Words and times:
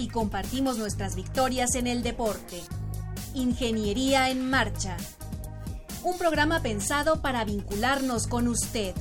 Y 0.00 0.08
compartimos 0.08 0.78
nuestras 0.78 1.14
victorias 1.14 1.74
en 1.74 1.86
el 1.86 2.02
deporte. 2.02 2.62
Ingeniería 3.34 4.30
en 4.30 4.48
Marcha. 4.48 4.96
Un 6.02 6.16
programa 6.16 6.62
pensado 6.62 7.20
para 7.20 7.44
vincularnos 7.44 8.26
con 8.26 8.48
usted. 8.48 8.94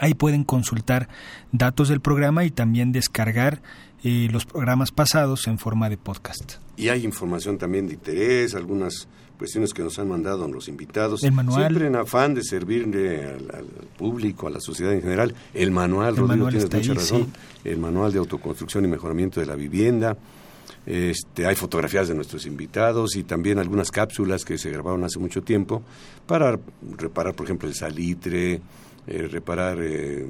ahí 0.00 0.14
pueden 0.14 0.44
consultar 0.44 1.08
datos 1.52 1.88
del 1.88 2.00
programa 2.00 2.44
y 2.44 2.50
también 2.50 2.92
descargar 2.92 3.62
eh, 4.02 4.28
los 4.30 4.44
programas 4.44 4.90
pasados 4.90 5.46
en 5.46 5.58
forma 5.58 5.88
de 5.88 5.96
podcast. 5.96 6.54
Y 6.76 6.88
hay 6.88 7.04
información 7.04 7.58
también 7.58 7.86
de 7.86 7.94
interés, 7.94 8.54
algunas 8.54 9.08
cuestiones 9.38 9.72
que 9.72 9.82
nos 9.82 9.98
han 9.98 10.08
mandado 10.08 10.46
los 10.48 10.68
invitados. 10.68 11.22
El 11.24 11.32
manual. 11.32 11.66
Siempre 11.66 11.86
en 11.86 11.96
afán 11.96 12.34
de 12.34 12.42
servirle 12.42 13.24
al, 13.24 13.50
al 13.52 13.66
público, 13.96 14.46
a 14.46 14.50
la 14.50 14.60
sociedad 14.60 14.92
en 14.92 15.02
general. 15.02 15.34
El 15.52 15.70
manual, 15.70 16.10
El 16.10 16.16
Rodrigo, 16.16 16.44
manual 16.44 16.52
tienes 16.52 16.72
mucha 16.72 16.92
ahí, 16.92 16.96
razón. 16.96 17.32
El 17.64 17.78
manual 17.78 18.12
de 18.12 18.18
autoconstrucción 18.18 18.84
y 18.84 18.88
mejoramiento 18.88 19.40
de 19.40 19.46
la 19.46 19.56
vivienda. 19.56 20.16
Este, 20.86 21.46
hay 21.46 21.56
fotografías 21.56 22.08
de 22.08 22.14
nuestros 22.14 22.44
invitados 22.44 23.16
y 23.16 23.22
también 23.22 23.58
algunas 23.58 23.90
cápsulas 23.90 24.44
que 24.44 24.58
se 24.58 24.70
grabaron 24.70 25.02
hace 25.04 25.18
mucho 25.18 25.42
tiempo 25.42 25.82
para 26.26 26.58
reparar, 26.96 27.34
por 27.34 27.46
ejemplo, 27.46 27.68
el 27.68 27.74
salitre, 27.74 28.60
eh, 29.06 29.28
reparar 29.30 29.78
eh, 29.80 30.26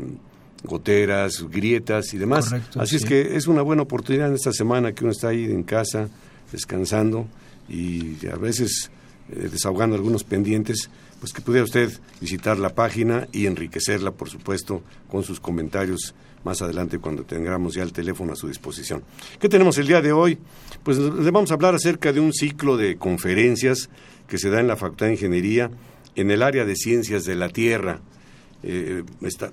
goteras, 0.63 1.45
grietas 1.51 2.15
y 2.15 2.19
demás. 2.19 2.51
Correcto, 2.51 2.81
Así 2.81 2.97
es 2.97 3.05
que 3.05 3.37
es 3.37 3.47
una 3.47 3.63
buena 3.63 3.83
oportunidad 3.83 4.29
en 4.29 4.35
esta 4.35 4.53
semana 4.53 4.93
que 4.93 5.05
uno 5.05 5.13
está 5.13 5.29
ahí 5.29 5.45
en 5.45 5.63
casa 5.63 6.09
descansando 6.51 7.27
y 7.69 8.27
a 8.27 8.37
veces 8.37 8.91
eh, 9.31 9.49
desahogando 9.51 9.97
algunos 9.97 10.23
pendientes, 10.23 10.91
pues 11.19 11.33
que 11.33 11.41
pudiera 11.41 11.65
usted 11.65 11.91
visitar 12.21 12.59
la 12.59 12.75
página 12.75 13.27
y 13.33 13.47
enriquecerla, 13.47 14.11
por 14.11 14.29
supuesto, 14.29 14.83
con 15.09 15.23
sus 15.23 15.41
comentarios 15.41 16.15
más 16.45 16.61
adelante 16.61 16.99
cuando 16.99 17.25
tengamos 17.25 17.75
ya 17.75 17.83
el 17.83 17.93
teléfono 17.93 18.35
a 18.35 18.37
su 18.37 18.49
disposición. 18.49 19.03
¿Qué 19.41 19.49
tenemos 19.49 19.79
el 19.79 19.87
día 19.87 20.03
de 20.03 20.13
hoy? 20.13 20.39
Pues 20.83 20.99
le 20.99 21.31
vamos 21.31 21.51
a 21.51 21.55
hablar 21.55 21.75
acerca 21.75 22.13
de 22.13 22.21
un 22.21 22.35
ciclo 22.35 22.77
de 22.77 22.97
conferencias 22.97 23.89
que 24.29 24.37
se 24.37 24.51
da 24.51 24.61
en 24.61 24.69
la 24.69 24.77
Facultad 24.77 25.07
de 25.07 25.13
Ingeniería 25.13 25.71
en 26.15 26.31
el 26.31 26.43
área 26.43 26.67
de 26.67 26.77
Ciencias 26.77 27.25
de 27.25 27.35
la 27.35 27.49
Tierra. 27.49 28.01
Eh, 28.67 29.03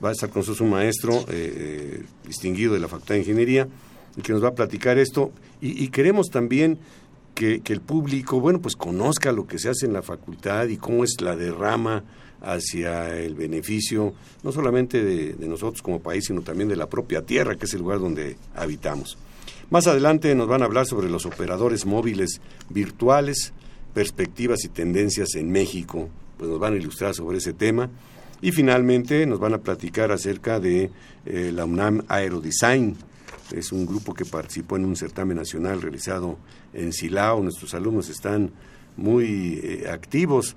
va 0.04 0.10
a 0.10 0.12
estar 0.14 0.30
con 0.30 0.40
nosotros 0.40 0.62
un 0.62 0.70
maestro 0.70 1.14
eh, 1.14 1.26
eh, 1.30 2.04
distinguido 2.26 2.74
de 2.74 2.80
la 2.80 2.88
Facultad 2.88 3.16
de 3.16 3.20
Ingeniería 3.20 3.68
y 4.16 4.22
que 4.22 4.32
nos 4.32 4.42
va 4.42 4.50
a 4.50 4.56
platicar 4.56 4.98
esto. 4.98 5.34
Y, 5.60 5.90
queremos 5.90 6.30
también 6.30 6.80
que, 7.36 7.62
el 7.66 7.82
público, 7.82 8.40
bueno, 8.40 8.62
pues 8.62 8.76
conozca 8.76 9.32
lo 9.32 9.46
que 9.46 9.60
se 9.60 9.70
hace 9.70 9.86
en 9.86 9.94
la 9.94 10.02
facultad 10.02 10.68
y 10.70 10.78
cómo 10.78 11.04
es 11.04 11.20
la 11.20 11.36
derrama 11.36 12.04
hacia 12.42 13.20
el 13.20 13.36
beneficio, 13.36 14.14
no 14.44 14.52
solamente 14.52 15.04
de 15.04 15.48
nosotros 15.48 15.82
como 15.84 16.00
país, 16.00 16.26
sino 16.26 16.42
también 16.42 16.70
de 16.70 16.76
la 16.76 16.90
propia 16.90 17.22
tierra, 17.22 17.56
que 17.56 17.66
es 17.66 17.74
el 17.74 17.82
lugar 17.82 18.00
donde 18.00 18.38
habitamos. 18.56 19.18
Más 19.70 19.88
adelante 19.88 20.34
nos 20.36 20.48
van 20.48 20.64
a 20.64 20.66
hablar 20.66 20.88
sobre 20.88 21.10
los 21.10 21.26
operadores 21.26 21.86
móviles 21.86 22.42
virtuales, 22.70 23.54
perspectivas 23.94 24.66
y 24.66 24.70
tendencias 24.70 25.36
en 25.36 25.52
México, 25.52 26.10
pues 26.38 26.50
nos 26.50 26.60
van 26.60 26.74
a 26.74 26.78
ilustrar 26.78 27.14
sobre 27.14 27.38
ese 27.38 27.54
tema. 27.54 27.90
Y 28.42 28.52
finalmente 28.52 29.26
nos 29.26 29.40
van 29.40 29.54
a 29.54 29.60
platicar 29.60 30.12
acerca 30.12 30.60
de 30.60 30.90
eh, 31.26 31.52
la 31.54 31.66
UNAM 31.66 32.04
Aerodesign. 32.08 32.96
Es 33.52 33.72
un 33.72 33.86
grupo 33.86 34.14
que 34.14 34.26
participó 34.26 34.78
en 34.78 34.86
un 34.86 34.96
certamen 34.96 35.38
nacional 35.38 35.82
realizado 35.82 36.38
en 36.74 36.92
Silao. 36.94 37.42
Nuestros 37.44 37.74
alumnos 37.74 38.10
están 38.10 38.52
muy 38.98 39.60
eh, 39.64 39.90
activos. 39.90 40.56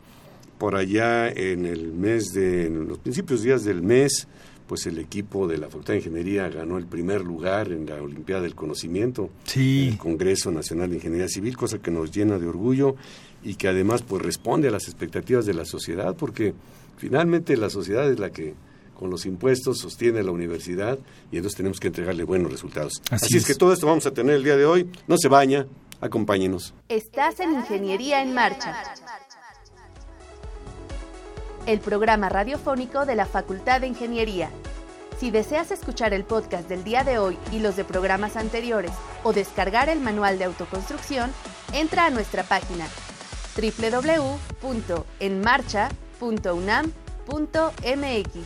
Por 0.59 0.77
allá 0.77 1.29
en 1.29 1.67
el 1.67 1.93
mes 1.93 2.33
de, 2.33 2.67
en 2.67 2.87
los 2.89 2.99
principios 2.99 3.43
días 3.43 3.65
del 3.65 3.83
mes, 3.83 4.29
pues 4.67 4.87
el 4.87 4.99
equipo 4.99 5.47
de 5.47 5.59
la 5.59 5.67
Facultad 5.67 5.95
de 5.95 5.99
Ingeniería 5.99 6.49
ganó 6.49 6.79
el 6.79 6.87
primer 6.87 7.23
lugar 7.23 7.71
en 7.71 7.87
la 7.87 7.97
Olimpiada 8.01 8.43
del 8.43 8.55
Conocimiento 8.55 9.29
Sí. 9.45 9.83
en 9.89 9.93
el 9.95 9.99
Congreso 9.99 10.51
Nacional 10.51 10.89
de 10.91 10.97
Ingeniería 10.97 11.29
Civil, 11.29 11.57
cosa 11.57 11.79
que 11.81 11.91
nos 11.91 12.13
llena 12.13 12.39
de 12.39 12.47
orgullo 12.47 12.95
y 13.43 13.57
que 13.57 13.69
además 13.69 14.03
pues 14.03 14.23
responde 14.23 14.69
a 14.69 14.71
las 14.71 14.85
expectativas 14.85 15.45
de 15.45 15.55
la 15.55 15.65
sociedad, 15.67 16.17
porque 16.17 16.55
finalmente 16.97 17.57
la 17.57 17.71
sociedad 17.71 18.11
es 18.11 18.19
la 18.19 18.31
que 18.31 18.55
con 18.99 19.11
los 19.11 19.27
impuestos 19.27 19.79
sostiene 19.79 20.23
la 20.23 20.31
universidad 20.31 20.99
y 21.33 21.37
entonces 21.37 21.57
tenemos 21.57 21.81
que 21.81 21.89
entregarle 21.89 22.25
buenos 22.25 22.53
resultados. 22.53 22.93
Así 23.11 23.27
Así, 23.27 23.37
es. 23.37 23.43
es. 23.43 23.47
que 23.49 23.55
todo 23.55 23.73
esto 23.73 23.87
vamos 23.87 24.07
a 24.07 24.13
tener 24.13 24.37
el 24.37 24.45
día 24.45 24.57
de 24.57 24.65
hoy. 24.67 24.91
No 25.09 25.17
se 25.19 25.29
baña, 25.29 25.67
acompáñenos. 26.01 26.75
Estás 26.89 27.41
en 27.41 27.53
Ingeniería 27.53 28.23
en 28.23 28.35
Marcha. 28.35 28.77
El 31.67 31.81
programa 31.81 32.29
radiofónico 32.29 33.07
de 33.07 33.17
la 33.17 33.27
Facultad 33.27 33.81
de 33.81 33.87
Ingeniería. 33.89 34.51
Si 35.19 35.31
deseas 35.31 35.71
escuchar 35.71 36.13
el 36.13 36.25
podcast 36.25 36.69
del 36.69 36.85
día 36.85 37.05
de 37.05 37.19
hoy 37.19 37.39
y 37.53 37.61
los 37.61 37.77
de 37.77 37.85
programas 37.85 38.37
anteriores 38.37 38.91
o 39.23 39.33
descargar 39.33 39.89
el 39.89 40.01
manual 40.01 40.39
de 40.39 40.45
autoconstrucción, 40.45 41.31
entra 41.73 42.07
a 42.07 42.11
nuestra 42.11 42.43
página 42.43 42.87
www.enmarcha.unam.mx. 46.25 48.39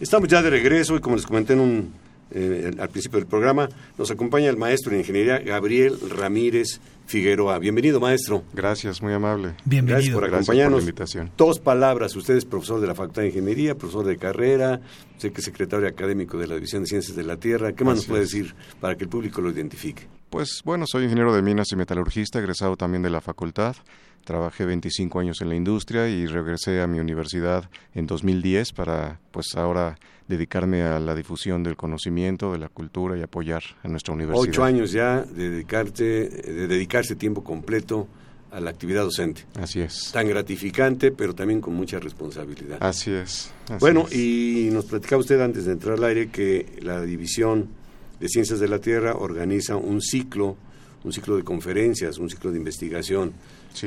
Estamos 0.00 0.28
ya 0.28 0.42
de 0.42 0.50
regreso 0.50 0.96
y 0.96 1.00
como 1.00 1.16
les 1.16 1.26
comenté 1.26 1.52
en 1.52 1.60
un, 1.60 1.92
eh, 2.30 2.70
al 2.78 2.88
principio 2.88 3.18
del 3.18 3.28
programa, 3.28 3.68
nos 3.98 4.10
acompaña 4.10 4.48
el 4.48 4.56
maestro 4.56 4.92
en 4.92 5.00
ingeniería 5.00 5.38
Gabriel 5.40 5.98
Ramírez 6.16 6.80
Figueroa. 7.06 7.58
Bienvenido, 7.58 8.00
maestro. 8.00 8.44
Gracias, 8.54 9.02
muy 9.02 9.12
amable. 9.12 9.48
Gracias 9.48 9.68
Bienvenido. 9.68 10.14
por 10.20 10.30
Gracias 10.30 10.48
acompañarnos. 10.48 10.76
por 10.76 10.82
la 10.82 10.88
invitación. 10.88 11.30
Dos 11.36 11.58
palabras. 11.58 12.16
Usted 12.16 12.36
es 12.36 12.46
profesor 12.46 12.80
de 12.80 12.86
la 12.86 12.94
Facultad 12.94 13.22
de 13.22 13.28
Ingeniería, 13.28 13.74
profesor 13.76 14.06
de 14.06 14.16
carrera, 14.16 14.80
sé 15.18 15.32
que 15.32 15.40
es 15.40 15.44
secretario 15.44 15.86
académico 15.86 16.38
de 16.38 16.46
la 16.46 16.54
División 16.54 16.82
de 16.84 16.88
Ciencias 16.88 17.14
de 17.16 17.24
la 17.24 17.36
Tierra. 17.36 17.74
¿Qué 17.74 17.84
más 17.84 17.96
nos 17.96 18.06
puede 18.06 18.22
es. 18.22 18.30
decir 18.30 18.54
para 18.80 18.96
que 18.96 19.04
el 19.04 19.10
público 19.10 19.42
lo 19.42 19.50
identifique? 19.50 20.08
Pues 20.30 20.62
bueno, 20.64 20.86
soy 20.86 21.04
ingeniero 21.04 21.34
de 21.34 21.42
minas 21.42 21.72
y 21.72 21.76
metalurgista, 21.76 22.38
egresado 22.38 22.76
también 22.76 23.02
de 23.02 23.10
la 23.10 23.20
facultad. 23.20 23.74
Trabajé 24.24 24.64
25 24.64 25.20
años 25.20 25.40
en 25.40 25.48
la 25.48 25.56
industria 25.56 26.08
y 26.08 26.26
regresé 26.26 26.80
a 26.80 26.86
mi 26.86 27.00
universidad 27.00 27.68
en 27.94 28.06
2010 28.06 28.72
para 28.72 29.18
pues 29.30 29.54
ahora 29.56 29.96
dedicarme 30.28 30.82
a 30.82 31.00
la 31.00 31.14
difusión 31.14 31.62
del 31.62 31.76
conocimiento, 31.76 32.52
de 32.52 32.58
la 32.58 32.68
cultura 32.68 33.18
y 33.18 33.22
apoyar 33.22 33.62
a 33.82 33.88
nuestra 33.88 34.14
universidad. 34.14 34.48
Ocho 34.48 34.64
años 34.64 34.92
ya 34.92 35.22
de, 35.22 35.50
dedicarte, 35.50 36.28
de 36.28 36.66
dedicarse 36.68 37.16
tiempo 37.16 37.42
completo 37.42 38.06
a 38.50 38.60
la 38.60 38.70
actividad 38.70 39.02
docente. 39.02 39.44
Así 39.60 39.80
es. 39.80 40.10
Tan 40.12 40.28
gratificante, 40.28 41.12
pero 41.12 41.34
también 41.34 41.60
con 41.60 41.74
mucha 41.74 41.98
responsabilidad. 41.98 42.78
Así 42.80 43.10
es. 43.12 43.52
así 43.66 43.76
bueno, 43.80 44.06
es. 44.10 44.16
y 44.16 44.68
nos 44.72 44.86
platicaba 44.86 45.20
usted 45.20 45.40
antes 45.40 45.66
de 45.66 45.72
entrar 45.72 45.98
al 45.98 46.04
aire 46.04 46.30
que 46.30 46.78
la 46.80 47.02
división 47.02 47.68
de 48.18 48.28
Ciencias 48.28 48.60
de 48.60 48.68
la 48.68 48.78
Tierra 48.78 49.14
organiza 49.16 49.76
un 49.76 50.00
ciclo, 50.00 50.56
un 51.04 51.12
ciclo 51.12 51.36
de 51.36 51.42
conferencias, 51.42 52.18
un 52.18 52.28
ciclo 52.28 52.50
de 52.50 52.58
investigación. 52.58 53.32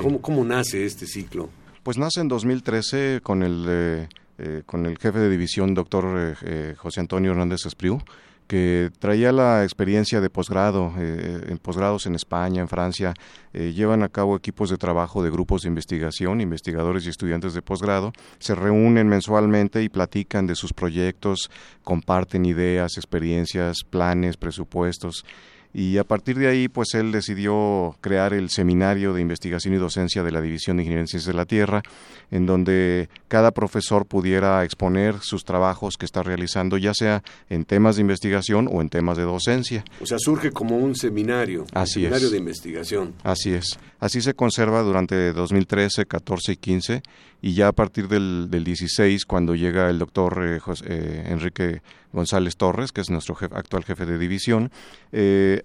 ¿Cómo, 0.01 0.21
¿Cómo, 0.21 0.44
nace 0.44 0.85
este 0.85 1.06
ciclo? 1.06 1.50
Pues 1.83 1.97
nace 1.97 2.21
en 2.21 2.27
2013 2.27 3.21
con 3.21 3.44
el, 3.44 3.65
eh, 3.68 4.07
eh, 4.38 4.63
con 4.65 4.85
el 4.85 4.97
jefe 4.97 5.19
de 5.19 5.30
división, 5.30 5.74
doctor 5.74 6.35
eh, 6.41 6.75
José 6.77 7.01
Antonio 7.01 7.31
Hernández 7.31 7.65
Espriu, 7.65 8.00
que 8.47 8.91
traía 9.00 9.31
la 9.31 9.63
experiencia 9.63 10.21
de 10.21 10.30
posgrado, 10.30 10.94
eh, 10.97 11.45
en 11.47 11.57
posgrados 11.57 12.06
en 12.06 12.15
España, 12.15 12.62
en 12.62 12.68
Francia, 12.68 13.13
eh, 13.53 13.74
llevan 13.74 14.03
a 14.03 14.09
cabo 14.09 14.35
equipos 14.35 14.69
de 14.69 14.77
trabajo 14.77 15.24
de 15.24 15.31
grupos 15.31 15.63
de 15.63 15.69
investigación, 15.69 16.41
investigadores 16.41 17.06
y 17.06 17.09
estudiantes 17.09 17.53
de 17.53 17.62
posgrado, 17.62 18.12
se 18.39 18.56
reúnen 18.56 19.07
mensualmente 19.07 19.81
y 19.81 19.89
platican 19.89 20.47
de 20.47 20.56
sus 20.56 20.74
proyectos, 20.74 21.50
comparten 21.83 22.45
ideas, 22.45 22.97
experiencias, 22.97 23.77
planes, 23.89 24.38
presupuestos 24.38 25.25
y 25.74 25.98
a 25.98 26.04
partir 26.04 26.38
de 26.38 26.48
ahí 26.48 26.68
pues 26.68 26.94
él 26.94 27.12
decidió 27.12 27.96
crear 28.02 28.34
el 28.34 28.50
seminario 28.50 29.14
de 29.14 29.22
investigación 29.22 29.74
y 29.74 29.78
docencia 29.78 30.24
de 30.24 30.31
la 30.31 30.42
División 30.42 30.78
de 30.78 30.84
Ingeniería 30.84 31.02
en 31.02 31.08
Ciencias 31.08 31.34
de 31.34 31.38
la 31.38 31.46
Tierra, 31.46 31.81
en 32.30 32.46
donde 32.46 33.10
cada 33.28 33.52
profesor 33.52 34.06
pudiera 34.06 34.64
exponer 34.64 35.20
sus 35.22 35.44
trabajos 35.44 35.98
que 35.98 36.06
está 36.06 36.22
realizando, 36.22 36.78
ya 36.78 36.94
sea 36.94 37.24
en 37.50 37.66
temas 37.66 37.96
de 37.96 38.02
investigación 38.02 38.70
o 38.72 38.81
en 38.81 38.90
temas 38.90 39.18
de 39.18 39.24
docencia. 39.24 39.84
O 40.00 40.06
sea, 40.06 40.18
surge 40.20 40.52
como 40.52 40.78
un 40.78 40.96
seminario, 40.96 41.66
Así 41.74 42.00
un 42.00 42.04
seminario 42.04 42.30
de 42.30 42.38
investigación. 42.38 43.14
Así 43.24 43.54
es. 43.54 43.80
Así 44.00 44.22
se 44.22 44.34
conserva 44.34 44.81
durante 44.81 45.34
2013, 45.34 46.06
14 46.06 46.52
y 46.52 46.58
15 46.58 47.04
y 47.44 47.56
ya 47.56 47.68
a 47.68 47.72
partir 47.74 48.07
del, 48.07 48.48
del 48.50 48.63
16, 48.63 49.25
cuando 49.25 49.54
llega 49.54 49.90
el 49.90 50.00
doctor 50.00 50.42
eh, 50.45 50.62
eh, 50.86 51.25
Enrique 51.28 51.81
González 52.13 52.56
Torres, 52.56 52.94
que 52.94 53.01
es 53.01 53.10
nuestro 53.10 53.38
actual 53.51 53.84
jefe 53.84 54.06
de 54.06 54.18
división, 54.18 54.72
eh, 55.12 55.62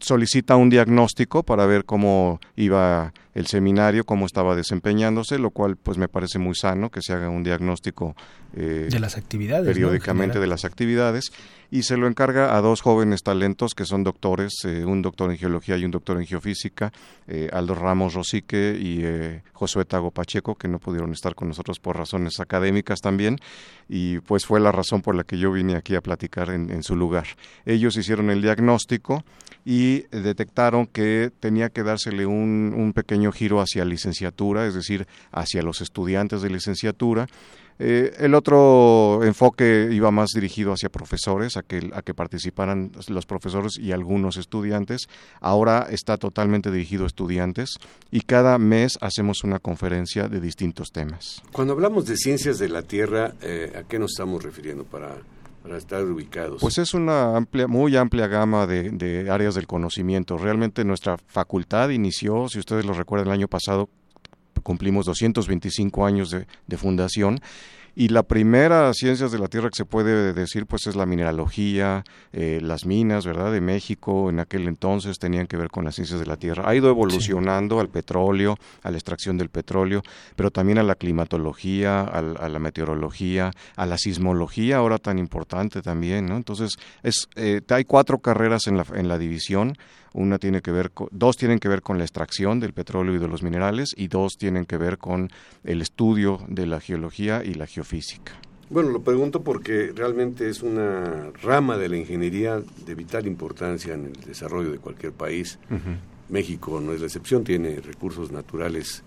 solicita 0.00 0.56
un 0.56 0.68
diagnóstico 0.68 1.44
para 1.44 1.64
ver 1.64 1.84
cómo 1.84 2.40
iba 2.56 3.14
el 3.34 3.46
seminario, 3.46 4.04
cómo 4.04 4.26
estaba 4.26 4.54
desempeñándose, 4.54 5.38
lo 5.38 5.50
cual 5.50 5.76
pues 5.76 5.98
me 5.98 6.08
parece 6.08 6.38
muy 6.38 6.54
sano 6.54 6.90
que 6.90 7.00
se 7.02 7.12
haga 7.12 7.30
un 7.30 7.42
diagnóstico 7.42 8.14
eh, 8.54 8.88
de 8.90 9.00
las 9.00 9.16
actividades 9.16 9.66
periódicamente 9.66 10.38
de 10.38 10.46
las 10.46 10.64
actividades 10.64 11.32
y 11.70 11.84
se 11.84 11.96
lo 11.96 12.06
encarga 12.06 12.54
a 12.54 12.60
dos 12.60 12.82
jóvenes 12.82 13.22
talentos 13.22 13.74
que 13.74 13.86
son 13.86 14.04
doctores, 14.04 14.52
eh, 14.64 14.84
un 14.84 15.00
doctor 15.00 15.30
en 15.30 15.38
geología 15.38 15.78
y 15.78 15.86
un 15.86 15.90
doctor 15.90 16.18
en 16.18 16.26
geofísica, 16.26 16.92
eh, 17.26 17.48
Aldo 17.50 17.74
Ramos 17.74 18.12
Rosique 18.12 18.76
y 18.78 19.02
Josué 19.54 19.86
Tago 19.86 20.10
Pacheco, 20.10 20.54
que 20.54 20.68
no 20.68 20.78
pudieron 20.78 21.12
estar 21.12 21.34
con 21.34 21.48
nosotros 21.48 21.78
por 21.78 21.96
razones 21.96 22.40
académicas 22.40 23.00
también 23.00 23.38
y 23.88 24.18
pues 24.20 24.44
fue 24.44 24.60
la 24.60 24.72
razón 24.72 25.00
por 25.00 25.14
la 25.14 25.24
que 25.24 25.38
yo 25.38 25.50
vine 25.50 25.76
aquí 25.76 25.94
a 25.94 26.02
platicar 26.02 26.50
en, 26.50 26.70
en 26.70 26.82
su 26.82 26.94
lugar. 26.94 27.26
Ellos 27.64 27.96
hicieron 27.96 28.28
el 28.28 28.42
diagnóstico 28.42 29.24
y 29.64 30.02
detectaron 30.10 30.86
que 30.86 31.30
tenía 31.38 31.70
que 31.70 31.82
dársele 31.82 32.26
un, 32.26 32.74
un 32.76 32.92
pequeño 32.92 33.21
giro 33.30 33.60
hacia 33.60 33.84
licenciatura, 33.84 34.66
es 34.66 34.74
decir, 34.74 35.06
hacia 35.30 35.62
los 35.62 35.80
estudiantes 35.80 36.42
de 36.42 36.50
licenciatura. 36.50 37.28
Eh, 37.78 38.14
el 38.18 38.34
otro 38.34 39.24
enfoque 39.24 39.88
iba 39.90 40.10
más 40.10 40.30
dirigido 40.34 40.72
hacia 40.72 40.88
profesores, 40.88 41.56
a 41.56 41.62
que, 41.62 41.90
a 41.94 42.02
que 42.02 42.14
participaran 42.14 42.92
los 43.08 43.26
profesores 43.26 43.78
y 43.78 43.92
algunos 43.92 44.36
estudiantes. 44.36 45.08
Ahora 45.40 45.86
está 45.90 46.16
totalmente 46.16 46.70
dirigido 46.70 47.04
a 47.04 47.06
estudiantes 47.06 47.78
y 48.10 48.20
cada 48.20 48.58
mes 48.58 48.98
hacemos 49.00 49.42
una 49.44 49.58
conferencia 49.58 50.28
de 50.28 50.40
distintos 50.40 50.92
temas. 50.92 51.42
Cuando 51.52 51.72
hablamos 51.72 52.06
de 52.06 52.16
ciencias 52.16 52.58
de 52.58 52.68
la 52.68 52.82
Tierra, 52.82 53.34
eh, 53.42 53.72
¿a 53.76 53.82
qué 53.84 53.98
nos 53.98 54.12
estamos 54.12 54.42
refiriendo 54.42 54.84
para 54.84 55.16
para 55.62 55.76
estar 55.76 56.04
ubicados? 56.04 56.60
Pues 56.60 56.78
es 56.78 56.94
una 56.94 57.36
amplia, 57.36 57.66
muy 57.66 57.96
amplia 57.96 58.26
gama 58.26 58.66
de, 58.66 59.28
áreas 59.30 59.54
del 59.54 59.66
conocimiento. 59.66 60.36
Realmente 60.36 60.84
nuestra 60.84 61.16
facultad 61.18 61.90
inició, 61.90 62.48
si 62.48 62.58
ustedes 62.58 62.84
lo 62.84 62.92
recuerdan, 62.92 63.28
el 63.28 63.34
año 63.34 63.48
pasado 63.48 63.88
cumplimos 64.62 65.06
225 65.06 66.06
años 66.06 66.30
de, 66.30 66.46
de 66.66 66.76
fundación 66.76 67.40
y 67.94 68.08
la 68.08 68.22
primera 68.22 68.92
ciencias 68.94 69.32
de 69.32 69.38
la 69.38 69.48
Tierra 69.48 69.68
que 69.68 69.76
se 69.76 69.84
puede 69.84 70.32
decir 70.32 70.66
pues 70.66 70.86
es 70.86 70.96
la 70.96 71.06
mineralogía, 71.06 72.04
eh, 72.32 72.58
las 72.62 72.86
minas, 72.86 73.26
¿verdad? 73.26 73.52
De 73.52 73.60
México 73.60 74.30
en 74.30 74.40
aquel 74.40 74.66
entonces 74.68 75.18
tenían 75.18 75.46
que 75.46 75.56
ver 75.56 75.68
con 75.68 75.84
las 75.84 75.94
ciencias 75.94 76.18
de 76.18 76.26
la 76.26 76.36
Tierra. 76.36 76.68
Ha 76.68 76.74
ido 76.74 76.88
evolucionando 76.88 77.80
al 77.80 77.88
petróleo, 77.88 78.56
a 78.82 78.90
la 78.90 78.96
extracción 78.96 79.36
del 79.36 79.50
petróleo, 79.50 80.02
pero 80.36 80.50
también 80.50 80.78
a 80.78 80.82
la 80.82 80.94
climatología, 80.94 82.02
a, 82.02 82.22
la 82.22 82.58
meteorología, 82.58 83.50
a 83.76 83.86
la 83.86 83.98
sismología, 83.98 84.78
ahora 84.78 84.98
tan 84.98 85.18
importante 85.18 85.82
también, 85.82 86.26
¿no? 86.26 86.36
Entonces, 86.36 86.76
es, 87.02 87.28
eh, 87.36 87.60
hay 87.68 87.84
cuatro 87.84 88.18
carreras 88.18 88.66
en 88.66 88.76
la, 88.76 88.86
en 88.94 89.08
la 89.08 89.18
división 89.18 89.76
una 90.14 90.38
tiene 90.38 90.60
que 90.60 90.70
ver 90.70 90.92
dos 91.10 91.36
tienen 91.36 91.58
que 91.58 91.68
ver 91.68 91.82
con 91.82 91.98
la 91.98 92.04
extracción 92.04 92.60
del 92.60 92.72
petróleo 92.72 93.14
y 93.14 93.18
de 93.18 93.28
los 93.28 93.42
minerales 93.42 93.94
y 93.96 94.08
dos 94.08 94.36
tienen 94.38 94.64
que 94.64 94.76
ver 94.76 94.98
con 94.98 95.30
el 95.64 95.82
estudio 95.82 96.40
de 96.48 96.66
la 96.66 96.80
geología 96.80 97.42
y 97.44 97.54
la 97.54 97.66
geofísica. 97.66 98.32
Bueno, 98.72 98.88
lo 98.88 99.02
pregunto 99.02 99.42
porque 99.42 99.92
realmente 99.94 100.48
es 100.48 100.62
una 100.62 101.30
rama 101.42 101.76
de 101.76 101.90
la 101.90 101.98
ingeniería 101.98 102.62
de 102.86 102.94
vital 102.94 103.26
importancia 103.26 103.92
en 103.92 104.06
el 104.06 104.12
desarrollo 104.24 104.70
de 104.70 104.78
cualquier 104.78 105.12
país. 105.12 105.58
México 106.30 106.80
no 106.80 106.94
es 106.94 107.00
la 107.00 107.06
excepción, 107.06 107.44
tiene 107.44 107.80
recursos 107.80 108.32
naturales 108.32 109.02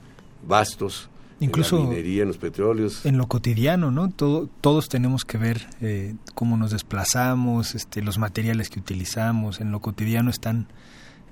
vastos, 0.48 1.10
incluso 1.40 1.78
en 1.78 1.84
la 1.84 1.90
minería, 1.90 2.22
en 2.22 2.28
los 2.28 2.38
petróleos. 2.38 3.06
En 3.08 3.18
lo 3.18 3.28
cotidiano, 3.28 3.90
¿no? 3.90 4.12
Todo, 4.12 4.48
todos 4.62 4.88
tenemos 4.88 5.26
que 5.26 5.40
ver 5.40 5.68
eh, 5.82 6.14
cómo 6.36 6.58
nos 6.58 6.70
desplazamos, 6.70 7.74
este, 7.74 8.04
los 8.04 8.20
materiales 8.20 8.70
que 8.70 8.80
utilizamos, 8.80 9.62
en 9.62 9.72
lo 9.72 9.80
cotidiano 9.80 10.30
están 10.30 10.68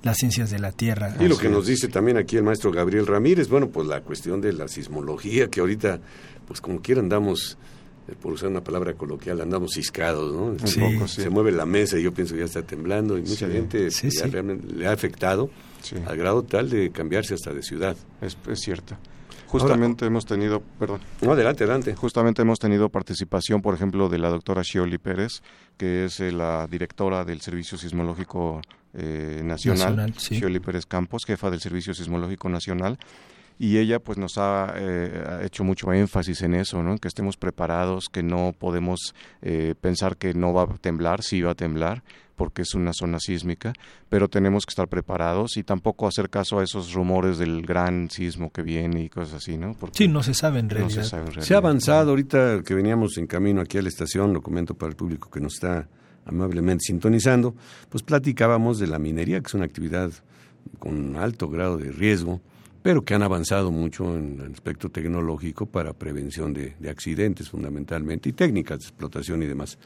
las 0.04 0.18
ciencias 0.18 0.50
de 0.50 0.58
la 0.58 0.70
Tierra. 0.70 1.16
Y 1.18 1.26
lo 1.26 1.36
que 1.36 1.48
nos 1.48 1.66
dice 1.66 1.88
también 1.88 2.16
aquí 2.16 2.36
el 2.36 2.42
maestro 2.42 2.70
Gabriel 2.70 3.06
Ramírez, 3.06 3.48
bueno, 3.48 3.68
pues 3.68 3.88
la 3.88 4.02
cuestión 4.02 4.40
de 4.40 4.52
la 4.52 4.68
sismología, 4.68 5.48
que 5.48 5.60
ahorita, 5.60 5.98
pues 6.46 6.60
como 6.60 6.80
quiera 6.80 7.00
andamos, 7.00 7.56
eh, 8.06 8.14
por 8.20 8.34
usar 8.34 8.50
una 8.50 8.62
palabra 8.62 8.94
coloquial, 8.94 9.40
andamos 9.40 9.72
ciscados, 9.72 10.32
¿no? 10.32 10.66
Sí. 10.66 10.82
Se 11.06 11.30
mueve 11.30 11.52
la 11.52 11.64
mesa 11.64 11.98
y 11.98 12.02
yo 12.02 12.12
pienso 12.12 12.34
que 12.34 12.40
ya 12.40 12.46
está 12.46 12.62
temblando 12.62 13.16
y 13.16 13.22
mucha 13.22 13.48
gente 13.48 13.88
ya 13.90 14.26
realmente 14.26 14.72
le 14.74 14.86
ha 14.86 14.92
afectado 14.92 15.50
al 16.06 16.16
grado 16.16 16.42
tal 16.42 16.68
de 16.68 16.90
cambiarse 16.90 17.34
hasta 17.34 17.52
de 17.52 17.62
ciudad. 17.62 17.96
Es, 18.20 18.36
es 18.48 18.60
cierto. 18.60 18.96
Justamente 19.46 20.04
hemos 20.04 20.26
tenido, 20.26 20.60
perdón. 20.78 21.00
No, 21.22 21.32
adelante, 21.32 21.62
adelante. 21.62 21.94
Justamente 21.94 22.42
hemos 22.42 22.58
tenido 22.58 22.88
participación, 22.88 23.62
por 23.62 23.74
ejemplo, 23.74 24.08
de 24.08 24.18
la 24.18 24.28
doctora 24.28 24.62
Shioli 24.64 24.98
Pérez, 24.98 25.42
que 25.76 26.06
es 26.06 26.18
eh, 26.18 26.32
la 26.32 26.66
directora 26.66 27.24
del 27.24 27.40
Servicio 27.40 27.78
Sismológico 27.78 28.60
eh, 28.94 29.42
Nacional, 29.44 29.96
Nacional 29.96 30.60
Pérez 30.60 30.86
Campos, 30.86 31.24
jefa 31.26 31.50
del 31.50 31.60
Servicio 31.60 31.94
Sismológico 31.94 32.48
Nacional, 32.48 32.98
y 33.58 33.78
ella 33.78 34.00
pues 34.00 34.18
nos 34.18 34.36
ha, 34.36 34.74
eh, 34.76 35.40
hecho 35.44 35.64
mucho 35.64 35.92
énfasis 35.92 36.42
en 36.42 36.54
eso, 36.54 36.82
¿no? 36.82 36.98
que 36.98 37.08
estemos 37.08 37.36
preparados, 37.36 38.08
que 38.10 38.22
no 38.22 38.54
podemos 38.58 39.14
eh, 39.42 39.74
pensar 39.80 40.16
que 40.16 40.34
no 40.34 40.52
va 40.52 40.62
a 40.62 40.78
temblar, 40.78 41.22
sí 41.22 41.40
va 41.40 41.52
a 41.52 41.54
temblar, 41.54 42.02
porque 42.36 42.62
es 42.62 42.74
una 42.74 42.92
zona 42.92 43.18
sísmica, 43.20 43.72
pero 44.08 44.28
tenemos 44.28 44.66
que 44.66 44.70
estar 44.70 44.88
preparados 44.88 45.56
y 45.56 45.62
tampoco 45.62 46.08
hacer 46.08 46.30
caso 46.30 46.58
a 46.58 46.64
esos 46.64 46.92
rumores 46.92 47.38
del 47.38 47.62
gran 47.62 48.10
sismo 48.10 48.50
que 48.50 48.62
viene 48.62 49.04
y 49.04 49.08
cosas 49.08 49.34
así, 49.34 49.56
¿no? 49.56 49.74
Porque 49.74 49.98
sí, 49.98 50.08
no 50.08 50.22
se 50.22 50.34
sabe 50.34 50.58
en 50.58 50.68
realidad. 50.68 51.02
se, 51.02 51.08
sabe 51.08 51.40
se 51.40 51.54
ha 51.54 51.58
avanzado 51.58 52.10
ahorita 52.10 52.62
que 52.64 52.74
veníamos 52.74 53.18
en 53.18 53.28
camino 53.28 53.60
aquí 53.60 53.78
a 53.78 53.82
la 53.82 53.88
estación, 53.88 54.32
lo 54.32 54.42
comento 54.42 54.74
para 54.74 54.90
el 54.90 54.96
público 54.96 55.30
que 55.30 55.40
nos 55.40 55.54
está 55.54 55.88
amablemente 56.24 56.84
sintonizando, 56.86 57.54
pues 57.88 58.02
platicábamos 58.02 58.78
de 58.78 58.86
la 58.86 58.98
minería, 58.98 59.40
que 59.40 59.46
es 59.48 59.54
una 59.54 59.64
actividad 59.64 60.10
con 60.78 61.16
alto 61.16 61.48
grado 61.48 61.76
de 61.76 61.92
riesgo, 61.92 62.40
pero 62.82 63.02
que 63.02 63.14
han 63.14 63.22
avanzado 63.22 63.70
mucho 63.70 64.16
en 64.16 64.40
el 64.44 64.52
aspecto 64.52 64.90
tecnológico 64.90 65.66
para 65.66 65.94
prevención 65.94 66.52
de, 66.52 66.74
accidentes 66.88 67.48
fundamentalmente 67.48 68.28
y 68.28 68.32
técnicas 68.32 68.80
de 68.80 68.84
explotación 68.86 69.42
y 69.42 69.46
demás. 69.46 69.78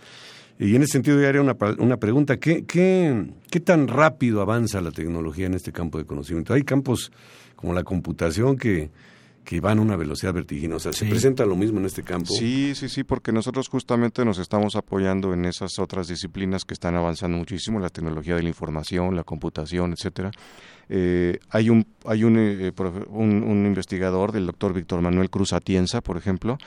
Y 0.58 0.74
en 0.74 0.82
ese 0.82 0.94
sentido 0.94 1.20
yo 1.20 1.28
haría 1.28 1.40
una, 1.40 1.56
una 1.78 1.98
pregunta, 1.98 2.38
¿qué, 2.38 2.64
qué, 2.64 3.30
¿qué 3.48 3.60
tan 3.60 3.86
rápido 3.86 4.40
avanza 4.40 4.80
la 4.80 4.90
tecnología 4.90 5.46
en 5.46 5.54
este 5.54 5.70
campo 5.70 5.98
de 5.98 6.06
conocimiento? 6.06 6.54
Hay 6.54 6.64
campos 6.64 7.12
como 7.54 7.72
la 7.72 7.84
computación 7.84 8.56
que 8.56 8.90
que 9.48 9.60
van 9.60 9.78
a 9.78 9.80
una 9.80 9.96
velocidad 9.96 10.34
vertiginosa. 10.34 10.92
¿Se 10.92 11.06
presenta 11.06 11.46
lo 11.46 11.56
mismo 11.56 11.78
en 11.78 11.86
este 11.86 12.02
campo? 12.02 12.34
Sí, 12.34 12.74
sí, 12.74 12.90
sí, 12.90 13.02
porque 13.02 13.32
nosotros 13.32 13.70
justamente 13.70 14.22
nos 14.22 14.36
estamos 14.36 14.76
apoyando 14.76 15.32
en 15.32 15.46
esas 15.46 15.78
otras 15.78 16.06
disciplinas 16.06 16.66
que 16.66 16.74
están 16.74 16.96
avanzando 16.96 17.38
muchísimo, 17.38 17.80
la 17.80 17.88
tecnología 17.88 18.34
de 18.34 18.42
la 18.42 18.50
información, 18.50 19.16
la 19.16 19.24
computación, 19.24 19.94
etcétera. 19.94 20.32
Eh, 20.90 21.38
hay 21.48 21.70
un 21.70 21.86
hay 22.04 22.24
un, 22.24 22.36
eh, 22.38 22.72
un, 23.08 23.42
un 23.42 23.64
investigador 23.64 24.32
del 24.32 24.44
doctor 24.44 24.74
Víctor 24.74 25.00
Manuel 25.00 25.30
Cruz 25.30 25.54
Atienza, 25.54 26.02
por 26.02 26.18
ejemplo, 26.18 26.58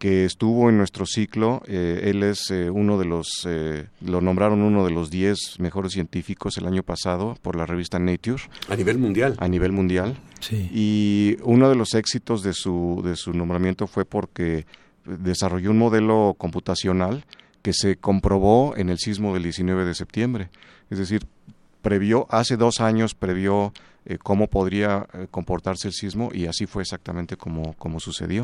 que 0.00 0.24
estuvo 0.24 0.70
en 0.70 0.78
nuestro 0.78 1.04
ciclo. 1.04 1.62
Eh, 1.66 2.04
él 2.04 2.22
es 2.22 2.50
eh, 2.50 2.70
uno 2.70 2.98
de 2.98 3.04
los, 3.04 3.46
eh, 3.46 3.86
lo 4.00 4.22
nombraron 4.22 4.62
uno 4.62 4.82
de 4.86 4.90
los 4.90 5.10
10 5.10 5.60
mejores 5.60 5.92
científicos 5.92 6.56
el 6.56 6.66
año 6.66 6.82
pasado 6.82 7.36
por 7.42 7.54
la 7.54 7.66
revista 7.66 7.98
Nature. 7.98 8.42
A 8.70 8.76
nivel 8.76 8.96
mundial. 8.96 9.36
A 9.38 9.46
nivel 9.46 9.72
mundial. 9.72 10.16
Sí. 10.40 10.70
Y 10.72 11.36
uno 11.42 11.68
de 11.68 11.74
los 11.74 11.92
éxitos 11.92 12.42
de 12.42 12.54
su, 12.54 13.02
de 13.04 13.14
su 13.14 13.34
nombramiento 13.34 13.86
fue 13.86 14.06
porque 14.06 14.64
desarrolló 15.04 15.70
un 15.70 15.78
modelo 15.78 16.34
computacional 16.38 17.26
que 17.60 17.74
se 17.74 17.96
comprobó 17.96 18.74
en 18.78 18.88
el 18.88 18.96
sismo 18.96 19.34
del 19.34 19.42
19 19.42 19.84
de 19.84 19.94
septiembre. 19.94 20.48
Es 20.88 20.96
decir, 20.96 21.26
previó, 21.82 22.26
hace 22.30 22.56
dos 22.56 22.80
años 22.80 23.14
previó 23.14 23.74
eh, 24.10 24.18
cómo 24.20 24.48
podría 24.48 25.06
eh, 25.12 25.28
comportarse 25.30 25.86
el 25.86 25.94
sismo 25.94 26.30
y 26.34 26.46
así 26.46 26.66
fue 26.66 26.82
exactamente 26.82 27.36
como, 27.36 27.74
como 27.74 28.00
sucedió. 28.00 28.42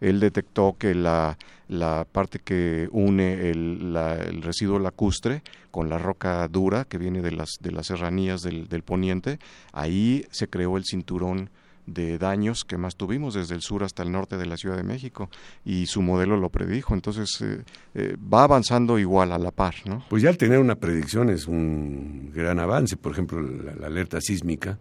Él 0.00 0.20
detectó 0.20 0.76
que 0.78 0.94
la, 0.94 1.36
la 1.66 2.06
parte 2.10 2.38
que 2.38 2.88
une 2.92 3.50
el, 3.50 3.96
el, 3.96 4.42
residuo 4.42 4.78
lacustre 4.78 5.42
con 5.72 5.88
la 5.88 5.98
roca 5.98 6.46
dura 6.46 6.84
que 6.84 6.98
viene 6.98 7.20
de 7.20 7.32
las, 7.32 7.56
de 7.60 7.72
las 7.72 7.88
serranías 7.88 8.42
del, 8.42 8.68
del 8.68 8.84
poniente, 8.84 9.40
ahí 9.72 10.24
se 10.30 10.46
creó 10.46 10.76
el 10.76 10.84
cinturón 10.84 11.50
de 11.88 12.18
daños 12.18 12.64
que 12.64 12.76
más 12.76 12.96
tuvimos 12.96 13.34
desde 13.34 13.54
el 13.54 13.62
sur 13.62 13.82
hasta 13.82 14.02
el 14.02 14.12
norte 14.12 14.36
de 14.36 14.46
la 14.46 14.56
Ciudad 14.56 14.76
de 14.76 14.82
México 14.82 15.30
y 15.64 15.86
su 15.86 16.02
modelo 16.02 16.36
lo 16.36 16.50
predijo. 16.50 16.94
Entonces 16.94 17.40
eh, 17.40 17.62
eh, 17.94 18.16
va 18.32 18.44
avanzando 18.44 18.98
igual 18.98 19.32
a 19.32 19.38
la 19.38 19.50
par. 19.50 19.74
¿no? 19.86 20.04
Pues 20.08 20.22
ya 20.22 20.28
al 20.28 20.36
tener 20.36 20.58
una 20.58 20.76
predicción 20.76 21.30
es 21.30 21.46
un 21.46 22.30
gran 22.34 22.58
avance. 22.60 22.96
Por 22.96 23.12
ejemplo, 23.12 23.40
la, 23.40 23.86
alerta 23.86 24.20
sísmica 24.20 24.78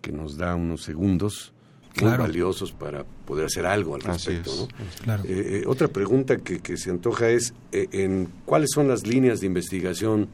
que 0.00 0.12
nos 0.12 0.36
da 0.36 0.54
unos 0.54 0.82
segundos 0.82 1.52
muy 2.00 2.16
valiosos 2.16 2.72
para 2.72 3.04
poder 3.04 3.46
hacer 3.46 3.66
algo 3.66 3.94
al 3.94 4.02
respecto. 4.02 4.68
¿no? 5.06 5.14
Eh, 5.24 5.64
otra 5.66 5.88
pregunta 5.88 6.36
que, 6.36 6.60
que, 6.60 6.76
se 6.76 6.90
antoja 6.90 7.28
es 7.30 7.54
en 7.72 8.28
cuáles 8.44 8.70
son 8.72 8.88
las 8.88 9.06
líneas 9.06 9.40
de 9.40 9.46
investigación 9.46 10.28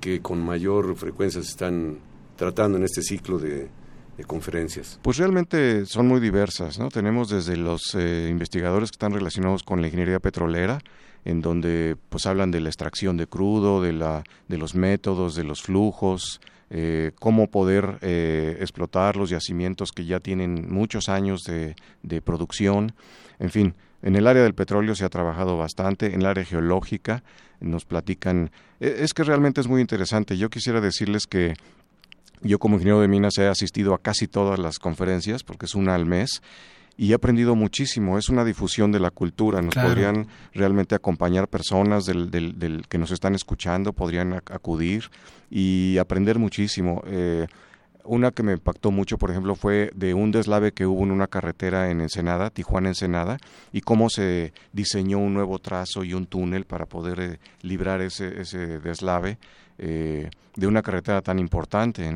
que 0.00 0.20
con 0.20 0.44
mayor 0.44 0.96
frecuencia 0.96 1.42
se 1.42 1.50
están 1.50 1.98
tratando 2.36 2.78
en 2.78 2.84
este 2.84 3.02
ciclo 3.02 3.38
de 3.38 3.68
de 4.16 4.24
conferencias? 4.24 4.98
Pues 5.02 5.18
realmente 5.18 5.86
son 5.86 6.08
muy 6.08 6.20
diversas, 6.20 6.78
¿no? 6.78 6.88
Tenemos 6.88 7.28
desde 7.28 7.56
los 7.56 7.94
eh, 7.94 8.28
investigadores 8.30 8.90
que 8.90 8.96
están 8.96 9.12
relacionados 9.12 9.62
con 9.62 9.80
la 9.80 9.86
ingeniería 9.88 10.20
petrolera, 10.20 10.80
en 11.24 11.40
donde 11.40 11.96
pues 12.08 12.26
hablan 12.26 12.50
de 12.50 12.60
la 12.60 12.68
extracción 12.68 13.16
de 13.16 13.26
crudo, 13.26 13.82
de, 13.82 13.92
la, 13.92 14.22
de 14.48 14.58
los 14.58 14.74
métodos, 14.74 15.34
de 15.34 15.44
los 15.44 15.62
flujos, 15.62 16.40
eh, 16.70 17.12
cómo 17.20 17.48
poder 17.48 17.98
eh, 18.00 18.56
explotar 18.60 19.16
los 19.16 19.30
yacimientos 19.30 19.92
que 19.92 20.04
ya 20.04 20.20
tienen 20.20 20.66
muchos 20.72 21.08
años 21.08 21.42
de, 21.44 21.76
de 22.02 22.22
producción, 22.22 22.94
en 23.38 23.50
fin. 23.50 23.74
En 24.02 24.14
el 24.14 24.26
área 24.26 24.42
del 24.42 24.54
petróleo 24.54 24.94
se 24.94 25.04
ha 25.04 25.08
trabajado 25.08 25.56
bastante, 25.56 26.06
en 26.14 26.20
el 26.20 26.26
área 26.26 26.44
geológica 26.44 27.22
nos 27.60 27.84
platican, 27.84 28.50
e, 28.80 28.98
es 29.00 29.12
que 29.12 29.24
realmente 29.24 29.60
es 29.60 29.68
muy 29.68 29.80
interesante. 29.80 30.36
Yo 30.36 30.50
quisiera 30.50 30.80
decirles 30.80 31.26
que 31.26 31.54
yo 32.42 32.58
como 32.58 32.76
ingeniero 32.76 33.00
de 33.00 33.08
minas 33.08 33.38
he 33.38 33.46
asistido 33.46 33.94
a 33.94 33.98
casi 33.98 34.26
todas 34.26 34.58
las 34.58 34.78
conferencias, 34.78 35.42
porque 35.42 35.66
es 35.66 35.74
una 35.74 35.94
al 35.94 36.06
mes, 36.06 36.42
y 36.96 37.12
he 37.12 37.14
aprendido 37.14 37.54
muchísimo. 37.54 38.18
Es 38.18 38.28
una 38.28 38.44
difusión 38.44 38.92
de 38.92 39.00
la 39.00 39.10
cultura. 39.10 39.60
Nos 39.60 39.74
podrían 39.74 40.28
realmente 40.54 40.94
acompañar 40.94 41.48
personas 41.48 42.04
del, 42.04 42.30
del, 42.30 42.86
que 42.88 42.98
nos 42.98 43.10
están 43.10 43.34
escuchando, 43.34 43.92
podrían 43.92 44.32
acudir 44.32 45.10
y 45.50 45.98
aprender 45.98 46.38
muchísimo. 46.38 47.02
Eh, 47.06 47.46
una 48.04 48.30
que 48.30 48.42
me 48.42 48.52
impactó 48.52 48.90
mucho, 48.90 49.18
por 49.18 49.30
ejemplo, 49.30 49.56
fue 49.56 49.90
de 49.94 50.14
un 50.14 50.30
deslave 50.30 50.72
que 50.72 50.86
hubo 50.86 51.02
en 51.02 51.10
una 51.10 51.26
carretera 51.26 51.90
en 51.90 52.00
Ensenada, 52.00 52.50
Tijuana-Ensenada, 52.50 53.38
y 53.72 53.80
cómo 53.80 54.08
se 54.08 54.52
diseñó 54.72 55.18
un 55.18 55.34
nuevo 55.34 55.58
trazo 55.58 56.04
y 56.04 56.14
un 56.14 56.26
túnel 56.26 56.64
para 56.64 56.86
poder 56.86 57.20
eh, 57.20 57.38
librar 57.62 58.00
ese, 58.00 58.40
ese 58.40 58.78
deslave 58.78 59.38
eh, 59.78 60.30
de 60.56 60.66
una 60.66 60.82
carretera 60.82 61.22
tan 61.22 61.38
importante. 61.38 62.10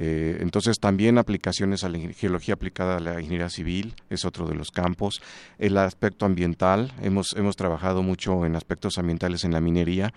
Eh, 0.00 0.38
entonces 0.40 0.78
también 0.78 1.18
aplicaciones 1.18 1.82
a 1.82 1.88
la 1.88 1.98
geología 1.98 2.54
aplicada 2.54 2.98
a 2.98 3.00
la 3.00 3.20
ingeniería 3.20 3.48
civil 3.48 3.96
es 4.10 4.24
otro 4.24 4.46
de 4.46 4.54
los 4.54 4.70
campos. 4.70 5.20
El 5.58 5.76
aspecto 5.76 6.24
ambiental, 6.24 6.92
hemos, 7.02 7.34
hemos 7.36 7.56
trabajado 7.56 8.02
mucho 8.02 8.46
en 8.46 8.54
aspectos 8.54 8.98
ambientales 8.98 9.42
en 9.44 9.52
la 9.52 9.60
minería, 9.60 10.12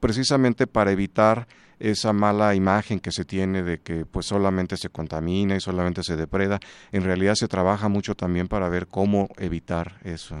precisamente 0.00 0.66
para 0.66 0.90
evitar 0.90 1.46
esa 1.78 2.12
mala 2.12 2.54
imagen 2.54 3.00
que 3.00 3.12
se 3.12 3.24
tiene 3.24 3.62
de 3.62 3.78
que 3.78 4.04
pues 4.04 4.26
solamente 4.26 4.76
se 4.76 4.90
contamina 4.90 5.56
y 5.56 5.60
solamente 5.60 6.02
se 6.02 6.16
depreda. 6.16 6.58
En 6.90 7.04
realidad 7.04 7.34
se 7.36 7.48
trabaja 7.48 7.88
mucho 7.88 8.14
también 8.14 8.48
para 8.48 8.68
ver 8.68 8.86
cómo 8.86 9.28
evitar 9.38 10.00
eso. 10.04 10.36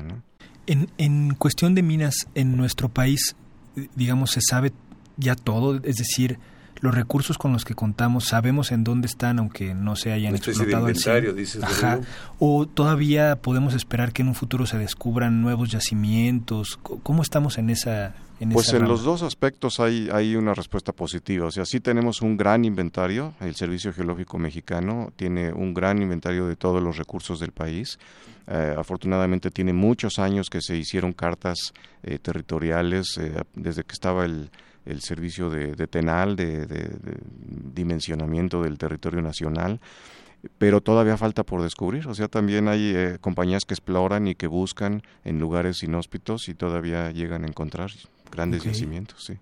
En, 0.66 0.90
en 0.98 1.34
cuestión 1.34 1.74
de 1.74 1.82
minas 1.82 2.26
en 2.34 2.56
nuestro 2.56 2.88
país, 2.88 3.36
digamos, 3.94 4.32
se 4.32 4.40
sabe 4.42 4.72
ya 5.20 5.36
todo, 5.36 5.76
es 5.84 5.96
decir, 5.96 6.38
los 6.80 6.94
recursos 6.94 7.38
con 7.38 7.52
los 7.52 7.64
que 7.64 7.74
contamos 7.74 8.24
sabemos 8.24 8.72
en 8.72 8.84
dónde 8.84 9.06
están 9.06 9.38
aunque 9.38 9.74
no 9.74 9.96
se 9.96 10.12
hayan 10.12 10.34
explotado 10.34 10.86
de 10.86 10.92
inventario, 10.92 11.32
dices 11.34 11.62
Ajá. 11.62 12.00
o 12.38 12.66
todavía 12.66 13.36
podemos 13.36 13.74
esperar 13.74 14.12
que 14.12 14.22
en 14.22 14.28
un 14.28 14.34
futuro 14.34 14.66
se 14.66 14.78
descubran 14.78 15.42
nuevos 15.42 15.70
yacimientos 15.70 16.78
cómo 17.02 17.22
estamos 17.22 17.58
en 17.58 17.70
esa 17.70 18.14
pues 18.52 18.72
en 18.72 18.88
los 18.88 19.04
dos 19.04 19.22
aspectos 19.22 19.80
hay, 19.80 20.08
hay 20.10 20.34
una 20.34 20.54
respuesta 20.54 20.92
positiva. 20.92 21.46
O 21.46 21.50
sea, 21.50 21.66
sí 21.66 21.78
tenemos 21.78 22.22
un 22.22 22.38
gran 22.38 22.64
inventario. 22.64 23.34
El 23.38 23.54
Servicio 23.54 23.92
Geológico 23.92 24.38
Mexicano 24.38 25.12
tiene 25.14 25.52
un 25.52 25.74
gran 25.74 26.00
inventario 26.00 26.46
de 26.46 26.56
todos 26.56 26.82
los 26.82 26.96
recursos 26.96 27.38
del 27.38 27.52
país. 27.52 27.98
Eh, 28.46 28.74
afortunadamente 28.78 29.50
tiene 29.50 29.74
muchos 29.74 30.18
años 30.18 30.48
que 30.48 30.62
se 30.62 30.74
hicieron 30.74 31.12
cartas 31.12 31.58
eh, 32.02 32.18
territoriales 32.18 33.18
eh, 33.18 33.42
desde 33.54 33.84
que 33.84 33.92
estaba 33.92 34.24
el, 34.24 34.50
el 34.90 35.00
servicio 35.00 35.50
de, 35.50 35.74
de 35.74 35.86
TENAL, 35.86 36.36
de, 36.36 36.66
de, 36.66 36.90
dimensionamiento 37.74 38.62
del 38.62 38.78
territorio 38.78 39.22
nacional 39.22 39.80
pero 40.56 40.80
todavía 40.80 41.18
falta 41.18 41.44
por 41.44 41.60
descubrir. 41.60 42.08
O 42.08 42.14
sea, 42.14 42.26
también 42.26 42.66
hay 42.66 43.18
compañías 43.20 43.66
que 43.66 43.74
exploran 43.74 44.26
y 44.26 44.34
que 44.34 44.46
buscan 44.46 45.02
en 45.22 45.38
lugares 45.38 45.82
inhóspitos 45.82 46.48
y 46.48 46.54
todavía 46.54 47.10
llegan 47.10 47.44
a 47.44 47.46
encontrar 47.46 47.90
grandes 48.30 48.64
yacimientos, 48.64 49.22
sí. 49.22 49.34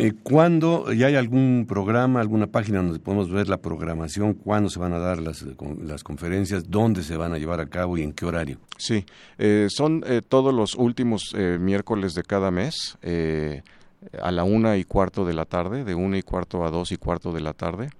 Eh, 0.00 0.12
¿Cuándo 0.22 0.92
ya 0.92 1.08
hay 1.08 1.16
algún 1.16 1.66
programa, 1.68 2.20
alguna 2.20 2.46
página 2.46 2.80
donde 2.80 3.00
podemos 3.00 3.30
ver 3.30 3.48
la 3.48 3.56
programación? 3.56 4.34
¿Cuándo 4.34 4.70
se 4.70 4.78
van 4.78 4.92
a 4.92 4.98
dar 4.98 5.20
las, 5.20 5.44
las 5.82 6.04
conferencias? 6.04 6.70
¿Dónde 6.70 7.02
se 7.02 7.16
van 7.16 7.32
a 7.32 7.38
llevar 7.38 7.58
a 7.58 7.66
cabo 7.66 7.98
y 7.98 8.02
en 8.02 8.12
qué 8.12 8.24
horario? 8.24 8.60
Sí, 8.76 9.04
eh, 9.38 9.66
son 9.70 10.04
eh, 10.06 10.22
todos 10.26 10.54
los 10.54 10.76
últimos 10.76 11.34
eh, 11.36 11.58
miércoles 11.60 12.14
de 12.14 12.22
cada 12.22 12.52
mes 12.52 12.96
a 14.20 14.30
la 14.30 14.44
una 14.44 14.76
y 14.76 14.84
cuarto 14.84 15.24
de 15.24 15.34
la 15.34 15.44
tarde, 15.44 15.84
de 15.84 15.94
una 15.94 16.18
y 16.18 16.22
cuarto 16.22 16.64
a 16.64 16.70
dos 16.70 16.92
y 16.92 16.96
cuarto 16.96 17.32
de 17.32 17.40
la 17.40 17.52
tarde. 17.52 17.90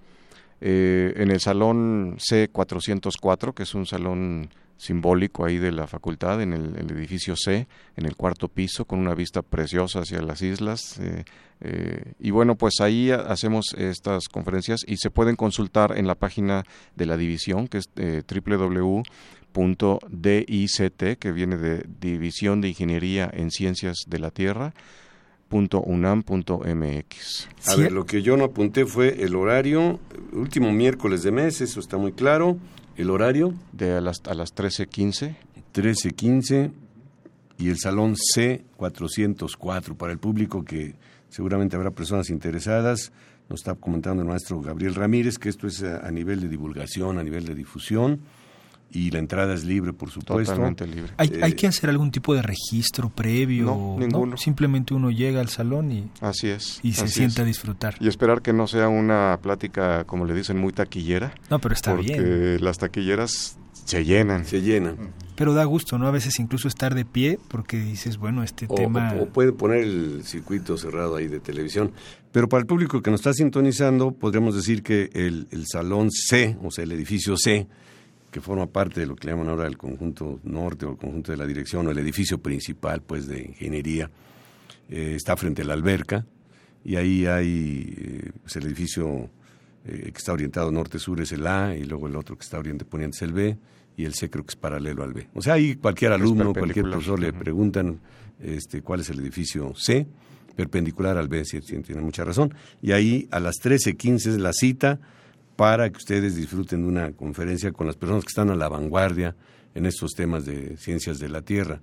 en 0.61 1.31
el 1.31 1.39
salón 1.39 2.17
C404, 2.17 3.53
que 3.53 3.63
es 3.63 3.73
un 3.73 3.85
salón 3.85 4.49
simbólico 4.79 5.45
ahí 5.45 5.57
de 5.57 5.73
la 5.73 5.87
facultad 5.87 6.41
en 6.41 6.53
el, 6.53 6.89
edificio 6.89 7.35
C, 7.35 7.67
en 7.97 8.05
el 8.05 8.15
cuarto 8.15 8.47
piso, 8.47 8.85
con 8.85 8.99
una 8.99 9.13
vista 9.13 9.41
preciosa 9.41 9.99
hacia 9.99 10.21
las 10.21 10.41
islas. 10.41 10.97
Eh, 10.99 11.25
eh, 11.59 12.13
y 12.17 12.31
bueno, 12.31 12.55
pues 12.55 12.79
ahí 12.79 13.11
hacemos 13.11 13.75
estas 13.77 14.29
conferencias 14.29 14.85
y 14.87 14.95
se 14.95 15.11
pueden 15.11 15.35
consultar 15.35 15.97
en 15.97 16.07
la 16.07 16.15
página 16.15 16.63
de 16.95 17.05
la 17.05 17.17
división, 17.17 17.67
que 17.67 17.79
es 17.79 17.89
eh, 17.97 18.23
www.dict, 18.23 19.03
que 21.19 21.31
viene 21.33 21.57
de 21.57 21.85
División 21.99 22.61
de 22.61 22.69
Ingeniería 22.69 23.29
en 23.31 23.51
Ciencias 23.51 23.97
de 24.07 24.19
la 24.19 24.31
Tierra. 24.31 24.73
.unam.mx. 25.49 27.47
A 27.67 27.75
ver, 27.75 27.91
lo 27.91 28.05
que 28.05 28.21
yo 28.21 28.37
no 28.37 28.45
apunté 28.45 28.85
fue 28.85 29.23
el 29.23 29.35
horario, 29.35 29.99
último 30.31 30.71
miércoles 30.71 31.23
de 31.23 31.31
mes, 31.31 31.61
eso 31.61 31.79
está 31.79 31.97
muy 31.97 32.13
claro. 32.13 32.57
¿El 32.95 33.09
horario? 33.09 33.53
De 33.71 33.93
a 33.93 34.01
las, 34.01 34.21
a 34.27 34.33
las 34.33 34.53
13.15. 34.53 35.35
13.15 35.73 36.71
y 37.57 37.69
el 37.69 37.77
salón 37.77 38.15
C404 38.15 39.95
para 39.95 40.11
el 40.11 40.19
público 40.19 40.63
que 40.63 40.95
seguramente 41.29 41.75
habrá 41.75 41.91
personas 41.91 42.29
interesadas. 42.29 43.11
Nos 43.49 43.61
está 43.61 43.75
comentando 43.75 44.21
el 44.21 44.29
maestro 44.29 44.61
Gabriel 44.61 44.95
Ramírez 44.95 45.37
que 45.37 45.49
esto 45.49 45.67
es 45.67 45.83
a, 45.83 46.09
nivel 46.11 46.39
de 46.41 46.49
divulgación, 46.49 47.17
a 47.19 47.23
nivel 47.23 47.45
de 47.45 47.55
difusión 47.55 48.21
y 48.91 49.11
la 49.11 49.19
entrada 49.19 49.53
es 49.53 49.65
libre, 49.65 49.93
por 49.93 50.09
supuesto. 50.09 50.53
Totalmente 50.53 50.87
libre. 50.87 51.13
¿Hay, 51.17 51.31
¿Hay, 51.41 51.53
que 51.53 51.67
hacer 51.67 51.89
algún 51.89 52.11
tipo 52.11 52.33
de 52.33 52.41
registro 52.41 53.09
previo? 53.09 53.65
No, 53.65 53.95
ninguno. 53.99 54.37
Simplemente 54.37 54.93
uno 54.93 55.11
llega 55.11 55.41
al 55.41 55.49
salón 55.49 55.91
y, 55.91 56.09
así 56.21 56.47
es, 56.49 56.79
y 56.81 56.93
se 56.93 57.07
sienta 57.07 57.43
a 57.43 57.45
disfrutar. 57.45 57.95
Y 57.99 58.07
esperar 58.07 58.41
que 58.41 58.53
no 58.53 58.67
sea 58.67 58.89
una 58.89 59.39
plática, 59.41 60.03
como 60.05 60.25
le 60.25 60.33
dicen, 60.33 60.57
muy 60.57 60.73
taquillera. 60.73 61.33
No, 61.49 61.59
pero 61.59 61.73
está 61.75 61.91
porque 61.91 62.07
bien. 62.07 62.17
Porque 62.17 62.57
las 62.61 62.77
taquilleras 62.77 63.57
se 63.85 64.05
llenan. 64.05 64.45
Se 64.45 64.61
llenan. 64.61 65.13
Pero 65.35 65.53
da 65.53 65.63
gusto, 65.63 65.97
¿no? 65.97 66.07
A 66.07 66.11
veces 66.11 66.37
incluso 66.39 66.67
estar 66.67 66.93
de 66.95 67.05
pie 67.05 67.39
porque 67.47 67.77
dices, 67.77 68.17
bueno, 68.17 68.43
este 68.43 68.67
tema... 68.67 69.15
O, 69.19 69.27
puede 69.27 69.53
poner 69.53 69.83
el 69.83 70.23
circuito 70.25 70.77
cerrado 70.77 71.15
ahí 71.15 71.27
de 71.27 71.39
televisión. 71.39 71.93
Pero 72.31 72.49
para 72.49 72.59
el 72.59 72.67
público 72.67 73.01
que 73.01 73.09
nos 73.09 73.21
está 73.21 73.33
sintonizando, 73.33 74.11
podríamos 74.11 74.55
decir 74.55 74.83
que 74.83 75.09
el, 75.13 75.47
el 75.51 75.65
salón 75.65 76.11
C, 76.11 76.57
o 76.61 76.71
sea, 76.71 76.83
el 76.83 76.91
edificio 76.91 77.37
C, 77.37 77.67
que 78.31 78.41
forma 78.41 78.67
parte 78.67 79.01
de 79.01 79.07
lo 79.07 79.15
que 79.15 79.27
le 79.27 79.33
llaman 79.33 79.49
ahora 79.49 79.67
el 79.67 79.77
conjunto 79.77 80.39
norte 80.43 80.85
o 80.85 80.91
el 80.91 80.97
conjunto 80.97 81.31
de 81.31 81.37
la 81.37 81.45
dirección 81.45 81.87
o 81.87 81.91
el 81.91 81.97
edificio 81.97 82.39
principal 82.39 83.01
pues 83.01 83.27
de 83.27 83.41
ingeniería 83.41 84.09
eh, 84.89 85.13
está 85.15 85.35
frente 85.35 85.63
a 85.63 85.65
la 85.65 85.73
alberca 85.73 86.25
y 86.83 86.95
ahí 86.95 87.25
hay 87.25 87.95
eh, 87.97 88.31
pues, 88.41 88.55
el 88.55 88.65
edificio 88.65 89.29
eh, 89.85 90.11
que 90.11 90.17
está 90.17 90.33
orientado 90.33 90.71
norte-sur 90.71 91.21
es 91.21 91.31
el 91.31 91.47
A 91.47 91.75
y 91.75 91.83
luego 91.83 92.07
el 92.07 92.15
otro 92.15 92.37
que 92.37 92.43
está 92.43 92.59
oriente 92.59 92.85
poniente 92.85 93.15
es 93.17 93.21
el 93.23 93.33
B 93.33 93.57
y 93.97 94.05
el 94.05 94.13
C 94.13 94.29
creo 94.29 94.45
que 94.45 94.51
es 94.51 94.55
paralelo 94.55 95.03
al 95.03 95.13
B. 95.13 95.27
O 95.33 95.41
sea, 95.41 95.55
ahí 95.55 95.75
cualquier 95.75 96.13
alumno, 96.13 96.53
cualquier 96.53 96.85
profesor 96.85 97.19
le 97.19 97.33
preguntan 97.33 97.99
este, 98.39 98.81
cuál 98.81 99.01
es 99.01 99.09
el 99.09 99.19
edificio 99.19 99.73
C, 99.75 100.07
perpendicular 100.55 101.17
al 101.17 101.27
B, 101.27 101.43
si 101.43 101.59
tiene 101.59 102.01
mucha 102.01 102.23
razón. 102.23 102.53
Y 102.81 102.93
ahí 102.93 103.27
a 103.29 103.41
las 103.41 103.55
13.15 103.61 104.15
es 104.15 104.37
la 104.37 104.53
cita 104.53 105.01
para 105.59 105.89
que 105.89 105.97
ustedes 105.97 106.37
disfruten 106.37 106.83
de 106.83 106.87
una 106.87 107.11
conferencia 107.11 107.73
con 107.73 107.85
las 107.85 107.97
personas 107.97 108.23
que 108.23 108.29
están 108.29 108.49
a 108.49 108.55
la 108.55 108.69
vanguardia 108.69 109.35
en 109.75 109.85
estos 109.85 110.13
temas 110.13 110.45
de 110.45 110.77
ciencias 110.77 111.19
de 111.19 111.27
la 111.27 111.41
Tierra, 111.41 111.81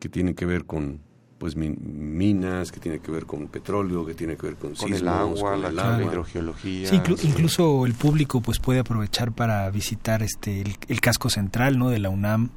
que 0.00 0.08
tienen 0.08 0.34
que 0.34 0.46
ver 0.46 0.64
con 0.64 0.98
pues 1.36 1.54
minas, 1.54 2.72
que 2.72 2.80
tiene 2.80 3.00
que 3.00 3.10
ver 3.10 3.26
con 3.26 3.48
petróleo, 3.48 4.06
que 4.06 4.14
tiene 4.14 4.38
que 4.38 4.46
ver 4.46 4.56
con, 4.56 4.74
con 4.74 4.90
el 4.90 5.06
agua, 5.06 5.58
la, 5.58 6.02
hidrogeología. 6.02 6.88
Sí, 6.88 6.98
incluso 7.24 7.84
el 7.84 7.92
público 7.92 8.40
pues 8.40 8.58
puede 8.58 8.80
aprovechar 8.80 9.32
para 9.32 9.68
visitar 9.68 10.22
este 10.22 10.64
el, 10.88 11.00
casco 11.02 11.28
central, 11.28 11.78
¿no? 11.78 11.90
De 11.90 11.98
la 11.98 12.08
UNAM 12.08 12.48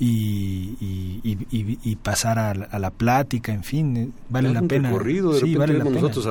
y, 0.00 1.20
y, 1.22 1.96
pasar 2.02 2.40
a, 2.40 2.78
la 2.80 2.90
plática, 2.90 3.52
en 3.52 3.62
fin, 3.62 3.96
eh, 3.96 4.08
vale 4.28 4.52
la 4.52 4.62
pena. 4.62 4.90
Recorrido, 4.90 5.32
de 5.32 5.40
sí, 5.42 5.54
vale 5.54 5.78
nosotros 5.78 6.26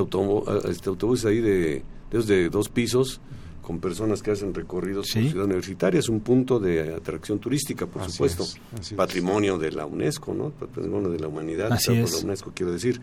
este, 0.66 0.90
autobuses 0.90 1.26
ahí 1.26 1.40
de, 1.40 1.86
de 2.22 2.50
dos 2.50 2.70
pisos 2.70 3.20
con 3.64 3.80
personas 3.80 4.22
que 4.22 4.32
hacen 4.32 4.54
recorridos 4.54 5.10
por 5.12 5.24
Ciudad 5.24 5.46
Universitaria. 5.46 6.00
Es 6.00 6.10
un 6.10 6.20
punto 6.20 6.60
de 6.60 6.94
atracción 6.94 7.40
turística, 7.40 7.88
por 7.88 8.10
supuesto. 8.10 8.46
Patrimonio 8.96 9.58
de 9.58 9.72
la 9.72 9.86
UNESCO, 9.86 10.34
¿no? 10.34 10.52
Patrimonio 10.52 11.10
de 11.10 11.20
la 11.20 11.30
humanidad, 11.30 11.72
así 11.72 11.96
por 11.96 12.12
la 12.12 12.18
UNESCO, 12.18 12.52
quiero 12.54 12.72
decir. 12.72 13.02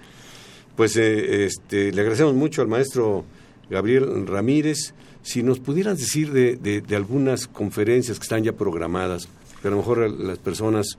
Pues 0.76 0.97
eh, 0.97 1.47
este, 1.47 1.93
le 1.93 2.00
agradecemos 2.00 2.35
mucho 2.35 2.62
al 2.62 2.69
maestro 2.69 3.25
Gabriel 3.69 4.26
Ramírez. 4.26 4.95
Si 5.23 5.43
nos 5.43 5.59
pudieran 5.61 5.97
decir 5.97 6.33
de, 6.33 6.57
de, 6.57 6.97
algunas 6.97 7.47
conferencias 7.47 8.19
que 8.19 8.23
están 8.23 8.43
ya 8.43 8.52
programadas, 8.52 9.29
que 9.61 9.69
a 9.69 9.71
lo 9.71 9.79
mejor 9.79 10.11
las 10.11 10.38
personas 10.38 10.99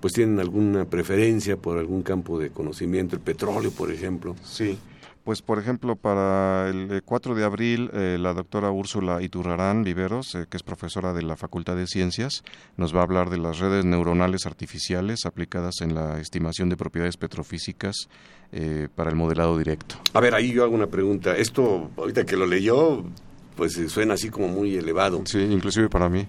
pues 0.00 0.12
tienen 0.12 0.38
alguna 0.38 0.84
preferencia 0.84 1.56
por 1.56 1.78
algún 1.78 2.02
campo 2.02 2.38
de 2.38 2.50
conocimiento, 2.50 3.16
el 3.16 3.22
petróleo, 3.22 3.70
por 3.70 3.90
ejemplo. 3.90 4.36
Sí. 4.44 4.76
Pues, 5.24 5.40
por 5.40 5.58
ejemplo, 5.58 5.96
para 5.96 6.68
el 6.68 7.02
4 7.02 7.32
eh, 7.32 7.38
de 7.38 7.44
abril, 7.44 7.90
eh, 7.94 8.18
la 8.20 8.34
doctora 8.34 8.70
Úrsula 8.70 9.22
Iturrarán 9.22 9.82
Viveros, 9.82 10.34
eh, 10.34 10.44
que 10.50 10.58
es 10.58 10.62
profesora 10.62 11.14
de 11.14 11.22
la 11.22 11.34
Facultad 11.38 11.76
de 11.76 11.86
Ciencias, 11.86 12.44
nos 12.76 12.94
va 12.94 13.00
a 13.00 13.04
hablar 13.04 13.30
de 13.30 13.38
las 13.38 13.58
redes 13.58 13.86
neuronales 13.86 14.44
artificiales 14.44 15.24
aplicadas 15.24 15.80
en 15.80 15.94
la 15.94 16.20
estimación 16.20 16.68
de 16.68 16.76
propiedades 16.76 17.16
petrofísicas 17.16 18.08
para 18.94 19.10
el 19.10 19.16
modelado 19.16 19.58
directo. 19.58 19.96
A 20.12 20.20
ver, 20.20 20.32
ahí 20.32 20.52
yo 20.52 20.62
hago 20.62 20.76
una 20.76 20.86
pregunta. 20.86 21.36
Esto, 21.36 21.90
ahorita 21.96 22.24
que 22.24 22.36
lo 22.36 22.46
leyó, 22.46 23.02
pues 23.56 23.76
eh, 23.78 23.88
suena 23.88 24.14
así 24.14 24.30
como 24.30 24.48
muy 24.48 24.76
elevado. 24.76 25.22
Sí, 25.26 25.38
inclusive 25.38 25.88
para 25.88 26.08
mí. 26.08 26.26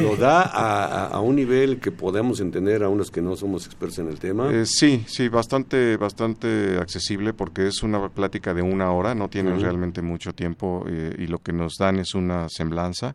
¿Lo, 0.00 0.16
da 0.16 0.42
a, 0.42 1.20
un 1.20 1.36
nivel 1.36 1.78
que 1.78 1.90
podemos 1.90 2.40
entender 2.40 2.82
a 2.82 2.88
unos 2.88 3.10
que 3.10 3.20
no 3.20 3.36
somos 3.36 3.66
expertos 3.66 3.98
en 3.98 4.08
el 4.08 4.18
tema? 4.18 4.50
Eh, 4.52 4.66
sí, 4.66 5.04
sí, 5.06 5.28
bastante, 5.28 5.96
bastante 5.96 6.78
accesible 6.78 7.32
porque 7.32 7.68
es 7.68 7.82
una 7.82 8.08
plática 8.08 8.54
de 8.54 8.62
una 8.62 8.92
hora, 8.92 9.14
no 9.14 9.28
tiene 9.28 9.56
realmente 9.58 10.02
mucho 10.02 10.32
tiempo 10.32 10.84
eh, 10.88 11.14
y 11.18 11.26
lo 11.26 11.38
que 11.38 11.52
nos 11.52 11.74
dan 11.78 11.98
es 11.98 12.14
una 12.14 12.48
semblanza 12.48 13.14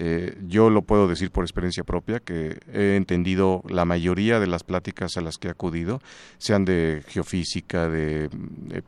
eh, 0.00 0.38
yo 0.46 0.70
lo 0.70 0.82
puedo 0.82 1.08
decir 1.08 1.32
por 1.32 1.42
experiencia 1.42 1.82
propia, 1.82 2.20
que 2.20 2.60
he 2.72 2.94
entendido 2.94 3.64
la 3.68 3.84
mayoría 3.84 4.38
de 4.38 4.46
las 4.46 4.62
pláticas 4.62 5.16
a 5.16 5.20
las 5.20 5.38
que 5.38 5.48
he 5.48 5.50
acudido, 5.50 6.00
sean 6.38 6.64
de 6.64 7.02
geofísica, 7.08 7.88
de, 7.88 8.30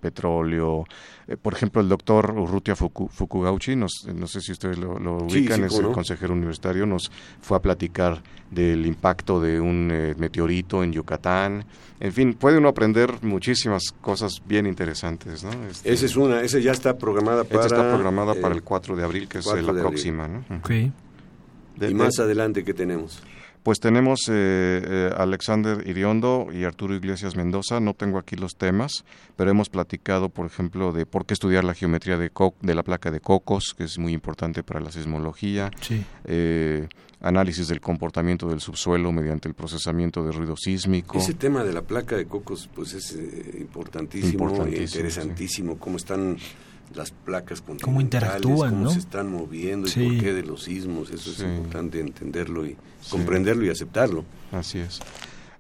petróleo. 0.00 0.85
Eh, 1.26 1.37
por 1.37 1.52
ejemplo, 1.52 1.83
el 1.83 1.88
doctor 1.88 2.33
Urrutia 2.38 2.76
Fukugauchi, 2.76 3.75
no 3.75 3.88
sé 3.88 4.40
si 4.40 4.52
ustedes 4.52 4.79
lo, 4.79 5.17
ubican, 5.17 5.64
es 5.64 5.76
el 5.81 5.90
consejero 5.90 6.33
universitario, 6.33 6.87
nos 6.87 7.11
fue 7.40 7.57
a 7.57 7.61
platicar 7.61 8.23
del 8.49 8.87
impacto 8.87 9.40
de 9.40 9.61
un 9.61 9.90
eh, 9.93 10.14
meteorito 10.17 10.85
en 10.85 10.93
Yucatán. 10.93 11.64
En 11.99 12.12
fin, 12.12 12.35
puede 12.35 12.59
uno 12.59 12.69
aprender 12.69 13.12
muchísimas 13.23 13.93
cosas 14.00 14.40
bien 14.47 14.67
interesantes. 14.67 15.43
¿no? 15.43 15.50
Este, 15.69 15.93
esa 15.93 16.07
es 16.07 16.17
una, 16.17 16.40
esa 16.43 16.61
ya 16.61 16.73
está 16.73 16.97
programada 16.97 17.45
para... 17.45 17.62
Esta 17.62 17.77
está 17.77 17.94
programada 17.94 18.35
para 18.35 18.55
el 18.55 18.62
4 18.62 18.94
de 18.94 19.05
abril, 19.05 19.29
que 19.29 19.38
es 19.38 19.46
la 19.46 19.73
próxima. 19.73 20.29
¿no? 20.29 20.44
¿Y 21.88 21.95
más 21.95 22.19
adelante 22.19 22.64
qué 22.64 22.75
tenemos? 22.75 23.23
Pues 23.62 23.79
tenemos 23.79 24.21
eh, 24.29 24.33
eh, 24.33 25.11
Alexander 25.19 25.87
Iriondo 25.87 26.49
y 26.51 26.64
Arturo 26.64 26.95
Iglesias 26.95 27.37
Mendoza. 27.37 27.79
No 27.79 27.93
tengo 27.93 28.19
aquí 28.19 28.35
los 28.35 28.57
temas, 28.57 29.05
pero 29.37 29.51
hemos 29.51 29.69
platicado, 29.69 30.31
por 30.31 30.47
ejemplo, 30.47 30.93
de 30.93 31.05
por 31.05 31.27
qué 31.27 31.35
estudiar 31.35 31.64
la 31.64 31.75
geometría 31.75 32.16
de, 32.16 32.31
de 32.62 32.75
la 32.75 32.83
placa 32.83 33.11
de 33.11 33.21
Cocos, 33.21 33.75
que 33.77 33.85
es 33.85 33.99
muy 33.99 34.14
importante 34.14 34.62
para 34.62 34.81
la 34.81 34.90
sismología. 34.90 35.71
Eh, 36.25 36.88
análisis 37.21 37.69
del 37.69 37.83
comportamiento 37.83 38.49
del 38.49 38.62
subsuelo 38.62 39.12
mediante 39.12 39.47
el 39.47 39.55
procesamiento 39.55 40.25
de 40.25 40.33
ruido 40.33 40.57
sísmico. 40.57 41.19
Ese 41.19 41.35
tema 41.35 41.62
de 41.62 41.75
la 41.75 41.83
placa 41.83 42.16
de 42.16 42.25
Cocos, 42.25 42.71
pues 42.75 42.95
es 42.95 43.14
importantísimo, 43.59 44.64
e 44.64 44.81
interesantísimo, 44.85 45.79
cómo 45.79 45.99
están 45.99 46.38
las 46.94 47.11
placas 47.12 47.62
cómo 47.83 48.00
interactúan, 48.00 48.70
cómo 48.70 48.90
se 48.90 48.98
están 48.98 49.31
moviendo 49.31 49.88
y 49.88 49.92
por 49.92 50.18
qué 50.18 50.33
de 50.33 50.42
los 50.42 50.64
sismos, 50.64 51.11
eso 51.11 51.31
es 51.31 51.40
importante 51.40 52.00
entenderlo 52.00 52.66
y 52.66 52.76
comprenderlo 53.11 53.64
y 53.64 53.70
aceptarlo. 53.70 54.24
Así 54.53 54.79
es. 54.79 55.00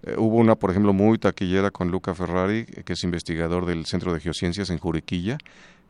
Eh, 0.02 0.16
hubo 0.18 0.36
una, 0.36 0.56
por 0.56 0.70
ejemplo, 0.70 0.92
muy 0.92 1.18
taquillera 1.18 1.70
con 1.70 1.90
Luca 1.90 2.14
Ferrari, 2.14 2.66
eh, 2.68 2.82
que 2.84 2.94
es 2.94 3.04
investigador 3.04 3.66
del 3.66 3.86
Centro 3.86 4.12
de 4.12 4.20
Geociencias 4.20 4.70
en 4.70 4.78
Juriquilla, 4.78 5.38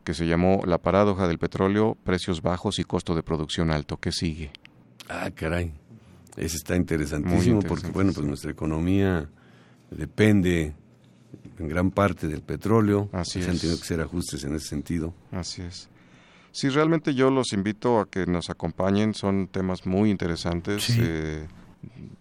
que 0.05 0.15
se 0.15 0.27
llamó 0.27 0.63
La 0.67 0.79
paradoja 0.79 1.29
del 1.29 1.39
petróleo, 1.39 1.97
precios 2.05 2.43
bajos 2.43 2.79
y 2.79 2.85
costo 2.85 3.15
de 3.15 3.23
producción 3.23 3.71
alto. 3.71 3.99
¿Qué 3.99 4.13
sigue? 4.13 4.51
Ah, 5.09 5.31
caray. 5.35 5.73
Ese 6.37 6.57
está 6.57 6.77
interesantísimo 6.77 7.61
porque, 7.61 7.89
bueno, 7.89 8.13
pues 8.13 8.27
nuestra 8.27 8.51
economía 8.51 9.29
depende 9.91 10.75
en 11.61 11.69
gran 11.69 11.91
parte 11.91 12.27
del 12.27 12.43
petróleo. 12.43 13.09
Así 13.13 13.43
se 13.43 13.51
han 13.51 13.59
tenido 13.59 13.77
que 13.77 13.85
hacer 13.85 14.01
ajustes 14.01 14.45
en 14.45 14.55
ese 14.55 14.69
sentido. 14.69 15.15
Así 15.31 15.63
es. 15.63 15.89
Sí, 16.53 16.69
realmente 16.69 17.15
yo 17.15 17.31
los 17.31 17.53
invito 17.53 18.01
a 18.01 18.09
que 18.09 18.27
nos 18.27 18.51
acompañen. 18.51 19.15
Son 19.15 19.47
temas 19.47 19.87
muy 19.87 20.11
interesantes, 20.11 20.91
eh, 20.99 21.47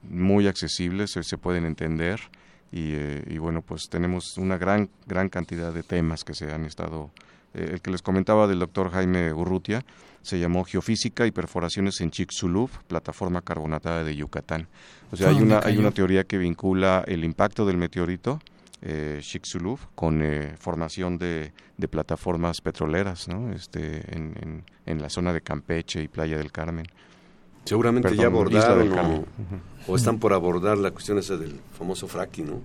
muy 0.04 0.48
accesibles, 0.48 1.12
se, 1.12 1.38
pueden 1.38 1.66
entender. 1.66 2.20
Y, 2.72 2.94
eh, 2.94 3.24
y, 3.28 3.40
bueno, 3.40 3.64
pues 3.64 3.90
tenemos 3.90 4.38
una 4.38 4.58
gran, 4.58 4.90
gran 5.08 5.30
cantidad 5.30 5.74
de 5.74 5.84
temas 5.84 6.24
que 6.24 6.34
se 6.34 6.52
han 6.52 6.66
estado... 6.66 7.10
Eh, 7.56 7.72
el 7.74 7.82
que 7.82 7.90
les 7.90 8.04
comentaba 8.04 8.46
del 8.46 8.60
doctor 8.60 8.92
Jaime 8.92 9.34
Urrutia 9.34 9.84
se 10.22 10.40
llamó 10.40 10.66
Geofísica 10.66 11.26
y 11.26 11.32
Perforaciones 11.32 12.00
en 12.02 12.12
Chicxulub, 12.12 12.70
plataforma 12.88 13.42
carbonatada 13.42 14.04
de 14.04 14.16
Yucatán. 14.16 14.68
O 15.12 15.16
sea, 15.16 15.30
hay 15.30 15.42
una, 15.42 15.60
hay 15.64 15.78
una 15.78 15.90
teoría 15.90 16.26
que 16.26 16.38
vincula 16.38 17.04
el 17.08 17.24
impacto 17.24 17.66
del 17.66 17.78
meteorito 17.78 18.40
eh, 18.82 19.22
con 19.96 20.22
eh, 20.24 20.56
formación 20.58 21.18
de, 21.18 21.52
de, 21.78 21.88
plataformas 21.88 22.62
petroleras 22.62 23.28
¿no? 23.28 23.52
este, 23.52 24.16
en, 24.16 24.64
en, 24.86 25.02
la 25.02 25.10
zona 25.10 25.34
de 25.34 25.42
Campeche 25.42 26.02
y 26.02 26.08
Playa 26.08 26.38
del 26.38 26.52
Carmen. 26.52 26.86
Seguramente 27.66 28.16
ya 28.16 28.28
abordaron 28.28 29.26
o, 29.88 29.96
están 29.96 30.18
por 30.18 30.34
abordar 30.34 30.78
la 30.78 30.92
cuestión 30.92 31.18
esa 31.18 31.38
del 31.38 31.60
famoso 31.78 32.08
fracking, 32.08 32.48
¿no? 32.48 32.62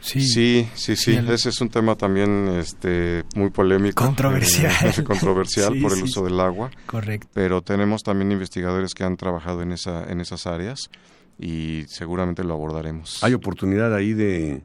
Sí, 0.00 0.20
sí, 0.22 0.68
sí, 0.74 0.96
sí. 0.96 1.18
ese 1.28 1.50
es 1.50 1.60
un 1.60 1.68
tema 1.68 1.94
también 1.94 2.48
este, 2.48 3.24
muy 3.34 3.50
polémico. 3.50 4.02
Controversial. 4.02 4.72
Eh, 4.84 5.04
controversial 5.04 5.78
por 5.82 5.92
el 5.92 6.02
uso 6.02 6.24
del 6.24 6.40
agua. 6.40 6.70
Correcto. 6.86 7.28
Pero 7.34 7.60
tenemos 7.62 8.02
también 8.02 8.32
investigadores 8.32 8.94
que 8.94 9.04
han 9.04 9.16
trabajado 9.16 9.62
en, 9.62 9.72
esa, 9.72 10.10
en 10.10 10.20
esas 10.20 10.46
áreas 10.46 10.90
y 11.38 11.84
seguramente 11.88 12.44
lo 12.44 12.54
abordaremos. 12.54 13.22
Hay 13.22 13.34
oportunidad 13.34 13.94
ahí 13.94 14.14
de, 14.14 14.62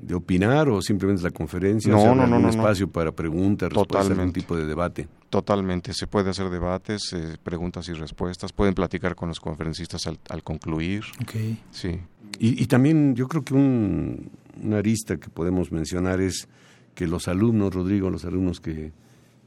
de 0.00 0.14
opinar 0.14 0.68
o 0.68 0.80
simplemente 0.80 1.22
la 1.22 1.30
conferencia? 1.30 1.92
No, 1.92 2.14
no, 2.14 2.26
no, 2.26 2.36
un 2.38 2.48
espacio 2.48 2.88
para 2.88 3.12
preguntas, 3.12 3.68
respuestas, 3.72 4.10
algún 4.10 4.32
tipo 4.32 4.56
de 4.56 4.64
debate. 4.64 5.08
Totalmente, 5.30 5.92
se 5.92 6.06
puede 6.06 6.30
hacer 6.30 6.50
debates, 6.50 7.12
eh, 7.12 7.36
preguntas 7.42 7.88
y 7.88 7.92
respuestas, 7.92 8.52
pueden 8.52 8.74
platicar 8.74 9.14
con 9.14 9.28
los 9.28 9.40
conferencistas 9.40 10.06
al, 10.06 10.42
concluir. 10.42 11.04
Okay. 11.22 11.60
Sí. 11.70 11.98
Y, 12.38 12.66
también 12.66 13.14
yo 13.14 13.26
creo 13.26 13.42
que 13.42 13.54
un, 13.54 14.30
una 14.62 14.78
arista 14.78 15.16
que 15.16 15.28
podemos 15.28 15.72
mencionar 15.72 16.20
es 16.20 16.48
que 16.94 17.06
los 17.06 17.26
alumnos, 17.26 17.74
Rodrigo, 17.74 18.10
los 18.10 18.24
alumnos 18.24 18.60
que, 18.60 18.92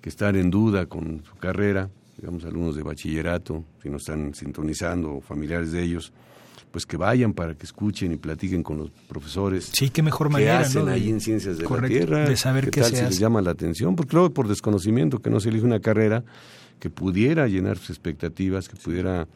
que 0.02 0.10
están 0.10 0.36
en 0.36 0.50
duda 0.50 0.88
con 0.88 1.24
su 1.24 1.36
carrera, 1.36 1.90
digamos 2.18 2.44
alumnos 2.44 2.76
de 2.76 2.84
bachillerato, 2.84 3.64
si 3.82 3.90
no 3.90 3.98
están 3.98 4.34
sintonizando 4.34 5.16
o 5.16 5.22
familiares 5.22 5.72
de 5.72 5.84
ellos, 5.84 6.12
pues 6.72 6.86
que 6.86 6.98
vayan 6.98 7.34
para 7.34 7.54
que 7.56 7.66
escuchen 7.66 8.12
y 8.12 8.18
platiquen 8.18 8.64
con 8.64 8.78
los 8.78 8.92
profesores. 9.08 9.70
Sí, 9.74 9.90
qué 9.90 10.02
mejor 10.02 10.30
manera, 10.30 10.60
¿qué 10.60 10.66
hacen 10.66 10.90
ahí 10.90 11.10
en 11.10 11.20
ciencias 11.20 11.58
de 11.58 11.68
la 11.68 11.88
tierra, 11.88 12.30
de 12.30 12.38
saber 12.38 12.72
qué, 12.72 12.82
tal 12.82 12.96
se 12.96 13.04
les 13.04 13.20
llama 13.20 13.42
la 13.42 13.52
atención, 13.52 13.96
porque 13.96 14.16
luego 14.16 14.34
por 14.34 14.48
desconocimiento 14.48 15.20
que 15.20 15.30
no 15.30 15.40
se 15.40 15.50
elige 15.50 15.66
una 15.66 15.80
carrera 15.80 16.24
que 16.80 16.90
pudiera 16.90 17.48
llenar 17.48 17.78
sus 17.78 17.92
expectativas, 17.92 18.68
que 18.68 18.76
pudiera 18.76 19.28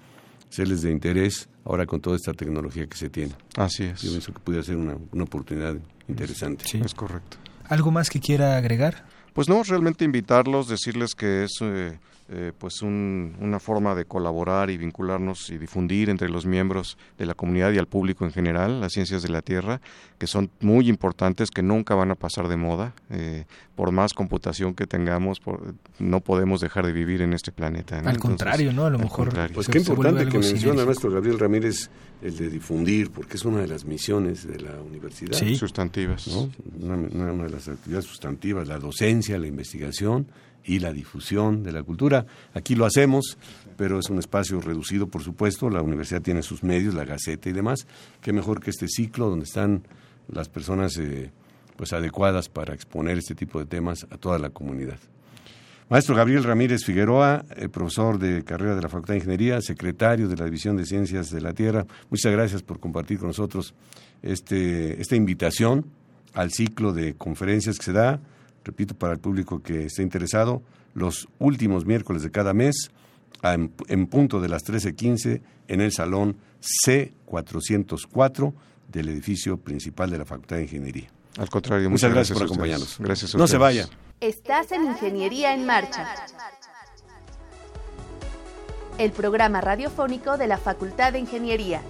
serles 0.50 0.82
de 0.82 0.92
interés 0.92 1.50
ahora 1.66 1.86
con 1.86 2.00
toda 2.00 2.16
esta 2.16 2.34
tecnología 2.34 2.88
que 2.88 2.98
se 2.98 3.10
tiene. 3.10 3.34
Así 3.58 3.84
es. 3.84 4.02
Yo 4.02 4.10
pienso 4.12 4.34
que 4.34 4.40
pudiera 4.40 4.64
ser 4.64 4.78
una, 4.78 4.96
una 5.12 5.24
oportunidad 5.24 5.76
interesante. 6.08 6.66
Sí, 6.66 6.82
es 6.84 6.94
correcto. 6.94 7.38
¿Algo 7.68 7.92
más 7.92 8.10
que 8.10 8.20
quiera 8.20 8.58
agregar? 8.58 9.06
Pues 9.36 9.50
no, 9.50 9.62
realmente 9.64 10.06
invitarlos, 10.06 10.70
decirles 10.70 11.14
que 11.14 11.44
es 11.44 11.58
eh, 11.60 12.00
eh, 12.30 12.54
pues 12.58 12.82
una 12.82 13.60
forma 13.60 13.94
de 13.94 14.06
colaborar 14.06 14.70
y 14.70 14.78
vincularnos 14.78 15.50
y 15.50 15.58
difundir 15.58 16.10
entre 16.10 16.30
los 16.30 16.46
miembros 16.46 16.98
de 17.18 17.26
la 17.26 17.34
comunidad 17.34 17.74
y 17.74 17.78
al 17.78 17.86
público 17.86 18.24
en 18.24 18.32
general 18.32 18.80
las 18.80 18.94
ciencias 18.94 19.22
de 19.24 19.30
la 19.30 19.42
Tierra, 19.42 19.82
que 20.18 20.26
son 20.26 20.50
muy 20.62 20.88
importantes, 20.88 21.52
que 21.52 21.62
nunca 21.62 21.96
van 21.96 22.12
a 22.12 22.16
pasar 22.16 22.48
de 22.48 22.56
moda. 22.56 22.94
Eh, 23.10 23.44
por 23.76 23.92
más 23.92 24.14
computación 24.14 24.74
que 24.74 24.88
tengamos, 24.88 25.42
no 26.00 26.22
podemos 26.22 26.62
dejar 26.62 26.86
de 26.86 26.94
vivir 26.94 27.22
en 27.22 27.34
este 27.34 27.52
planeta. 27.52 28.00
Al 28.00 28.18
contrario, 28.18 28.72
¿no? 28.72 28.86
A 28.86 28.90
lo 28.90 28.98
mejor. 28.98 29.34
Pues 29.54 29.68
qué 29.68 29.80
importante 29.80 30.28
que 30.30 30.40
menciona 30.40 30.86
nuestro 30.86 31.12
Gabriel 31.12 31.38
Ramírez 31.38 31.90
el 32.22 32.38
de 32.38 32.50
difundir, 32.50 33.12
porque 33.12 33.36
es 33.36 33.46
una 33.46 33.60
de 33.60 33.68
las 33.68 33.86
misiones 33.86 34.48
de 34.48 34.60
la 34.62 34.82
universidad. 34.82 35.38
Sí. 35.38 35.56
Sustantivas. 35.56 36.28
una 36.28 37.44
de 37.44 37.50
las 37.50 37.68
actividades 37.68 38.06
sustantivas, 38.06 38.68
la 38.68 38.80
docencia, 38.80 39.25
la 39.30 39.48
investigación 39.48 40.28
y 40.64 40.80
la 40.80 40.94
difusión 40.94 41.64
de 41.64 41.72
la 41.72 41.84
cultura. 41.84 42.26
Aquí 42.54 42.76
lo 42.76 42.86
hacemos, 42.86 43.38
pero 43.78 44.00
es 44.00 44.10
un 44.10 44.20
espacio 44.20 44.60
reducido, 44.62 45.08
por 45.08 45.24
supuesto. 45.24 45.70
La 45.70 45.82
universidad 45.82 46.22
tiene 46.22 46.42
sus 46.42 46.64
medios, 46.64 46.94
la 46.94 47.06
Gaceta 47.06 47.50
y 47.50 47.54
demás. 47.54 47.88
Qué 48.22 48.34
mejor 48.34 48.60
que 48.60 48.72
este 48.72 48.88
ciclo 48.88 49.30
donde 49.30 49.46
están 49.46 49.84
las 50.28 50.50
personas 50.50 50.98
eh, 50.98 51.32
pues 51.76 51.94
adecuadas 51.94 52.50
para 52.50 52.74
exponer 52.74 53.18
este 53.18 53.36
tipo 53.36 53.60
de 53.60 53.66
temas 53.66 54.08
a 54.10 54.18
toda 54.18 54.40
la 54.40 54.50
comunidad. 54.50 54.98
Maestro 55.88 56.16
Gabriel 56.16 56.44
Ramírez 56.44 56.84
Figueroa, 56.84 57.46
eh, 57.56 57.70
profesor 57.70 58.18
de 58.18 58.44
carrera 58.44 58.76
de 58.76 58.82
la 58.82 58.90
Facultad 58.90 59.14
de 59.14 59.20
Ingeniería, 59.20 59.62
secretario 59.62 60.28
de 60.28 60.36
la 60.36 60.46
División 60.46 60.78
de 60.78 60.86
Ciencias 60.86 61.30
de 61.30 61.42
la 61.42 61.54
Tierra, 61.54 61.86
muchas 62.10 62.32
gracias 62.32 62.64
por 62.64 62.80
compartir 62.80 63.20
con 63.20 63.28
nosotros 63.28 63.76
este, 64.24 65.00
esta 65.00 65.16
invitación 65.16 65.86
al 66.34 66.52
ciclo 66.52 66.92
de 66.92 67.14
conferencias 67.14 67.78
que 67.78 67.86
se 67.86 67.94
da 67.94 68.20
repito, 68.66 68.96
para 68.96 69.14
el 69.14 69.20
público 69.20 69.62
que 69.62 69.86
esté 69.86 70.02
interesado, 70.02 70.62
los 70.94 71.30
últimos 71.40 71.86
miércoles 71.86 72.24
de 72.24 72.32
cada 72.32 72.54
mes, 72.54 72.92
en, 73.44 74.08
punto 74.08 74.42
de 74.42 74.50
las 74.50 74.66
13.15, 74.66 75.42
en 75.68 75.82
el 75.82 75.92
salón 75.92 76.38
C404 76.88 78.54
del 78.92 79.10
edificio 79.10 79.58
principal 79.58 80.10
de 80.10 80.18
la 80.18 80.26
Facultad 80.26 80.58
de 80.58 80.64
Ingeniería. 80.64 81.08
Al 81.38 81.50
contrario, 81.50 81.90
muchas, 81.90 82.12
gracias, 82.12 82.38
por 82.38 82.48
acompañarnos. 82.48 82.98
Gracias 83.00 83.36
no 83.36 83.48
se 83.48 83.58
vaya. 83.58 83.88
Estás 84.20 84.72
en 84.72 84.86
Ingeniería 84.86 85.54
en 85.54 85.66
Marcha. 85.66 86.08
El 88.98 89.12
programa 89.12 89.60
radiofónico 89.62 90.38
de 90.38 90.48
la 90.48 90.58
Facultad 90.58 91.12
de 91.14 91.20
Ingeniería 91.20 91.82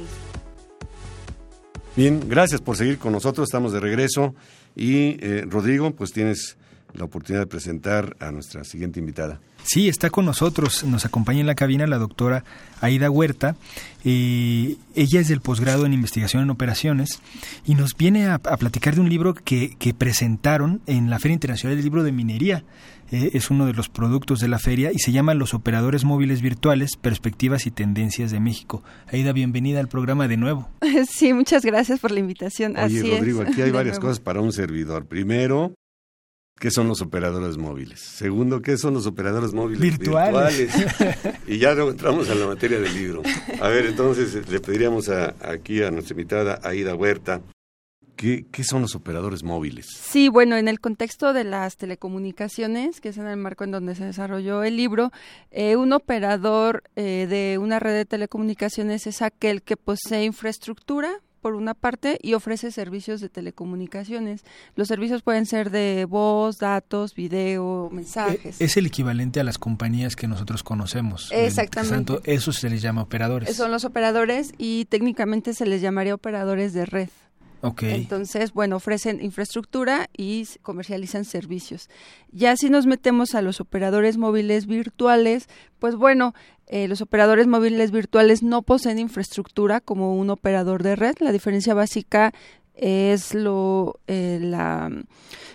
Bien, 1.96 2.28
gracias 2.28 2.60
por 2.60 2.76
seguir 2.76 2.98
con 2.98 3.10
nosotros, 3.10 3.48
estamos 3.48 3.72
de 3.72 3.80
regreso 3.80 4.36
y 4.76 5.16
eh, 5.26 5.44
Rodrigo, 5.44 5.90
pues 5.90 6.12
tienes 6.12 6.56
la 6.94 7.06
oportunidad 7.06 7.42
de 7.42 7.48
presentar 7.48 8.16
a 8.20 8.30
nuestra 8.30 8.62
siguiente 8.62 9.00
invitada. 9.00 9.40
Sí, 9.66 9.88
está 9.88 10.10
con 10.10 10.24
nosotros, 10.24 10.84
nos 10.84 11.04
acompaña 11.04 11.40
en 11.40 11.46
la 11.46 11.56
cabina 11.56 11.88
la 11.88 11.98
doctora 11.98 12.44
Aida 12.80 13.10
Huerta. 13.10 13.56
Eh, 14.04 14.76
ella 14.94 15.20
es 15.20 15.26
del 15.26 15.40
posgrado 15.40 15.86
en 15.86 15.92
investigación 15.92 16.44
en 16.44 16.50
operaciones 16.50 17.20
y 17.64 17.74
nos 17.74 17.96
viene 17.96 18.28
a, 18.28 18.38
platicar 18.38 18.94
de 18.94 19.00
un 19.00 19.08
libro 19.08 19.34
que, 19.34 19.76
presentaron 19.98 20.82
en 20.86 21.10
la 21.10 21.18
Feria 21.18 21.34
Internacional 21.34 21.76
del 21.76 21.84
Libro 21.84 22.04
de 22.04 22.12
Minería. 22.12 22.62
Eh, 23.10 23.30
es 23.34 23.50
uno 23.50 23.66
de 23.66 23.72
los 23.72 23.88
productos 23.88 24.38
de 24.38 24.46
la 24.46 24.60
feria 24.60 24.92
y 24.92 25.00
se 25.00 25.10
llama 25.10 25.34
Los 25.34 25.52
operadores 25.52 26.04
móviles 26.04 26.42
virtuales, 26.42 26.96
perspectivas 26.96 27.66
y 27.66 27.72
tendencias 27.72 28.30
de 28.30 28.38
México. 28.38 28.84
Aida, 29.08 29.32
bienvenida 29.32 29.80
al 29.80 29.88
programa 29.88 30.28
de 30.28 30.36
nuevo. 30.36 30.68
Sí, 31.10 31.32
muchas 31.32 31.64
gracias 31.64 31.98
por 31.98 32.12
la 32.12 32.20
invitación. 32.20 32.76
Oye, 32.76 33.02
Rodrigo, 33.02 33.42
aquí 33.42 33.62
hay 33.62 33.72
varias 33.72 33.98
cosas 33.98 34.20
para 34.20 34.40
un 34.40 34.52
servidor. 34.52 35.06
Primero, 35.06 35.74
¿Qué 36.58 36.70
son 36.70 36.88
los 36.88 37.02
operadores 37.02 37.58
móviles? 37.58 38.00
Segundo, 38.00 38.62
¿qué 38.62 38.78
son 38.78 38.94
los 38.94 39.06
operadores 39.06 39.52
móviles 39.52 39.78
virtuales? 39.78 40.70
y 41.46 41.58
ya 41.58 41.72
entramos 41.72 42.30
a 42.30 42.34
la 42.34 42.46
materia 42.46 42.80
del 42.80 42.94
libro. 42.94 43.22
A 43.60 43.68
ver, 43.68 43.84
entonces 43.84 44.48
le 44.48 44.60
pediríamos 44.60 45.10
aquí 45.10 45.82
a 45.82 45.90
nuestra 45.90 46.14
invitada, 46.14 46.58
Aida 46.62 46.94
Huerta, 46.94 47.42
¿qué, 48.16 48.64
son 48.64 48.82
los 48.82 48.94
operadores 48.94 49.42
móviles? 49.42 49.86
Sí, 49.86 50.28
bueno, 50.28 50.56
en 50.56 50.68
el 50.68 50.80
contexto 50.80 51.32
de 51.32 51.44
las 51.44 51.76
telecomunicaciones, 51.76 53.00
que 53.00 53.10
es 53.10 53.18
en 53.18 53.26
el 53.26 53.36
marco 53.36 53.64
en 53.64 53.72
donde 53.72 53.94
se 53.94 54.06
desarrolló 54.06 54.64
el 54.64 54.76
libro, 54.76 55.12
eh, 55.50 55.76
un 55.76 55.92
operador 55.92 56.84
eh, 56.96 57.26
de 57.28 57.58
una 57.58 57.78
red 57.78 57.94
de 57.94 58.06
telecomunicaciones 58.06 59.06
es 59.06 59.20
aquel 59.20 59.62
que 59.62 59.76
posee 59.76 60.24
infraestructura 60.24 61.20
por 61.46 61.54
una 61.54 61.74
parte 61.74 62.18
y 62.22 62.34
ofrece 62.34 62.72
servicios 62.72 63.20
de 63.20 63.28
telecomunicaciones. 63.28 64.42
Los 64.74 64.88
servicios 64.88 65.22
pueden 65.22 65.46
ser 65.46 65.70
de 65.70 66.04
voz, 66.04 66.58
datos, 66.58 67.14
video, 67.14 67.88
mensajes. 67.92 68.60
Es 68.60 68.76
el 68.76 68.86
equivalente 68.86 69.38
a 69.38 69.44
las 69.44 69.56
compañías 69.56 70.16
que 70.16 70.26
nosotros 70.26 70.64
conocemos. 70.64 71.30
Exactamente. 71.30 72.14
Por 72.14 72.28
eso 72.28 72.50
se 72.50 72.68
les 72.68 72.82
llama 72.82 73.02
operadores. 73.02 73.56
Son 73.56 73.70
los 73.70 73.84
operadores 73.84 74.54
y 74.58 74.86
técnicamente 74.86 75.54
se 75.54 75.66
les 75.66 75.80
llamaría 75.80 76.16
operadores 76.16 76.72
de 76.72 76.84
red. 76.84 77.10
Entonces, 77.62 78.52
bueno, 78.52 78.76
ofrecen 78.76 79.22
infraestructura 79.22 80.08
y 80.16 80.46
comercializan 80.62 81.24
servicios. 81.24 81.88
Ya 82.30 82.56
si 82.56 82.70
nos 82.70 82.86
metemos 82.86 83.34
a 83.34 83.42
los 83.42 83.60
operadores 83.60 84.18
móviles 84.18 84.66
virtuales, 84.66 85.48
pues 85.78 85.96
bueno, 85.96 86.34
eh, 86.68 86.88
los 86.88 87.00
operadores 87.00 87.46
móviles 87.46 87.90
virtuales 87.90 88.42
no 88.42 88.62
poseen 88.62 88.98
infraestructura 88.98 89.80
como 89.80 90.16
un 90.16 90.30
operador 90.30 90.82
de 90.82 90.96
red. 90.96 91.14
La 91.20 91.32
diferencia 91.32 91.74
básica 91.74 92.32
es 92.76 93.34
lo 93.34 94.00
eh, 94.06 94.38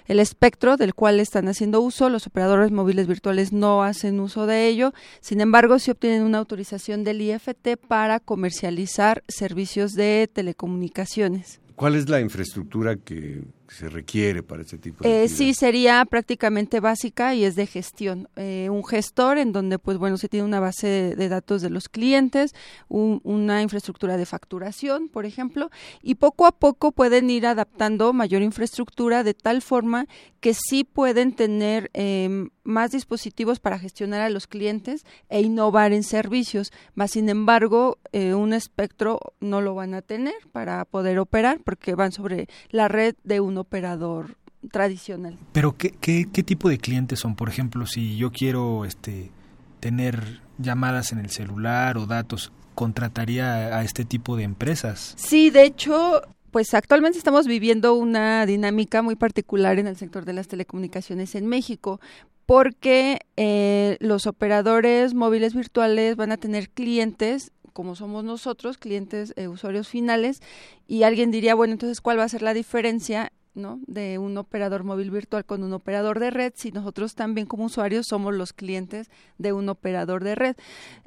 el 0.08 0.20
espectro 0.20 0.76
del 0.76 0.94
cual 0.94 1.20
están 1.20 1.48
haciendo 1.48 1.82
uso. 1.82 2.10
Los 2.10 2.28
operadores 2.28 2.72
móviles 2.72 3.08
virtuales 3.08 3.54
no 3.54 3.84
hacen 3.84 4.20
uso 4.20 4.48
de 4.48 4.68
ello. 4.68 4.94
Sin 5.22 5.40
embargo, 5.40 5.80
sí 5.80 5.92
obtienen 5.92 6.24
una 6.24 6.40
autorización 6.40 7.04
del 7.04 7.22
IFT 7.22 7.78
para 7.88 8.20
comercializar 8.20 9.24
servicios 9.28 9.94
de 9.94 10.30
telecomunicaciones. 10.34 11.61
¿Cuál 11.76 11.96
es 11.96 12.10
la 12.10 12.20
infraestructura 12.20 12.96
que 12.96 13.42
se 13.72 13.88
requiere 13.88 14.44
para 14.44 14.64
ese 14.64 14.78
tipo 14.78 15.04
de 15.04 15.24
eh, 15.24 15.30
Sí, 15.30 15.54
sería 15.54 16.04
prácticamente 16.06 16.82
básica 16.82 17.34
y 17.36 17.46
es 17.46 17.56
de 17.56 17.68
gestión. 17.68 18.28
Eh, 18.36 18.68
un 18.70 18.86
gestor 18.86 19.38
en 19.38 19.54
donde, 19.54 19.80
pues 19.80 19.98
bueno, 19.98 20.18
se 20.18 20.28
tiene 20.28 20.46
una 20.46 20.60
base 20.60 21.16
de, 21.16 21.30
datos 21.30 21.62
de 21.62 21.70
los 21.70 21.88
clientes, 21.88 22.54
una 22.90 23.62
infraestructura 23.62 24.18
de 24.18 24.26
facturación, 24.26 25.08
por 25.08 25.26
ejemplo, 25.26 25.70
y 26.02 26.16
poco 26.16 26.46
a 26.46 26.52
poco 26.52 26.92
pueden 26.92 27.30
ir 27.30 27.48
adaptando 27.48 28.12
mayor 28.12 28.42
infraestructura 28.42 29.24
de 29.24 29.34
tal 29.34 29.62
forma 29.62 30.08
que 30.42 30.54
sí 30.54 30.84
pueden 30.84 31.34
tener 31.34 31.92
em, 31.94 32.50
más 32.64 32.92
dispositivos 32.92 33.60
para 33.60 33.80
gestionar 33.80 34.22
a 34.22 34.30
los 34.30 34.48
clientes 34.48 35.06
e 35.30 35.42
innovar 35.42 35.94
en 35.94 36.04
servicios. 36.04 36.72
Más 36.96 37.12
sin 37.12 37.30
embargo, 37.30 38.00
eh, 38.12 38.34
un 38.34 38.54
espectro 38.54 39.20
no 39.40 39.62
lo 39.62 39.76
van 39.76 39.94
a 39.94 40.02
tener 40.02 40.36
para 40.52 40.84
poder 40.86 41.20
operar 41.20 41.62
porque 41.64 41.96
van 41.96 42.12
sobre 42.12 42.48
la 42.70 42.88
red 42.88 43.16
de 43.24 43.40
un 43.40 43.61
operador 43.62 44.36
tradicional. 44.71 45.38
Pero 45.52 45.76
¿qué, 45.78 45.91
qué, 46.00 46.28
qué 46.32 46.43
tipo 46.43 46.69
de 46.69 46.78
clientes 46.78 47.19
son? 47.19 47.36
Por 47.36 47.50
ejemplo, 47.50 47.86
si 47.86 48.17
yo 48.17 48.32
quiero 48.32 48.86
este, 48.86 49.32
tener 49.80 50.41
llamadas 50.58 51.12
en 51.12 51.19
el 51.19 51.30
celular 51.30 51.97
o 51.97 52.06
datos, 52.06 52.52
¿contrataría 52.76 53.78
a 53.78 53.84
este 53.84 54.06
tipo 54.06 54.36
de 54.38 54.43
empresas? 54.43 55.13
Sí, 55.17 55.50
de 55.50 55.63
hecho, 55.63 56.21
pues 56.52 56.74
actualmente 56.74 57.17
estamos 57.17 57.47
viviendo 57.47 57.95
una 57.95 58.45
dinámica 58.45 59.02
muy 59.02 59.15
particular 59.15 59.80
en 59.80 59.88
el 59.88 59.97
sector 59.97 60.26
de 60.26 60.34
las 60.34 60.47
telecomunicaciones 60.47 61.36
en 61.36 61.47
México, 61.47 62.00
porque 62.45 63.19
eh, 63.38 63.97
los 64.00 64.28
operadores 64.28 65.13
móviles 65.13 65.56
virtuales 65.56 66.15
van 66.15 66.32
a 66.32 66.38
tener 66.38 66.69
clientes 66.69 67.52
como 67.74 67.95
somos 67.95 68.24
nosotros, 68.24 68.78
clientes, 68.78 69.34
eh, 69.38 69.47
usuarios 69.47 69.88
finales, 69.88 70.41
y 70.88 71.04
alguien 71.04 71.32
diría, 71.32 71.56
bueno, 71.56 71.71
entonces, 71.71 72.02
¿cuál 72.02 72.19
va 72.19 72.26
a 72.26 72.30
ser 72.30 72.41
la 72.41 72.54
diferencia 72.54 73.32
¿no? 73.54 73.80
de 73.88 74.18
un 74.18 74.38
operador 74.38 74.84
móvil 74.84 75.12
virtual 75.12 75.46
con 75.46 75.64
un 75.64 75.74
operador 75.74 76.20
de 76.20 76.32
red 76.32 76.54
si 76.56 76.72
nosotros 76.72 77.16
también 77.16 77.48
como 77.48 77.66
usuarios 77.66 78.08
somos 78.08 78.34
los 78.34 78.54
clientes 78.54 79.10
de 79.38 79.54
un 79.54 79.70
operador 79.70 80.24
de 80.24 80.36
red. 80.36 80.56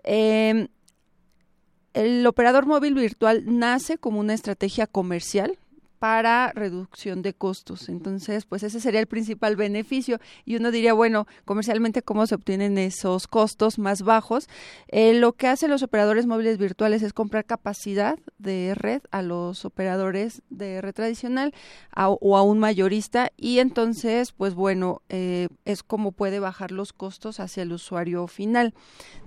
Em, 0.03 0.69
el 1.95 2.27
operador 2.27 2.67
móvil 2.67 2.95
virtual 2.95 3.45
nace 3.47 3.99
como 3.99 4.21
una 4.21 4.35
estrategia 4.35 4.87
comercial 4.87 5.59
para 6.05 6.53
reducción 6.53 7.23
de 7.23 7.33
costos. 7.33 7.89
Entonces, 7.89 8.45
pues 8.45 8.63
ese 8.63 8.79
sería 8.79 9.01
el 9.01 9.07
principal 9.07 9.57
beneficio. 9.57 10.21
Y 10.45 10.57
uno 10.57 10.71
diría, 10.71 10.93
bueno, 10.93 11.27
comercialmente, 11.47 12.03
¿cómo 12.03 12.27
se 12.27 12.35
obtienen 12.35 12.77
esos 12.77 13.27
costos 13.27 13.79
más 13.79 14.03
bajos? 14.03 14.47
Eh, 14.89 15.15
lo 15.15 15.33
que 15.33 15.49
hacen 15.49 15.71
los 15.71 15.83
operadores 15.83 16.27
móviles 16.27 16.59
virtuales 16.59 17.03
es 17.03 17.15
comprar 17.15 17.47
capacidad 17.47 18.19
de 18.37 18.75
red 18.75 19.01
a 19.13 19.23
los 19.23 19.65
operadores 19.65 20.43
de 20.51 20.83
red 20.83 20.93
tradicional 20.93 21.55
o 21.97 22.37
a 22.37 22.43
un 22.43 22.59
mayorista 22.59 23.31
y 23.39 23.61
entonces, 23.61 24.33
pues 24.33 24.53
bueno, 24.53 25.01
eh, 25.09 25.49
es 25.65 25.83
como 25.83 26.13
puede 26.13 26.39
bajar 26.39 26.71
los 26.71 26.93
costos 26.93 27.41
hacia 27.41 27.63
el 27.63 27.73
usuario 27.73 28.27
final. 28.27 28.75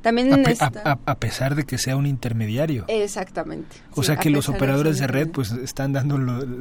También 0.03 0.31
a, 0.59 1.15
pesar 1.15 1.55
de 1.55 1.63
que 1.63 1.79
sea 1.79 1.95
un 1.95 2.05
intermediario. 2.05 2.85
Exactamente. 2.87 3.77
O 3.95 4.03
sea 4.03 4.17
que 4.17 4.29
los 4.29 4.47
operadores 4.47 4.99
de, 4.99 5.07
red 5.07 5.29
pues 5.29 5.51
están 5.51 5.91
dando 5.91 6.17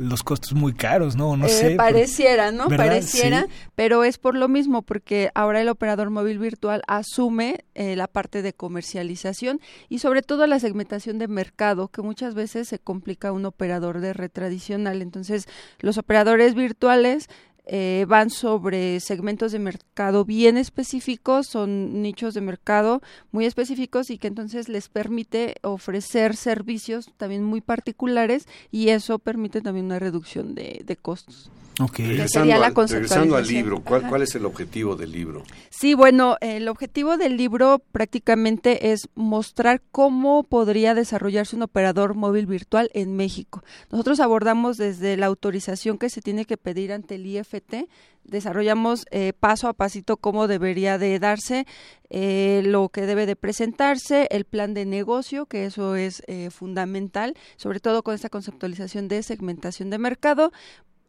los 0.06 0.22
costos 0.22 0.54
muy 0.54 0.72
caros, 0.74 1.16
¿no? 1.16 1.36
No 1.36 1.46
eh, 1.46 1.50
sé. 1.50 1.76
Pareciera, 1.76 2.52
¿no? 2.52 2.68
Pareciera, 2.68 3.46
pero 3.74 4.04
es 4.04 4.18
por 4.18 4.34
lo 4.34 4.48
mismo, 4.48 4.82
porque 4.82 5.30
ahora 5.34 5.60
el 5.60 5.68
operador 5.68 6.10
móvil 6.10 6.38
virtual 6.38 6.82
asume 6.86 7.64
eh, 7.74 7.96
la 7.96 8.06
parte 8.06 8.42
de 8.42 8.52
comercialización 8.52 9.60
y 9.88 9.98
sobre 9.98 10.22
todo 10.22 10.46
la 10.46 10.58
segmentación 10.58 11.18
de 11.18 11.28
mercado, 11.28 11.88
que 11.88 12.02
muchas 12.02 12.34
veces 12.34 12.68
se 12.68 12.78
complica 12.78 13.32
un 13.32 13.44
operador 13.44 14.00
de 14.00 14.12
red 14.12 14.30
tradicional. 14.30 15.02
Entonces, 15.02 15.46
los 15.80 15.98
operadores 15.98 16.54
virtuales 16.54 17.28
eh, 17.66 18.06
van 18.08 18.30
sobre 18.30 19.00
segmentos 19.00 19.52
de 19.52 19.58
mercado 19.58 20.24
bien 20.24 20.56
específicos, 20.56 21.48
son 21.48 22.00
nichos 22.00 22.32
de 22.34 22.40
mercado 22.40 23.02
muy 23.32 23.44
específicos 23.44 24.10
y 24.10 24.18
que 24.18 24.28
entonces 24.28 24.68
les 24.68 24.88
permite 24.88 25.56
ofrecer 25.62 26.36
servicios 26.36 27.10
también 27.16 27.42
muy 27.42 27.60
particulares 27.60 28.46
y 28.70 28.90
eso 28.90 29.18
permite 29.18 29.60
también 29.60 29.86
una 29.86 29.98
reducción 29.98 30.54
de, 30.54 30.82
de 30.84 30.96
costos. 30.96 31.50
Okay. 31.78 32.06
Regresando, 32.06 33.36
al, 33.36 33.46
libro, 33.46 33.82
¿cuál, 33.82 34.08
¿cuál, 34.08 34.22
es 34.22 34.34
el 34.34 34.46
objetivo 34.46 34.96
del 34.96 35.12
libro? 35.12 35.42
Sí, 35.68 35.92
bueno, 35.92 36.38
el 36.40 36.68
objetivo 36.68 37.18
del 37.18 37.36
libro 37.36 37.82
prácticamente 37.92 38.92
es 38.92 39.10
mostrar 39.14 39.82
cómo 39.92 40.42
podría 40.42 40.94
desarrollarse 40.94 41.54
un 41.54 41.62
operador 41.62 42.14
móvil 42.14 42.46
virtual 42.46 42.88
en 42.94 43.14
México. 43.14 43.62
Nosotros 43.90 44.20
abordamos 44.20 44.78
desde 44.78 45.18
la 45.18 45.26
autorización 45.26 45.98
que 45.98 46.08
se 46.08 46.22
tiene 46.22 46.46
que 46.46 46.56
pedir 46.56 46.94
ante 46.94 47.16
el 47.16 47.26
IFT, 47.26 47.88
desarrollamos 48.24 49.04
eh, 49.10 49.34
paso 49.38 49.68
a 49.68 49.74
pasito 49.74 50.16
cómo 50.16 50.48
debería 50.48 50.96
de 50.96 51.18
darse, 51.18 51.66
eh, 52.08 52.62
lo 52.64 52.88
que 52.88 53.02
debe 53.02 53.26
de 53.26 53.36
presentarse, 53.36 54.28
el 54.30 54.46
plan 54.46 54.72
de 54.72 54.86
negocio, 54.86 55.44
que 55.44 55.66
eso 55.66 55.94
es 55.94 56.22
eh, 56.26 56.48
fundamental, 56.50 57.34
sobre 57.56 57.80
todo 57.80 58.02
con 58.02 58.14
esta 58.14 58.30
conceptualización 58.30 59.08
de 59.08 59.22
segmentación 59.22 59.90
de 59.90 59.98
mercado, 59.98 60.52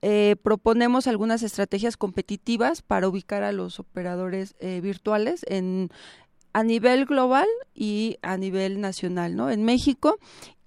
eh, 0.01 0.35
proponemos 0.41 1.07
algunas 1.07 1.43
estrategias 1.43 1.97
competitivas 1.97 2.81
para 2.81 3.07
ubicar 3.07 3.43
a 3.43 3.51
los 3.51 3.79
operadores 3.79 4.55
eh, 4.59 4.79
virtuales 4.81 5.45
en 5.47 5.89
a 6.53 6.63
nivel 6.63 7.05
global 7.05 7.47
y 7.75 8.17
a 8.23 8.35
nivel 8.35 8.81
nacional, 8.81 9.35
¿no? 9.35 9.51
En 9.51 9.63
México 9.63 10.17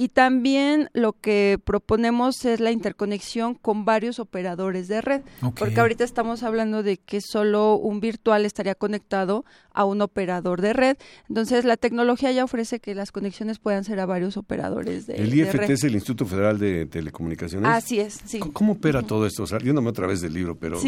y 0.00 0.08
también 0.08 0.88
lo 0.94 1.12
que 1.12 1.60
proponemos 1.62 2.46
es 2.46 2.58
la 2.58 2.70
interconexión 2.70 3.54
con 3.54 3.84
varios 3.84 4.18
operadores 4.18 4.88
de 4.88 5.02
red, 5.02 5.20
porque 5.58 5.78
ahorita 5.78 6.04
estamos 6.04 6.42
hablando 6.42 6.82
de 6.82 6.96
que 6.96 7.20
solo 7.20 7.74
un 7.74 8.00
virtual 8.00 8.46
estaría 8.46 8.74
conectado 8.74 9.44
a 9.74 9.84
un 9.84 10.00
operador 10.00 10.62
de 10.62 10.72
red. 10.72 10.96
Entonces, 11.28 11.66
la 11.66 11.76
tecnología 11.76 12.32
ya 12.32 12.44
ofrece 12.44 12.80
que 12.80 12.94
las 12.94 13.12
conexiones 13.12 13.58
puedan 13.58 13.84
ser 13.84 14.00
a 14.00 14.06
varios 14.06 14.38
operadores 14.38 15.06
de, 15.06 15.16
¿El 15.16 15.34
IFT 15.34 15.68
es 15.68 15.84
el 15.84 15.94
Instituto 15.94 16.24
Federal 16.24 16.58
de 16.58 16.86
Telecomunicaciones? 16.86 17.70
Así 17.70 18.00
es, 18.00 18.20
sí. 18.24 18.38
¿Cómo, 18.38 18.72
opera 18.72 19.02
todo 19.02 19.26
esto? 19.26 19.42
O 19.42 19.46
sea, 19.46 19.58
yéndome 19.58 19.90
otra 19.90 20.06
vez 20.06 20.22
del 20.22 20.32
libro, 20.32 20.56
pero 20.56 20.78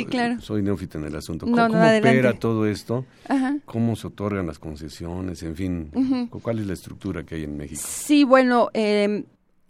soy 0.40 0.62
neófita 0.62 0.96
en 0.96 1.04
el 1.04 1.16
asunto. 1.16 1.44
¿Cómo, 1.44 1.56
¿cómo 1.68 1.82
opera 1.82 2.32
todo 2.32 2.66
esto? 2.66 3.04
¿Cómo 3.66 3.94
se 3.94 4.06
otorgan 4.06 4.46
las 4.46 4.58
concesiones? 4.58 5.42
En 5.42 5.54
fin, 5.54 6.28
¿cuál 6.30 6.60
es 6.60 6.66
la 6.66 6.72
estructura 6.72 7.24
que 7.24 7.34
hay 7.34 7.44
en 7.44 7.58
México? 7.58 7.82
Sí, 7.84 8.24
bueno, 8.24 8.70
eh, 8.72 9.01
Em, 9.04 9.24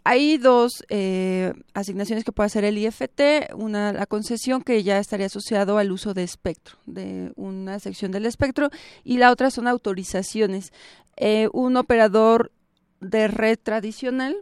hay 0.05 0.37
dos 0.37 0.83
eh, 0.89 1.53
asignaciones 1.73 2.25
que 2.25 2.33
puede 2.33 2.47
hacer 2.47 2.65
el 2.65 2.77
IFT, 2.77 3.53
una 3.55 3.93
la 3.93 4.05
concesión 4.05 4.61
que 4.61 4.83
ya 4.83 4.99
estaría 4.99 5.27
asociado 5.27 5.77
al 5.77 5.93
uso 5.93 6.13
de 6.13 6.23
espectro, 6.23 6.77
de 6.85 7.31
una 7.37 7.79
sección 7.79 8.11
del 8.11 8.25
espectro, 8.25 8.69
y 9.05 9.17
la 9.17 9.31
otra 9.31 9.49
son 9.49 9.67
autorizaciones. 9.67 10.73
Eh, 11.15 11.47
un 11.53 11.77
operador 11.77 12.51
de 12.99 13.29
red 13.29 13.57
tradicional, 13.61 14.35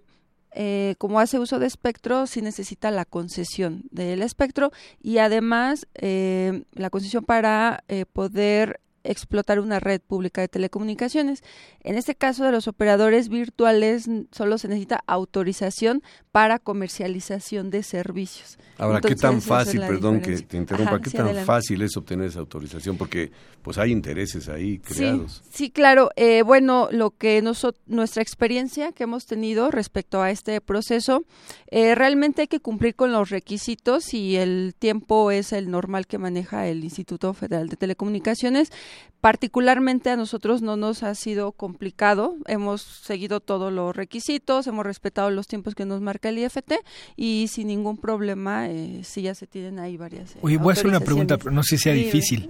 eh, 0.54 0.96
como 0.98 1.20
hace 1.20 1.38
uso 1.38 1.60
de 1.60 1.68
espectro, 1.68 2.26
sí 2.26 2.42
necesita 2.42 2.90
la 2.90 3.06
concesión 3.06 3.84
del 3.92 4.24
espectro 4.24 4.72
y 5.00 5.20
además 5.20 5.88
la 5.94 6.90
concesión 6.90 7.24
para 7.24 7.84
poder 8.14 8.82
explotar 9.04 9.60
una 9.60 9.80
red 9.80 10.02
pública 10.02 10.42
de 10.42 10.48
telecomunicaciones. 10.48 11.44
En 11.82 11.96
este 11.96 12.16
caso 12.16 12.44
de 12.46 12.52
los 12.52 12.68
operadores 12.68 13.30
virtuales 13.30 14.10
solo 14.32 14.58
se 14.58 14.68
necesita 14.68 15.04
autorización 15.08 16.04
para 16.32 16.60
comercialización 16.60 17.70
de 17.70 17.84
servicios. 17.84 18.58
Ahora, 18.78 19.02
¿qué 19.02 19.16
tan 19.16 19.42
fácil, 19.42 19.82
perdón 19.82 20.22
que 20.22 20.38
te 20.42 20.58
interrumpa, 20.58 21.00
qué 21.02 21.12
tan 21.12 21.36
fácil 21.46 21.82
es 21.82 21.96
obtener 21.98 22.28
esa 22.28 22.40
autorización? 22.40 22.98
Porque 22.98 23.32
pues 23.62 23.78
hay 23.78 23.92
intereses 23.92 24.50
ahí 24.50 24.80
creados. 24.80 25.44
Sí, 25.52 25.70
claro. 25.70 26.10
Eh, 26.16 26.42
bueno, 26.44 26.90
lo 26.92 27.12
que 27.12 27.44
nuestra 27.86 28.24
experiencia 28.24 28.92
que 28.92 29.04
hemos 29.04 29.26
tenido 29.26 29.70
respecto 29.72 30.22
a 30.22 30.32
este 30.32 30.62
proceso, 30.62 31.26
eh, 31.68 31.96
realmente 31.96 32.42
hay 32.42 32.48
que 32.48 32.60
cumplir 32.60 32.96
con 32.96 33.12
los 33.12 33.30
requisitos 33.30 34.14
y 34.14 34.38
el 34.38 34.74
tiempo 34.78 35.32
es 35.32 35.54
el 35.54 35.70
normal 35.70 36.08
que 36.08 36.18
maneja 36.18 36.68
el 36.68 36.84
Instituto 36.84 37.34
Federal 37.34 37.70
de 37.70 37.78
Telecomunicaciones 37.78 38.72
Particularmente 39.22 40.10
a 40.10 40.16
nosotros 40.16 40.64
no 40.64 40.78
nos 40.78 41.04
ha 41.04 41.14
sido 41.14 41.52
complicado, 41.52 42.38
hemos 42.48 42.82
seguido 42.82 43.40
todos 43.40 43.72
los 43.72 43.96
requisitos, 43.96 44.66
hemos 44.66 44.84
respetado 44.84 45.30
los 45.30 45.46
tiempos 45.46 45.76
que 45.76 45.86
nos 45.86 46.02
marca 46.02 46.30
el 46.30 46.40
IFT 46.40 46.74
y 47.16 47.48
sin 47.48 47.68
ningún 47.68 47.98
problema, 47.98 48.68
eh, 48.68 49.02
sí 49.04 49.22
ya 49.22 49.36
se 49.36 49.46
tienen 49.46 49.78
ahí 49.78 49.96
varias. 49.96 50.36
Eh, 50.36 50.40
Oye, 50.42 50.58
voy 50.58 50.72
a 50.72 50.74
hacer 50.74 50.88
una 50.88 51.02
pregunta, 51.02 51.38
pero 51.38 51.52
no 51.52 51.62
sé 51.62 51.78
si 51.78 51.84
sea 51.84 51.94
difícil. 51.94 52.50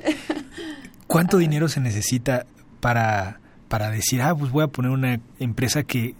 ¿Cuánto 1.07 1.37
dinero 1.39 1.67
se 1.67 1.81
necesita 1.81 2.45
para 2.79 3.41
para 3.71 3.89
decir, 3.89 4.21
ah, 4.21 4.35
pues 4.35 4.51
voy 4.51 4.65
a 4.65 4.67
poner 4.67 4.91
una 4.91 5.21
empresa 5.39 5.83
que 5.83 6.13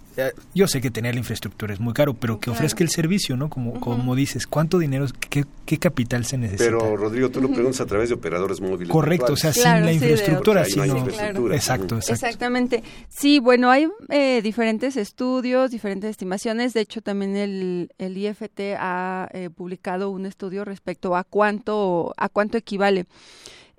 yo 0.54 0.66
sé 0.66 0.80
que 0.80 0.90
tener 0.90 1.14
la 1.14 1.18
infraestructura 1.18 1.74
es 1.74 1.80
muy 1.80 1.92
caro, 1.92 2.14
pero 2.14 2.40
que 2.40 2.48
ofrezca 2.48 2.82
el 2.82 2.88
servicio, 2.88 3.36
¿no? 3.36 3.50
Como, 3.50 3.78
como 3.78 4.14
dices, 4.14 4.46
¿cuánto 4.46 4.78
dinero, 4.78 5.04
qué, 5.28 5.44
qué, 5.66 5.76
capital 5.76 6.24
se 6.24 6.38
necesita? 6.38 6.64
Pero, 6.64 6.96
Rodrigo, 6.96 7.28
tú 7.28 7.42
lo 7.42 7.48
preguntas 7.48 7.82
a 7.82 7.86
través 7.86 8.08
de 8.08 8.14
operadores 8.14 8.62
móviles. 8.62 8.88
Correcto, 8.88 9.34
o 9.34 9.36
sea, 9.36 9.52
sin 9.52 9.84
la 9.84 9.92
infraestructura, 9.92 10.64
sino... 10.64 10.96
Exacto, 11.06 11.52
exacto, 11.52 11.98
Exactamente. 11.98 12.82
Sí, 13.10 13.38
bueno, 13.38 13.70
hay 13.70 13.86
eh, 14.08 14.40
diferentes 14.42 14.96
estudios, 14.96 15.70
diferentes 15.70 16.08
estimaciones. 16.08 16.72
De 16.72 16.80
hecho, 16.80 17.02
también 17.02 17.36
el, 17.36 17.90
el 17.98 18.16
IFT 18.16 18.60
ha 18.78 19.28
eh, 19.34 19.50
publicado 19.50 20.08
un 20.08 20.24
estudio 20.24 20.64
respecto 20.64 21.16
a 21.16 21.24
cuánto, 21.24 22.14
a 22.16 22.30
cuánto 22.30 22.56
equivale. 22.56 23.04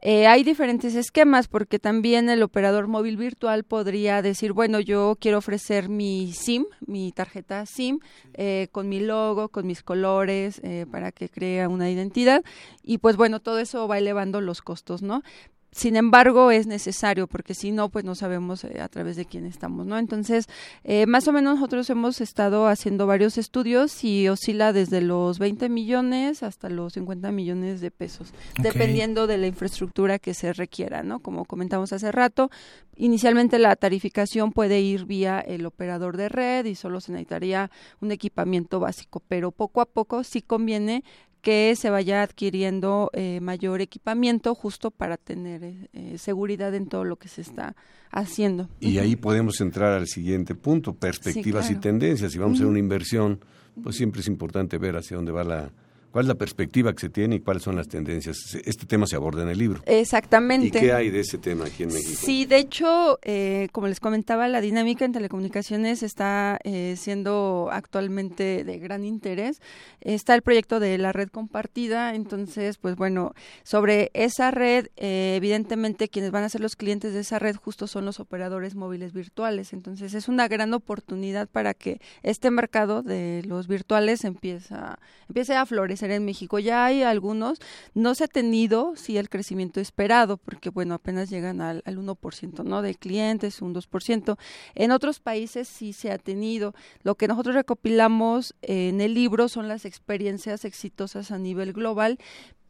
Eh, 0.05 0.27
hay 0.27 0.43
diferentes 0.43 0.95
esquemas 0.95 1.47
porque 1.47 1.79
también 1.79 2.29
el 2.29 2.43
operador 2.43 2.89
móvil 2.89 3.15
virtual 3.15 3.63
podría 3.63 4.21
decir, 4.21 4.51
bueno, 4.51 4.81
yo 4.81 5.15
quiero 5.17 5.37
ofrecer 5.37 5.87
mi 5.87 6.33
SIM, 6.33 6.65
mi 6.85 7.13
tarjeta 7.13 7.65
SIM, 7.65 7.99
eh, 8.33 8.67
con 8.73 8.89
mi 8.89 8.99
logo, 8.99 9.47
con 9.47 9.65
mis 9.65 9.81
colores, 9.81 10.59
eh, 10.61 10.85
para 10.91 11.13
que 11.13 11.29
crea 11.29 11.69
una 11.69 11.89
identidad. 11.89 12.43
Y 12.83 12.97
pues 12.97 13.15
bueno, 13.15 13.39
todo 13.39 13.59
eso 13.59 13.87
va 13.87 13.97
elevando 13.97 14.41
los 14.41 14.61
costos, 14.61 15.01
¿no? 15.01 15.23
Sin 15.73 15.95
embargo 15.95 16.51
es 16.51 16.67
necesario 16.67 17.27
porque 17.27 17.53
si 17.53 17.71
no 17.71 17.89
pues 17.89 18.05
no 18.05 18.15
sabemos 18.15 18.63
eh, 18.63 18.79
a 18.81 18.87
través 18.87 19.15
de 19.15 19.25
quién 19.25 19.45
estamos 19.45 19.85
no 19.85 19.97
entonces 19.97 20.47
eh, 20.83 21.05
más 21.07 21.27
o 21.27 21.33
menos 21.33 21.55
nosotros 21.55 21.89
hemos 21.89 22.21
estado 22.21 22.67
haciendo 22.67 23.07
varios 23.07 23.37
estudios 23.37 24.03
y 24.03 24.29
oscila 24.29 24.71
desde 24.71 25.01
los 25.01 25.39
20 25.39 25.69
millones 25.69 26.43
hasta 26.43 26.69
los 26.69 26.93
50 26.93 27.31
millones 27.31 27.81
de 27.81 27.91
pesos 27.91 28.33
dependiendo 28.61 29.27
de 29.27 29.37
la 29.37 29.47
infraestructura 29.47 30.19
que 30.19 30.33
se 30.33 30.53
requiera 30.53 31.03
no 31.03 31.19
como 31.19 31.45
comentamos 31.45 31.91
hace 31.91 32.11
rato 32.11 32.51
inicialmente 32.95 33.57
la 33.57 33.75
tarificación 33.75 34.51
puede 34.51 34.79
ir 34.79 35.05
vía 35.05 35.39
el 35.39 35.65
operador 35.65 36.17
de 36.17 36.29
red 36.29 36.65
y 36.65 36.75
solo 36.75 37.01
se 37.01 37.11
necesitaría 37.11 37.71
un 37.99 38.11
equipamiento 38.11 38.79
básico 38.79 39.21
pero 39.27 39.51
poco 39.51 39.81
a 39.81 39.85
poco 39.85 40.23
sí 40.23 40.41
conviene 40.41 41.03
que 41.43 41.75
se 41.75 41.89
vaya 41.89 42.23
adquiriendo 42.23 43.11
eh, 43.13 43.41
mayor 43.41 43.81
equipamiento 43.81 44.55
justo 44.55 44.91
para 44.91 45.17
tener 45.17 45.61
eh, 45.63 45.89
eh, 45.91 46.17
seguridad 46.17 46.73
en 46.73 46.87
todo 46.87 47.03
lo 47.03 47.17
que 47.17 47.27
se 47.27 47.41
está 47.41 47.75
haciendo. 48.11 48.69
Y 48.79 48.97
ahí 48.99 49.17
podemos 49.17 49.59
entrar 49.59 49.91
al 49.91 50.07
siguiente 50.07 50.55
punto, 50.55 50.93
perspectivas 50.93 51.69
y 51.69 51.75
tendencias. 51.75 52.31
Si 52.31 52.39
vamos 52.39 52.53
a 52.53 52.57
hacer 52.59 52.67
una 52.67 52.79
inversión, 52.79 53.41
pues 53.83 53.97
siempre 53.97 54.21
es 54.21 54.27
importante 54.27 54.77
ver 54.77 54.95
hacia 54.95 55.17
dónde 55.17 55.33
va 55.33 55.43
la 55.43 55.71
cuál 56.13 56.25
es 56.25 56.27
la 56.27 56.35
perspectiva 56.35 56.93
que 56.93 56.99
se 56.99 57.09
tiene 57.09 57.37
y 57.37 57.39
cuáles 57.39 57.63
son 57.63 57.75
las 57.75 57.87
tendencias. 57.87 58.37
Este 58.65 58.85
tema 58.85 59.07
se 59.07 59.15
aborda 59.15 59.41
en 59.41 59.49
el 59.49 59.57
libro. 59.57 59.81
Exactamente. 59.87 60.67
¿Y 60.67 60.71
qué 60.71 60.93
hay 60.93 61.09
de 61.09 61.21
ese 61.21 61.39
tema 61.39 61.65
aquí 61.65 61.83
en 61.83 61.89
México? 61.89 62.21
Sí, 62.23 62.45
de 62.45 62.57
hecho, 62.57 63.17
eh, 63.23 63.67
como 63.71 63.87
les 63.87 63.99
comentaba, 63.99 64.47
la 64.47 64.61
dinámica 64.61 65.05
en 65.05 65.11
telecomunicaciones 65.11 66.03
está 66.03 66.59
eh, 66.63 66.93
siendo 66.99 67.69
actualmente 67.71 68.63
de 68.63 68.77
gran 68.77 69.05
interés. 69.05 69.59
Está 70.01 70.35
el 70.35 70.43
proyecto 70.43 70.79
de 70.79 70.99
la 70.99 71.13
red 71.13 71.29
compartida, 71.29 72.13
entonces, 72.13 72.77
pues 72.77 72.95
bueno, 72.95 73.33
sobre 73.63 74.11
esa 74.13 74.51
red, 74.51 74.89
eh, 74.97 75.33
evidentemente 75.35 76.09
quienes 76.09 76.29
van 76.29 76.43
a 76.43 76.49
ser 76.49 76.61
los 76.61 76.75
clientes 76.75 77.15
de 77.15 77.21
esa 77.21 77.39
red 77.39 77.55
justo 77.55 77.87
son 77.87 78.05
los 78.05 78.19
operadores 78.19 78.75
móviles 78.75 79.13
virtuales. 79.13 79.73
Entonces, 79.73 80.13
es 80.13 80.27
una 80.27 80.47
gran 80.47 80.75
oportunidad 80.75 81.49
para 81.49 81.73
que 81.73 81.99
este 82.21 82.51
mercado 82.51 83.01
de 83.01 83.41
los 83.47 83.67
virtuales 83.67 84.23
empieza, 84.25 84.99
empiece 85.27 85.55
a 85.55 85.65
florecer 85.65 86.02
en 86.11 86.25
México. 86.25 86.59
Ya 86.59 86.85
hay 86.85 87.03
algunos, 87.03 87.59
no 87.93 88.15
se 88.15 88.25
ha 88.25 88.27
tenido, 88.27 88.93
sí, 88.95 89.17
el 89.17 89.29
crecimiento 89.29 89.79
esperado, 89.79 90.37
porque, 90.37 90.69
bueno, 90.69 90.95
apenas 90.95 91.29
llegan 91.29 91.61
al, 91.61 91.81
al 91.85 91.97
1%, 91.97 92.63
¿no? 92.63 92.81
De 92.81 92.95
clientes, 92.95 93.61
un 93.61 93.73
2%. 93.73 94.37
En 94.75 94.91
otros 94.91 95.19
países 95.19 95.67
sí 95.67 95.93
se 95.93 96.11
ha 96.11 96.17
tenido. 96.17 96.73
Lo 97.03 97.15
que 97.15 97.27
nosotros 97.27 97.55
recopilamos 97.55 98.55
en 98.61 99.01
el 99.01 99.13
libro 99.13 99.47
son 99.47 99.67
las 99.67 99.85
experiencias 99.85 100.65
exitosas 100.65 101.31
a 101.31 101.37
nivel 101.37 101.73
global, 101.73 102.17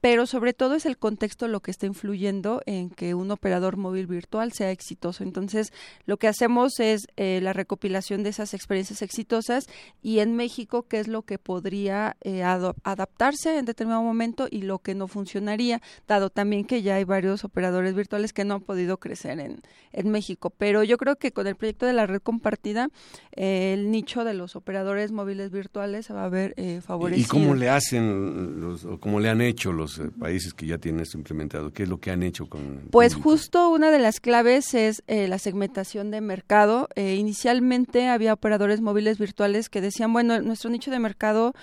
pero 0.04 0.26
sobre 0.26 0.52
todo 0.52 0.76
es 0.76 0.86
el 0.86 0.98
contexto 0.98 1.48
lo 1.48 1.62
que 1.62 1.72
está 1.72 1.86
influyendo 1.86 2.62
en 2.66 2.90
que 2.90 3.14
un 3.14 3.32
operador 3.32 3.78
móvil 3.78 4.06
virtual 4.06 4.52
sea 4.52 4.70
exitoso. 4.70 5.24
Entonces, 5.24 5.72
lo 6.06 6.18
que 6.18 6.28
hacemos 6.28 6.82
es 6.82 7.08
eh, 7.16 7.40
la 7.42 7.54
recopilación 7.54 8.22
de 8.22 8.32
esas 8.32 8.54
experiencias 8.54 9.02
exitosas 9.02 9.66
y 10.02 10.20
en 10.20 10.36
México 10.36 10.90
qué 10.90 11.00
es 11.00 11.08
lo 11.08 11.22
que 11.22 11.40
podría 11.40 12.18
eh, 12.20 12.44
adaptarse 12.44 13.58
en 13.58 13.64
determinado 13.64 14.04
momento 14.04 14.50
y 14.52 14.64
lo 14.64 14.80
que 14.80 14.94
no 14.94 15.08
funcionaría, 15.08 15.82
dado 16.06 16.30
también 16.30 16.66
que 16.66 16.82
ya 16.82 16.96
hay 16.96 17.06
varios 17.06 17.46
operadores 17.46 17.96
virtuales 17.96 18.34
que 18.34 18.44
no 18.44 18.56
han 18.56 18.62
podido 18.62 18.98
crecer 18.98 19.40
en, 19.40 19.62
en 19.94 20.10
México. 20.10 20.50
Pero 20.50 20.84
yo 20.84 20.98
creo 20.98 21.16
que 21.16 21.32
con 21.32 21.48
el 21.48 21.56
proyecto 21.56 21.86
de 21.86 21.94
la 21.94 22.08
red 22.08 22.22
compartida, 22.22 22.90
eh, 23.38 23.74
el 23.74 23.90
nicho 23.90 24.26
de 24.26 24.34
los 24.34 24.58
operadores 24.58 25.14
móviles 25.14 25.50
virtuales 25.50 26.08
se 26.08 26.14
va 26.14 26.26
a 26.26 26.30
ver 26.30 26.54
favorecido. 26.82 27.26
¿Y 27.26 27.30
cómo 27.30 27.56
le 27.56 27.70
hacen, 27.70 28.60
los, 28.60 28.84
o 28.84 29.00
cómo 29.00 29.22
le 29.22 29.30
han 29.30 29.40
hecho 29.40 29.72
los 29.72 29.93
eh, 30.00 30.10
países 30.20 30.54
que 30.54 30.66
ya 30.66 30.78
tienen 30.78 31.02
esto 31.02 31.18
implementado? 31.18 31.72
¿Qué 31.72 31.84
es 31.84 31.90
lo 31.90 32.00
que 32.00 32.12
han 32.12 32.24
hecho 32.24 32.48
con...? 32.48 32.90
Pues 32.92 33.16
justo 33.16 33.70
una 33.70 33.92
de 33.92 34.00
las 34.00 34.20
claves 34.20 34.74
es 34.74 35.04
eh, 35.08 35.28
la 35.28 35.40
segmentación 35.40 36.12
de 36.12 36.22
mercado. 36.22 36.90
Eh, 36.96 37.16
inicialmente 37.16 38.08
había 38.08 38.34
operadores 38.34 38.82
móviles 38.82 39.18
virtuales 39.18 39.70
que 39.70 39.82
decían, 39.82 40.14
bueno, 40.14 40.42
nuestro 40.42 40.70
nicho 40.70 40.92
de 40.92 41.00
mercado 41.00 41.54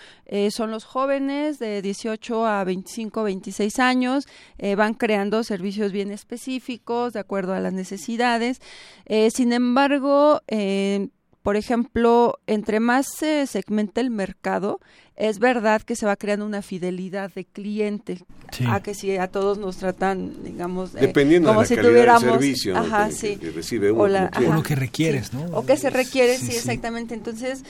son 0.51 0.71
los 0.71 0.85
jóvenes 0.85 1.59
de 1.59 1.83
18 1.83 2.47
a 2.47 2.62
25, 2.62 3.25
26 3.25 3.79
años, 3.81 4.29
van 4.77 4.95
creando 4.95 5.43
servicios 5.43 5.90
bien 5.90 6.12
específicos 6.12 7.12
de 7.12 7.21
acuerdo 7.21 7.53
a 7.53 7.59
las 7.59 7.73
necesidades. 7.73 8.61
sin 9.33 9.53
embargo, 9.53 10.40
por 11.42 11.57
ejemplo, 11.57 12.38
entre 12.46 12.81
más 12.81 13.07
se 13.07 13.46
segmenta 13.46 14.00
el 14.00 14.11
mercado, 14.11 14.81
es 15.16 15.38
verdad 15.38 15.83
que 15.83 15.96
se 15.96 16.07
va 16.07 16.16
creando 16.16 16.46
una 16.46 16.62
fidelidad 16.62 17.33
de 17.33 17.44
cliente 17.44 18.22
a 18.66 18.83
que 18.83 18.94
si 18.94 19.16
a 19.16 19.29
todos 19.29 19.59
nos 19.59 19.76
tratan 19.76 20.42
digamos 20.42 20.94
eh, 20.94 21.00
dependiendo 21.00 21.48
como 21.48 21.61
de 21.61 21.64
la 21.64 21.68
si 21.68 21.74
calidad 21.76 21.90
tuviéramos 21.92 22.22
del 22.22 22.33
servicio 22.33 22.76
ajá, 22.76 23.11
sí. 23.11 23.37
que, 23.37 23.50
recibe 23.50 23.92
uno, 23.92 24.03
o, 24.03 24.55
lo 24.55 24.62
que 24.62 24.74
requieres 24.74 25.33
no 25.35 25.44
o 25.53 25.64
que 25.64 25.76
se 25.76 25.90
requiere 25.90 26.37
sí, 26.38 26.57
exactamente 26.57 27.14
entonces 27.14 27.64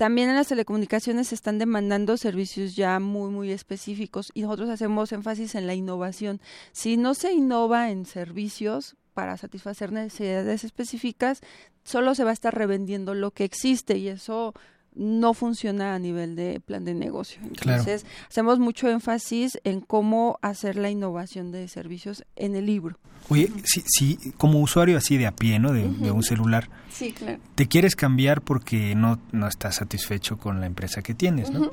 también 0.00 0.30
en 0.30 0.36
las 0.36 0.48
telecomunicaciones 0.48 1.28
se 1.28 1.34
están 1.34 1.58
demandando 1.58 2.16
servicios 2.16 2.74
ya 2.74 2.98
muy, 3.00 3.30
muy 3.30 3.50
específicos 3.50 4.30
y 4.32 4.40
nosotros 4.40 4.70
hacemos 4.70 5.12
énfasis 5.12 5.54
en 5.54 5.66
la 5.66 5.74
innovación. 5.74 6.40
Si 6.72 6.96
no 6.96 7.12
se 7.12 7.34
innova 7.34 7.90
en 7.90 8.06
servicios 8.06 8.96
para 9.20 9.36
satisfacer 9.36 9.92
necesidades 9.92 10.64
específicas, 10.64 11.42
solo 11.84 12.14
se 12.14 12.24
va 12.24 12.30
a 12.30 12.32
estar 12.32 12.54
revendiendo 12.54 13.12
lo 13.12 13.32
que 13.32 13.44
existe 13.44 13.98
y 13.98 14.08
eso 14.08 14.54
no 14.94 15.34
funciona 15.34 15.94
a 15.94 15.98
nivel 15.98 16.36
de 16.36 16.58
plan 16.58 16.86
de 16.86 16.94
negocio. 16.94 17.38
Entonces, 17.42 18.06
hacemos 18.30 18.58
mucho 18.58 18.88
énfasis 18.88 19.58
en 19.62 19.82
cómo 19.82 20.38
hacer 20.40 20.76
la 20.76 20.88
innovación 20.88 21.52
de 21.52 21.68
servicios 21.68 22.24
en 22.34 22.56
el 22.56 22.64
libro. 22.64 22.98
Oye, 23.28 23.52
si, 23.64 24.16
como 24.38 24.58
usuario 24.60 24.96
así 24.96 25.18
de 25.18 25.26
a 25.26 25.32
pie, 25.32 25.58
¿no? 25.58 25.74
De, 25.74 25.84
un 26.10 26.22
celular, 26.22 26.70
sí, 26.90 27.12
claro. 27.12 27.40
te 27.56 27.68
quieres 27.68 27.96
cambiar 27.96 28.40
porque 28.40 28.94
no, 28.94 29.20
no 29.32 29.48
estás 29.48 29.76
satisfecho 29.76 30.38
con 30.38 30.60
la 30.60 30.66
empresa 30.66 31.02
que 31.02 31.12
tienes, 31.12 31.50
¿no? 31.50 31.72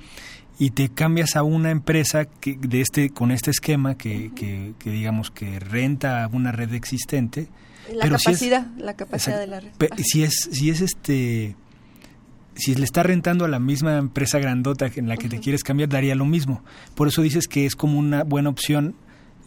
Y 0.59 0.71
te 0.71 0.89
cambias 0.89 1.35
a 1.35 1.43
una 1.43 1.69
empresa 1.69 2.25
que 2.25 2.57
de 2.59 2.81
este 2.81 3.11
con 3.11 3.31
este 3.31 3.51
esquema 3.51 3.95
que, 3.95 4.31
que, 4.35 4.73
digamos 4.89 5.29
que 5.29 5.59
renta 5.59 6.27
una 6.31 6.51
red 6.51 6.73
existente. 6.73 7.47
La 7.93 8.09
capacidad, 8.09 8.67
la 8.77 8.95
capacidad 8.95 9.39
de 9.39 9.47
la 9.47 9.59
red. 9.59 9.71
Si 10.03 10.23
es, 10.23 10.49
si 10.51 10.69
es 10.69 10.81
este 10.81 11.55
si 12.55 12.73
le 12.75 12.85
está 12.85 13.03
rentando 13.03 13.45
a 13.45 13.47
la 13.47 13.59
misma 13.59 13.97
empresa 13.97 14.39
grandota 14.39 14.89
en 14.95 15.07
la 15.07 15.17
que 15.17 15.29
te 15.29 15.39
quieres 15.39 15.63
cambiar, 15.63 15.89
daría 15.89 16.15
lo 16.15 16.25
mismo. 16.25 16.63
Por 16.95 17.07
eso 17.07 17.21
dices 17.21 17.47
que 17.47 17.65
es 17.65 17.75
como 17.75 17.99
una 17.99 18.23
buena 18.23 18.49
opción 18.49 18.95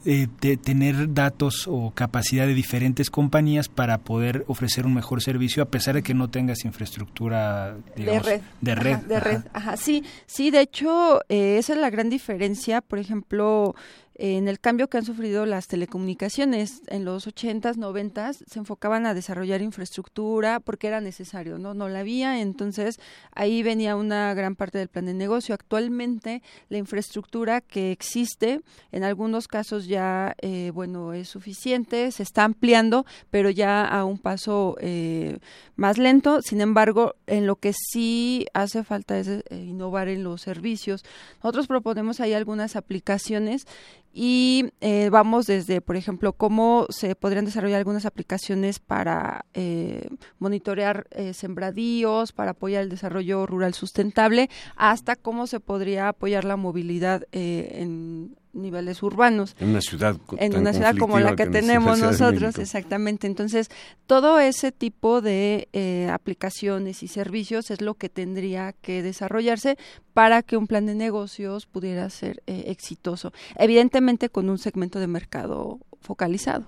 eh, 0.05 0.29
de 0.41 0.57
tener 0.57 1.13
datos 1.13 1.67
o 1.69 1.91
capacidad 1.91 2.47
de 2.47 2.55
diferentes 2.55 3.11
compañías 3.11 3.69
para 3.69 3.99
poder 3.99 4.45
ofrecer 4.47 4.87
un 4.87 4.95
mejor 4.95 5.23
servicio 5.23 5.63
a 5.63 5.67
pesar 5.67 5.95
de 5.95 6.03
que 6.03 6.15
no 6.15 6.29
tengas 6.29 6.65
infraestructura 6.65 7.77
de 7.97 8.21
red. 8.21 8.41
De 8.61 8.75
red. 8.75 8.97
de 8.99 9.21
red. 9.21 9.41
Ajá. 9.53 9.77
Sí, 9.77 10.05
sí, 10.27 10.51
de 10.51 10.63
hecho, 10.63 11.21
eh, 11.29 11.59
esa 11.59 11.75
es 11.75 11.79
la 11.79 11.91
gran 11.91 12.09
diferencia. 12.09 12.81
Por 12.81 12.99
ejemplo, 12.99 13.75
en 14.23 14.49
el 14.49 14.61
cambio 14.61 14.89
que 14.89 14.99
han 14.99 15.07
sufrido 15.07 15.47
las 15.47 15.67
telecomunicaciones 15.67 16.83
en 16.89 17.07
los 17.07 17.27
80s, 17.27 17.77
90s, 17.77 18.45
se 18.47 18.59
enfocaban 18.59 19.07
a 19.07 19.15
desarrollar 19.15 19.63
infraestructura 19.63 20.61
porque 20.61 20.89
era 20.89 21.01
necesario, 21.01 21.57
¿no? 21.57 21.73
No 21.73 21.89
la 21.89 22.01
había, 22.01 22.43
entonces 22.43 23.01
ahí 23.33 23.63
venía 23.63 23.97
una 23.97 24.35
gran 24.35 24.57
parte 24.57 24.77
del 24.77 24.89
plan 24.89 25.07
de 25.07 25.15
negocio. 25.15 25.55
Actualmente 25.55 26.43
la 26.69 26.77
infraestructura 26.77 27.63
que 27.63 27.93
existe, 27.93 28.61
en 28.93 29.05
algunos 29.05 29.49
casos 29.49 29.87
ya, 29.87 30.37
eh, 30.43 30.71
bueno, 30.75 31.15
es 31.15 31.31
suficiente, 31.31 32.13
se 32.13 32.23
está 32.23 32.45
ampliando, 32.45 33.07
pero 33.31 33.49
ya 33.49 33.87
a 33.87 34.05
un 34.05 34.19
paso 34.19 34.77
eh, 34.83 35.39
más 35.77 35.97
lento. 35.97 36.43
Sin 36.43 36.61
embargo, 36.61 37.15
en 37.27 37.47
lo 37.47 37.57
que 37.57 37.73
sí 37.73 38.45
hace 38.53 38.85
falta 38.85 39.19
es 39.19 39.29
eh, 39.29 39.43
innovar 39.51 40.09
en 40.09 40.25
los 40.25 40.43
servicios. 40.43 41.07
Nosotros 41.37 41.69
proponemos 41.69 42.21
ahí 42.21 42.35
algunas 42.35 42.77
aplicaciones 42.77 43.67
y 44.13 44.73
eh, 44.81 45.09
vamos 45.11 45.47
desde, 45.47 45.81
por 45.81 45.97
ejemplo, 45.97 46.33
cómo 46.33 46.87
se 46.91 47.15
podrían 47.15 47.45
desarrollar 47.45 47.79
algunas 47.79 48.07
aplicaciones 48.07 48.81
para 48.81 49.45
eh, 49.55 50.09
monitorear 50.39 51.07
eh, 51.13 51.33
sembradíos, 51.33 52.33
para 52.33 52.53
apoyar 52.53 52.83
el 52.83 52.89
desarrollo 52.89 53.47
rural 53.47 53.75
sustentable, 53.75 54.51
hasta 54.77 55.17
cómo 55.17 55.47
se 55.47 55.61
podría 55.61 56.09
apoyar 56.09 56.45
la 56.45 56.57
movilidad 56.57 57.27
en 57.33 58.37
niveles 58.53 59.03
urbanos. 59.03 59.57
En 59.59 59.71
una 59.71 59.81
ciudad. 59.81 60.17
En 60.39 60.57
una 60.57 60.73
ciudad 60.73 60.97
como 60.97 61.19
la 61.21 61.37
que, 61.37 61.47
tenemos 61.47 61.99
nosotros, 61.99 62.59
exactamente. 62.59 63.27
Entonces, 63.27 63.69
todo 64.07 64.41
ese 64.41 64.73
tipo 64.73 65.21
de 65.21 65.69
eh, 65.73 66.09
aplicaciones 66.13 67.03
y 67.03 67.09
servicios 67.09 67.71
es 67.71 67.81
lo 67.81 67.95
que 67.95 68.09
tendría 68.09 68.73
que 68.73 69.03
desarrollarse 69.03 69.77
para 70.15 70.43
que 70.43 70.57
un 70.57 70.67
plan 70.67 70.87
de 70.87 70.95
negocios 70.95 71.67
pudiera 71.67 72.09
ser 72.11 72.43
eh, 72.47 72.65
exitoso. 72.67 73.33
Evidentemente 73.57 74.29
con 74.29 74.51
un 74.51 74.59
segmento 74.59 74.99
de 74.99 75.07
mercado 75.07 75.79
focalizado. 76.01 76.65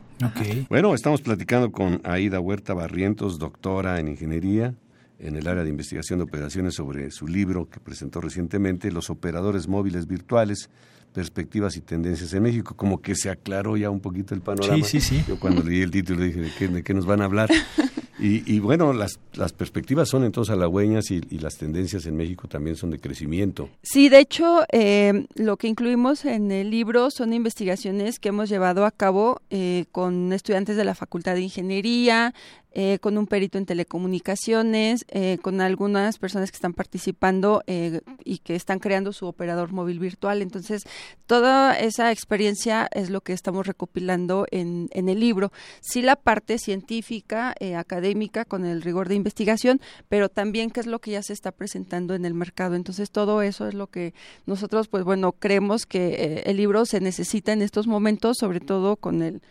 Bueno, 0.69 0.95
estamos 0.95 1.23
platicando 1.23 1.73
con 1.73 2.01
Aida 2.05 2.39
Huerta 2.39 2.75
Barrientos, 2.75 3.39
doctora 3.39 3.99
en 3.99 4.09
ingeniería 4.09 4.75
en 5.23 5.37
el 5.37 5.47
área 5.47 5.63
de 5.63 5.71
investigación 5.71 6.19
de 6.19 6.25
operaciones 6.25 6.75
sobre 6.75 7.11
su 7.13 7.29
libro 7.29 7.71
que 7.71 7.79
presentó 7.79 8.21
recientemente, 8.21 8.91
Los 8.91 9.09
operadores 9.09 9.69
móviles 9.69 10.07
virtuales, 10.07 10.69
perspectivas 11.13 11.77
y 11.77 11.81
tendencias 11.81 12.33
en 12.33 12.43
México, 12.43 12.75
como 12.77 13.01
que 13.01 13.15
se 13.15 13.31
aclaró 13.31 13.77
ya 13.77 13.91
un 13.91 14.01
poquito 14.01 14.35
el 14.35 14.41
panorama. 14.41 14.85
Sí, 14.85 15.01
sí, 15.01 15.19
sí. 15.19 15.25
Yo 15.29 15.39
cuando 15.39 15.63
leí 15.63 15.83
el 15.83 15.91
título 15.91 16.25
dije, 16.25 16.41
¿de 16.69 16.83
qué, 16.83 16.95
nos 16.95 17.07
van 17.07 17.23
a 17.23 17.27
hablar? 17.27 17.51
Y, 18.25 18.61
bueno, 18.61 18.93
las, 18.93 19.19
las 19.33 19.53
perspectivas 19.53 20.09
son 20.09 20.23
entonces 20.23 20.53
halagüeñas 20.53 21.11
y, 21.11 21.21
y 21.29 21.39
las 21.39 21.57
tendencias 21.57 22.07
en 22.07 22.17
México 22.17 22.47
también 22.47 22.77
son 22.77 22.91
de 22.91 23.01
crecimiento. 23.01 23.69
Sí, 23.83 24.09
de 24.09 24.21
hecho, 24.21 24.61
eh, 24.71 25.27
lo 25.35 25.57
que 25.57 25.67
incluimos 25.67 26.25
en 26.25 26.53
el 26.53 26.71
libro 26.71 27.11
son 27.11 27.33
investigaciones 27.33 28.21
que 28.21 28.29
hemos 28.29 28.49
llevado 28.49 28.87
a 28.87 28.93
cabo 28.93 29.41
eh, 29.51 29.87
con 29.91 30.33
estudiantes 30.33 30.77
de 30.77 30.85
la 30.85 30.95
Facultad 30.95 31.35
de 31.35 31.41
Ingeniería, 31.41 32.33
eh, 32.75 32.99
con 33.01 33.19
un 33.19 33.27
perito 33.27 33.59
en 33.59 33.67
telecomunicaciones, 33.67 35.05
eh, 35.09 35.37
con 35.43 35.61
algunas 35.61 36.17
personas 36.17 36.51
que 36.51 36.57
están 36.57 36.73
participando 36.73 37.63
eh, 37.67 38.01
y 38.25 38.39
que 38.39 38.55
están 38.55 38.79
creando 38.79 39.13
su 39.13 39.27
operador 39.27 39.73
móvil 39.73 39.99
virtual. 39.99 40.41
Entonces, 40.41 40.85
toda 41.27 41.79
esa 41.79 42.11
experiencia 42.11 42.89
es 42.93 43.11
lo 43.11 43.21
que 43.21 43.35
estamos 43.35 43.67
recopilando 43.67 44.47
en, 44.51 44.89
en 44.93 45.11
el 45.11 45.21
libro. 45.21 45.53
Sí 45.83 46.01
la 46.01 46.17
parte 46.17 46.57
científica, 46.57 47.55
académica, 47.77 48.47
con 48.47 48.65
el 48.65 48.81
rigor 48.81 49.07
de 49.09 49.17
investigación, 49.17 49.79
pero 50.09 50.31
también 50.31 50.71
qué 50.71 50.81
es 50.81 50.87
lo 50.87 50.99
que 50.99 51.11
ya 51.11 51.23
se 51.23 51.35
está 51.35 51.53
presentando 51.53 52.15
en 52.15 52.25
el 52.25 52.33
mercado. 52.33 52.75
Entonces, 52.75 53.11
todo 53.11 53.43
eso 53.43 53.69
es 53.69 53.75
lo 53.75 53.89
que 53.89 54.15
nosotros, 54.47 54.89
pues 54.89 55.05
bueno, 55.05 55.33
creemos 55.33 55.85
que 55.85 56.43
el 56.47 56.57
libro 56.57 56.87
se 56.87 57.01
necesita 57.01 57.53
en 57.53 57.61
estos 57.61 57.87
momentos, 57.87 58.39
sobre 58.39 58.61
todo 58.61 58.97
con 58.97 59.21
el 59.21 59.43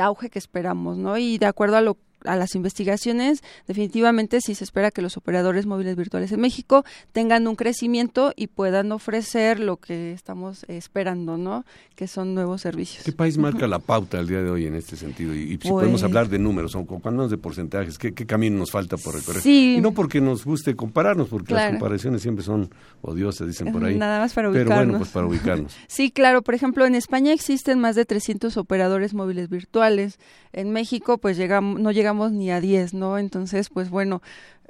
auge 0.00 0.30
que 0.30 0.38
esperamos, 0.38 0.96
¿no? 0.96 1.18
Y 1.18 1.38
de 1.38 1.46
acuerdo 1.46 1.76
a 1.76 1.80
lo 1.80 1.98
a 2.24 2.36
las 2.36 2.54
investigaciones, 2.54 3.42
definitivamente 3.66 4.40
sí 4.40 4.54
se 4.54 4.64
espera 4.64 4.90
que 4.90 5.02
los 5.02 5.16
operadores 5.16 5.66
móviles 5.66 5.96
virtuales 5.96 6.32
en 6.32 6.40
México 6.40 6.84
tengan 7.12 7.46
un 7.48 7.56
crecimiento 7.56 8.32
y 8.36 8.48
puedan 8.48 8.92
ofrecer 8.92 9.58
lo 9.58 9.78
que 9.78 10.12
estamos 10.12 10.64
esperando, 10.68 11.38
¿no? 11.38 11.64
Que 11.94 12.06
son 12.06 12.34
nuevos 12.34 12.60
servicios. 12.60 13.04
¿Qué 13.04 13.12
país 13.12 13.38
marca 13.38 13.66
la 13.66 13.78
pauta 13.78 14.18
al 14.18 14.28
día 14.28 14.42
de 14.42 14.50
hoy 14.50 14.66
en 14.66 14.74
este 14.74 14.96
sentido? 14.96 15.34
Y, 15.34 15.58
si 15.62 15.68
podemos 15.68 16.00
pues 16.00 16.04
hablar 16.04 16.28
de 16.28 16.38
números, 16.38 16.74
o 16.74 16.84
cuando 16.84 17.22
de 17.28 17.38
porcentajes, 17.38 17.98
¿qué, 17.98 18.12
camino 18.12 18.58
nos 18.58 18.70
falta 18.70 18.96
por 18.96 19.14
recorrer? 19.14 19.46
Y 19.46 19.80
no 19.80 19.92
porque 19.92 20.20
nos 20.20 20.44
guste 20.44 20.74
compararnos, 20.74 21.28
porque 21.28 21.54
las 21.54 21.70
comparaciones 21.70 22.22
siempre 22.22 22.44
son 22.44 22.70
odiosas, 23.02 23.46
dicen 23.46 23.72
por 23.72 23.84
ahí. 23.84 23.96
Nada 23.96 24.20
más 24.20 24.32
para 24.32 24.48
ubicarnos. 24.48 24.68
Pero 24.74 24.84
bueno, 24.84 24.98
pues 24.98 25.10
para 25.10 25.26
ubicarnos. 25.26 25.76
sí, 25.88 26.10
claro. 26.10 26.42
Por 26.42 26.54
ejemplo, 26.54 26.86
en 26.86 26.94
España 26.94 27.32
existen 27.32 27.80
más 27.80 27.96
de 27.96 28.04
300 28.04 28.56
operadores 28.56 29.14
móviles 29.14 29.48
virtuales. 29.48 30.18
En 30.52 30.70
México, 30.72 31.18
pues 31.18 31.36
llegamos, 31.36 31.80
no 31.80 31.92
llegamos 31.92 32.11
ni 32.14 32.50
a 32.50 32.60
10, 32.60 32.94
¿no? 32.94 33.18
Entonces, 33.18 33.68
pues 33.68 33.90
bueno, 33.90 34.22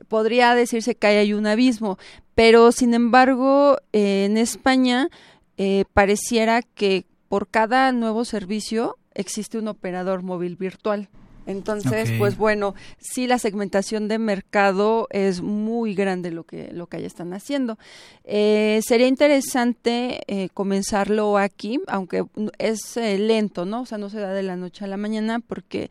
podría 0.08 0.54
decirse 0.54 0.94
que 0.94 1.06
hay 1.06 1.32
un 1.34 1.46
abismo, 1.46 1.98
pero 2.34 2.72
sin 2.72 2.94
embargo, 2.94 3.78
en 3.92 4.36
España 4.36 5.08
eh, 5.56 5.84
pareciera 5.92 6.62
que 6.62 7.06
por 7.28 7.48
cada 7.48 7.92
nuevo 7.92 8.24
servicio 8.24 8.98
existe 9.14 9.58
un 9.58 9.68
operador 9.68 10.22
móvil 10.22 10.56
virtual. 10.56 11.08
Entonces, 11.46 12.12
pues 12.18 12.36
bueno, 12.36 12.74
sí 12.98 13.26
la 13.26 13.38
segmentación 13.38 14.06
de 14.06 14.18
mercado 14.18 15.08
es 15.10 15.40
muy 15.40 15.94
grande 15.94 16.30
lo 16.30 16.44
que 16.44 16.72
lo 16.72 16.86
que 16.86 16.98
allá 16.98 17.06
están 17.06 17.32
haciendo. 17.32 17.78
Eh, 18.24 18.80
sería 18.86 19.08
interesante 19.08 20.20
eh, 20.28 20.50
comenzarlo 20.54 21.38
aquí, 21.38 21.80
aunque 21.88 22.24
es 22.58 22.96
eh, 22.96 23.18
lento, 23.18 23.64
¿no? 23.64 23.82
O 23.82 23.86
sea, 23.86 23.98
no 23.98 24.08
se 24.08 24.20
da 24.20 24.32
de 24.32 24.44
la 24.44 24.56
noche 24.56 24.84
a 24.84 24.88
la 24.88 24.96
mañana 24.96 25.40
porque 25.40 25.90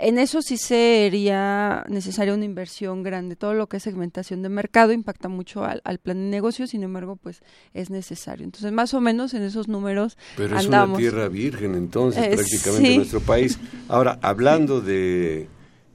en 0.00 0.18
eso 0.18 0.42
sí 0.42 0.56
sería 0.56 1.84
necesaria 1.88 2.34
una 2.34 2.44
inversión 2.44 3.02
grande. 3.02 3.36
Todo 3.36 3.54
lo 3.54 3.68
que 3.68 3.76
es 3.76 3.82
segmentación 3.82 4.42
de 4.42 4.48
mercado 4.48 4.92
impacta 4.92 5.28
mucho 5.28 5.64
al, 5.64 5.98
plan 5.98 6.16
de 6.16 6.30
negocio, 6.30 6.66
sin 6.66 6.82
embargo, 6.82 7.16
pues 7.16 7.42
es 7.74 7.90
necesario. 7.90 8.44
Entonces, 8.44 8.72
más 8.72 8.94
o 8.94 9.00
menos 9.00 9.34
en 9.34 9.42
esos 9.42 9.68
números 9.68 10.16
Pero 10.36 10.58
es 10.58 10.66
una 10.66 10.92
tierra 10.96 11.28
virgen, 11.28 11.74
entonces, 11.74 12.24
eh, 12.24 12.34
prácticamente 12.34 12.96
nuestro 12.96 13.20
país. 13.20 13.58
Ahora, 13.88 14.18
hablando 14.22 14.80
de 14.80 15.48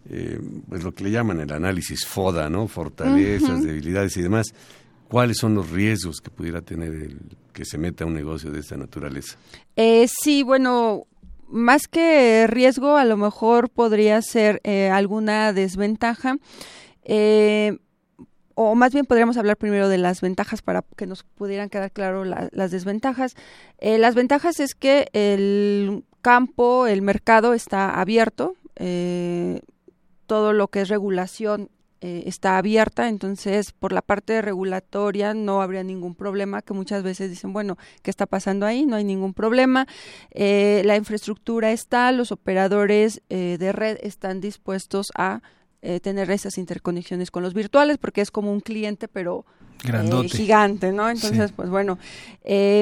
eh, 0.09 0.39
pues 0.69 0.83
lo 0.83 0.93
que 0.93 1.03
le 1.03 1.11
llaman 1.11 1.39
el 1.39 1.51
análisis 1.51 2.05
FODA, 2.05 2.49
¿no? 2.49 2.67
Fortalezas, 2.67 3.63
debilidades 3.63 4.15
y 4.17 4.21
demás. 4.21 4.53
¿Cuáles 5.07 5.37
son 5.37 5.55
los 5.55 5.69
riesgos 5.69 6.19
que 6.19 6.29
pudiera 6.29 6.61
tener 6.61 6.93
el 6.93 7.19
que 7.53 7.63
se 7.63 7.77
meta 7.77 8.05
un 8.05 8.13
negocio 8.13 8.51
de 8.51 8.59
esta 8.59 8.75
naturaleza? 8.75 9.37
Eh, 9.75 10.07
sí, 10.07 10.43
bueno, 10.43 11.07
más 11.47 11.87
que 11.87 12.47
riesgo, 12.47 12.97
a 12.97 13.05
lo 13.05 13.17
mejor 13.17 13.69
podría 13.69 14.21
ser 14.21 14.61
eh, 14.63 14.89
alguna 14.89 15.53
desventaja. 15.53 16.37
Eh, 17.03 17.77
o 18.55 18.75
más 18.75 18.93
bien 18.93 19.05
podríamos 19.05 19.37
hablar 19.37 19.57
primero 19.57 19.89
de 19.89 19.97
las 19.97 20.21
ventajas 20.21 20.61
para 20.61 20.83
que 20.95 21.07
nos 21.07 21.23
pudieran 21.23 21.69
quedar 21.69 21.91
claro 21.91 22.23
las 22.23 22.71
desventajas. 22.71 23.35
Eh, 23.79 23.97
las 23.97 24.15
ventajas 24.15 24.59
es 24.59 24.75
que 24.75 25.07
el 25.13 26.05
campo, 26.21 26.87
el 26.87 27.01
mercado 27.01 27.53
está 27.53 27.99
abierto, 27.99 28.55
todo 30.25 30.53
lo 30.53 30.67
que 30.69 30.81
es 30.81 30.89
regulación 30.89 31.69
eh, 32.07 32.21
está 32.27 32.59
abierta, 32.59 33.09
entonces 33.09 33.71
por 33.71 33.91
la 33.91 34.03
parte 34.03 34.39
regulatoria 34.43 35.33
no 35.33 35.63
habría 35.63 35.81
ningún 35.81 36.13
problema, 36.13 36.61
que 36.61 36.75
muchas 36.75 37.01
veces 37.01 37.31
dicen, 37.31 37.51
bueno, 37.51 37.79
¿qué 38.03 38.11
está 38.11 38.27
pasando 38.27 38.67
ahí? 38.67 38.85
No 38.85 38.95
hay 38.95 39.03
ningún 39.03 39.33
problema. 39.33 39.87
Eh, 40.29 40.83
la 40.85 40.97
infraestructura 40.97 41.71
está, 41.71 42.11
los 42.11 42.31
operadores 42.31 43.23
eh, 43.29 43.57
de 43.59 43.71
red 43.71 43.97
están 44.03 44.39
dispuestos 44.39 45.11
a 45.15 45.41
tener 46.01 46.31
esas 46.31 46.57
interconexiones 46.57 47.29
con 47.29 47.43
los 47.43 47.53
virtuales, 47.53 47.99
porque 47.99 48.21
es 48.21 48.31
como 48.31 48.51
un 48.51 48.59
cliente, 48.59 49.07
pero 49.07 49.45
gigante, 50.29 50.91
¿no? 50.91 51.09
Entonces, 51.09 51.51
pues 51.51 51.69
bueno, 51.69 51.97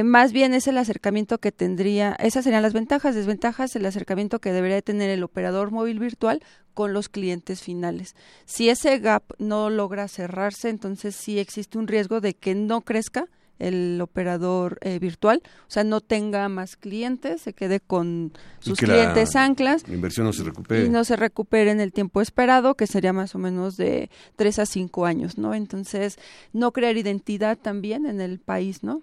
más 0.03 0.31
bien 0.31 0.53
es 0.53 0.67
el 0.67 0.77
acercamiento 0.77 1.37
que 1.37 1.51
tendría, 1.51 2.13
esas 2.19 2.43
serían 2.43 2.61
las 2.61 2.73
ventajas, 2.73 3.15
desventajas, 3.15 3.75
el 3.75 3.85
acercamiento 3.85 4.39
que 4.39 4.51
debería 4.51 4.81
tener 4.81 5.09
el 5.09 5.23
operador 5.23 5.71
móvil 5.71 5.99
virtual 5.99 6.41
con 6.73 6.93
los 6.93 7.09
clientes 7.09 7.61
finales. 7.61 8.15
Si 8.45 8.69
ese 8.69 8.97
gap 8.99 9.23
no 9.37 9.69
logra 9.69 10.07
cerrarse, 10.07 10.69
entonces 10.69 11.15
sí 11.15 11.39
existe 11.39 11.77
un 11.77 11.87
riesgo 11.87 12.19
de 12.19 12.33
que 12.33 12.55
no 12.55 12.81
crezca 12.81 13.27
el 13.59 13.99
operador 14.01 14.77
eh, 14.81 14.99
virtual, 14.99 15.41
o 15.45 15.71
sea, 15.71 15.83
no 15.83 16.01
tenga 16.01 16.49
más 16.49 16.75
clientes, 16.75 17.41
se 17.41 17.53
quede 17.53 17.79
con 17.79 18.33
sus 18.59 18.77
clientes 18.79 19.35
anclas. 19.35 19.87
La 19.87 19.95
inversión 19.95 20.25
no 20.25 20.33
se 20.33 20.43
recupere. 20.43 20.85
Y 20.85 20.89
no 20.89 21.03
se 21.03 21.15
recupere 21.15 21.71
en 21.71 21.79
el 21.79 21.93
tiempo 21.93 22.21
esperado, 22.21 22.75
que 22.75 22.87
sería 22.87 23.13
más 23.13 23.35
o 23.35 23.39
menos 23.39 23.77
de 23.77 24.09
tres 24.35 24.59
a 24.59 24.65
cinco 24.65 25.05
años, 25.05 25.37
¿no? 25.37 25.53
Entonces, 25.53 26.17
no 26.51 26.71
crear 26.71 26.97
identidad 26.97 27.57
también 27.57 28.05
en 28.05 28.21
el 28.21 28.39
país, 28.39 28.83
¿no? 28.83 29.01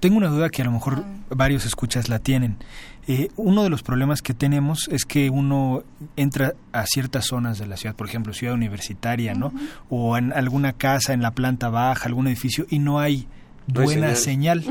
Tengo 0.00 0.18
una 0.18 0.28
duda 0.28 0.50
que 0.50 0.62
a 0.62 0.64
lo 0.66 0.72
mejor 0.72 1.02
varios 1.30 1.64
escuchas 1.64 2.08
la 2.08 2.18
tienen. 2.18 2.58
Eh, 3.06 3.30
uno 3.36 3.62
de 3.62 3.70
los 3.70 3.82
problemas 3.82 4.20
que 4.20 4.34
tenemos 4.34 4.86
es 4.92 5.06
que 5.06 5.30
uno 5.30 5.82
entra 6.16 6.54
a 6.72 6.84
ciertas 6.84 7.24
zonas 7.26 7.58
de 7.58 7.66
la 7.66 7.78
ciudad, 7.78 7.96
por 7.96 8.06
ejemplo, 8.06 8.34
ciudad 8.34 8.54
universitaria, 8.54 9.34
¿no? 9.34 9.50
O 9.88 10.18
en 10.18 10.32
alguna 10.34 10.74
casa 10.74 11.14
en 11.14 11.22
la 11.22 11.30
planta 11.30 11.70
baja, 11.70 12.04
algún 12.04 12.26
edificio, 12.26 12.66
y 12.68 12.80
no 12.80 12.98
hay 12.98 13.28
buena 13.68 14.14
señal, 14.14 14.64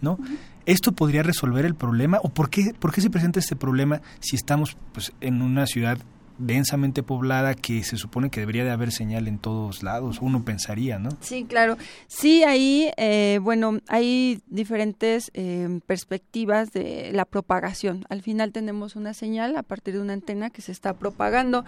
¿no? 0.00 0.18
¿Esto 0.66 0.92
podría 0.92 1.22
resolver 1.22 1.64
el 1.64 1.74
problema? 1.74 2.18
¿O 2.22 2.28
por 2.28 2.50
qué, 2.50 2.74
por 2.78 2.92
qué 2.92 3.00
se 3.00 3.10
presenta 3.10 3.40
este 3.40 3.56
problema 3.56 4.02
si 4.20 4.36
estamos 4.36 4.76
pues, 4.92 5.12
en 5.20 5.42
una 5.42 5.66
ciudad 5.66 5.98
densamente 6.40 7.02
poblada 7.02 7.54
que 7.54 7.84
se 7.84 7.96
supone 7.96 8.30
que 8.30 8.40
debería 8.40 8.64
de 8.64 8.70
haber 8.70 8.92
señal 8.92 9.28
en 9.28 9.38
todos 9.38 9.82
lados, 9.82 10.18
uno 10.20 10.44
pensaría, 10.44 10.98
¿no? 10.98 11.10
Sí, 11.20 11.44
claro. 11.44 11.76
Sí, 12.08 12.42
ahí, 12.44 12.90
eh, 12.96 13.38
bueno, 13.42 13.78
hay 13.88 14.40
diferentes 14.46 15.30
eh, 15.34 15.80
perspectivas 15.86 16.72
de 16.72 17.10
la 17.12 17.26
propagación. 17.26 18.04
Al 18.08 18.22
final 18.22 18.52
tenemos 18.52 18.96
una 18.96 19.12
señal 19.12 19.56
a 19.56 19.62
partir 19.62 19.94
de 19.94 20.00
una 20.00 20.14
antena 20.14 20.50
que 20.50 20.62
se 20.62 20.72
está 20.72 20.94
propagando. 20.94 21.64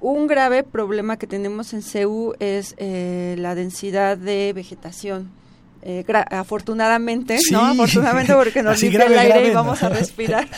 Un 0.00 0.26
grave 0.26 0.64
problema 0.64 1.16
que 1.16 1.26
tenemos 1.26 1.72
en 1.72 1.82
CEU 1.82 2.34
es 2.40 2.74
eh, 2.78 3.36
la 3.38 3.54
densidad 3.54 4.18
de 4.18 4.52
vegetación 4.52 5.30
eh, 5.86 6.04
afortunadamente, 6.30 7.38
¿no? 7.52 7.60
Afortunadamente 7.60 8.32
porque 8.32 8.62
nos 8.62 8.80
limpia 8.82 9.04
el 9.04 9.18
aire 9.18 9.48
y 9.48 9.50
vamos 9.54 9.82
a 9.82 9.90
respirar 9.90 10.48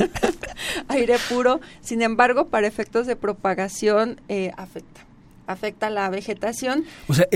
aire 0.88 1.16
puro. 1.28 1.60
Sin 1.80 2.02
embargo, 2.02 2.46
para 2.46 2.68
efectos 2.68 3.08
de 3.08 3.16
propagación 3.16 4.20
eh, 4.28 4.52
afecta 4.56 5.04
afecta 5.46 5.90
la 5.90 6.08
vegetación. 6.10 6.84
O 7.08 7.14
sea, 7.14 7.26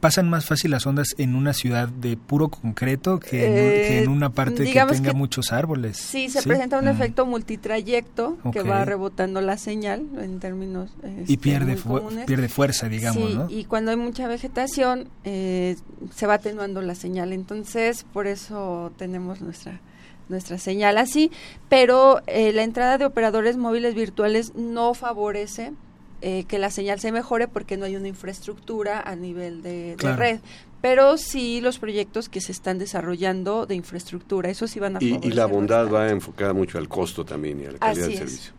pasan 0.00 0.28
más 0.28 0.46
fácil 0.46 0.70
las 0.70 0.86
ondas 0.86 1.08
en 1.18 1.34
una 1.34 1.52
ciudad 1.52 1.88
de 1.88 2.16
puro 2.16 2.48
concreto 2.48 3.18
que 3.18 4.02
en, 4.02 4.08
una 4.08 4.30
parte 4.30 4.64
que 4.64 4.84
tenga 4.86 5.12
muchos 5.12 5.52
árboles. 5.52 5.96
Sí, 5.96 6.28
se 6.28 6.42
presenta 6.42 6.78
un 6.78 6.86
mm. 6.86 6.88
efecto 6.88 7.26
multitrayecto 7.26 8.38
que 8.52 8.62
va 8.62 8.84
rebotando 8.84 9.40
la 9.40 9.56
señal 9.56 10.06
en 10.20 10.40
términos 10.40 10.90
y 11.02 11.22
este, 11.22 11.38
pierde 11.38 11.76
pierde 12.26 12.48
fuerza, 12.48 12.88
digamos, 12.88 13.48
sí, 13.48 13.56
Y 13.56 13.64
cuando 13.64 13.90
hay 13.90 13.96
mucha 13.96 14.28
vegetación 14.28 15.08
eh, 15.24 15.76
se 16.14 16.26
va 16.26 16.34
atenuando 16.34 16.82
la 16.82 16.94
señal, 16.94 17.32
entonces 17.32 18.04
por 18.12 18.26
eso 18.26 18.92
tenemos 18.96 19.40
nuestra 19.40 19.80
nuestra 20.28 20.56
señal 20.56 20.98
así, 20.98 21.30
pero 21.68 22.22
eh, 22.26 22.52
la 22.52 22.62
entrada 22.62 22.96
de 22.96 23.04
operadores 23.04 23.56
móviles 23.56 23.94
virtuales 23.94 24.54
no 24.54 24.94
favorece 24.94 25.72
eh, 26.24 26.44
que 26.44 26.58
la 26.58 26.70
señal 26.70 27.00
se 27.00 27.10
mejore 27.10 27.48
porque 27.48 27.76
no 27.76 27.84
hay 27.84 27.96
una 27.96 28.06
infraestructura 28.06 29.00
a 29.00 29.16
nivel 29.16 29.60
de, 29.62 29.96
red 29.98 30.38
pero 30.82 31.16
sí 31.16 31.60
los 31.60 31.78
proyectos 31.78 32.28
que 32.28 32.40
se 32.40 32.50
están 32.50 32.78
desarrollando 32.78 33.66
de 33.66 33.76
infraestructura, 33.76 34.50
eso 34.50 34.66
sí 34.66 34.80
van 34.80 34.96
a 34.96 34.98
Y, 35.00 35.18
y 35.22 35.30
la 35.30 35.46
bondad 35.46 35.88
va 35.88 36.10
enfocada 36.10 36.52
mucho 36.52 36.76
al 36.76 36.88
costo 36.88 37.24
también 37.24 37.62
y 37.62 37.66
a 37.66 37.72
la 37.72 37.78
calidad 37.78 38.08
del 38.08 38.18
servicio. 38.18 38.52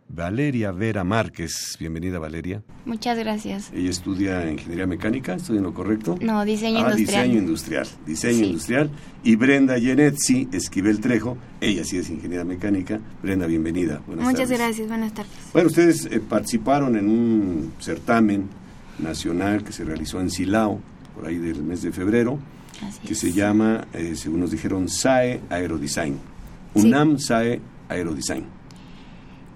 Valeria 0.10 0.72
Vera 0.72 1.04
Márquez. 1.04 1.76
Bienvenida, 1.80 2.18
Valeria. 2.18 2.64
Muchas 2.86 3.18
gracias. 3.18 3.72
Ella 3.74 3.90
estudia 3.90 4.50
ingeniería 4.50 4.88
mecánica, 4.88 5.36
¿estoy 5.36 5.58
en 5.58 5.64
lo 5.64 5.74
correcto? 5.74 6.18
No, 6.22 6.46
diseño 6.46 6.80
ah, 6.80 6.92
industrial. 6.92 7.24
diseño 7.24 7.40
industrial. 7.40 7.88
Diseño 8.06 8.46
industrial. 8.46 8.90
Y 9.24 9.36
Brenda 9.36 9.78
Yenetzi 9.78 10.48
Esquivel 10.52 11.00
Trejo, 11.02 11.38
ella 11.60 11.84
sí 11.84 11.98
es 11.98 12.10
ingeniera 12.10 12.46
mecánica. 12.46 13.00
Brenda, 13.22 13.48
bienvenida. 13.48 14.02
Buenas 14.08 14.26
Muchas 14.26 14.50
gracias, 14.50 14.88
buenas 14.88 15.14
tardes. 15.14 15.32
Bueno, 15.52 15.68
ustedes 15.68 16.06
eh, 16.06 16.20
participaron 16.20 16.96
en 16.96 17.10
un 17.10 17.74
certamen 17.80 18.50
nacional 19.00 19.64
que 19.64 19.74
se 19.74 19.84
realizó 19.84 20.22
en 20.22 20.32
Silao, 20.32 20.80
por 21.16 21.28
ahí 21.28 21.38
del 21.38 21.64
mes 21.64 21.82
de 21.82 21.92
febrero, 21.92 22.40
que 23.06 23.16
se 23.16 23.34
llama, 23.34 23.88
eh, 23.94 24.16
según 24.16 24.40
nos 24.40 24.52
dijeron, 24.52 24.88
SAE 24.88 25.42
Aerodesign. 25.50 26.18
UNAM 26.76 27.20
SAE 27.20 27.60
Aerodesign. 27.90 28.57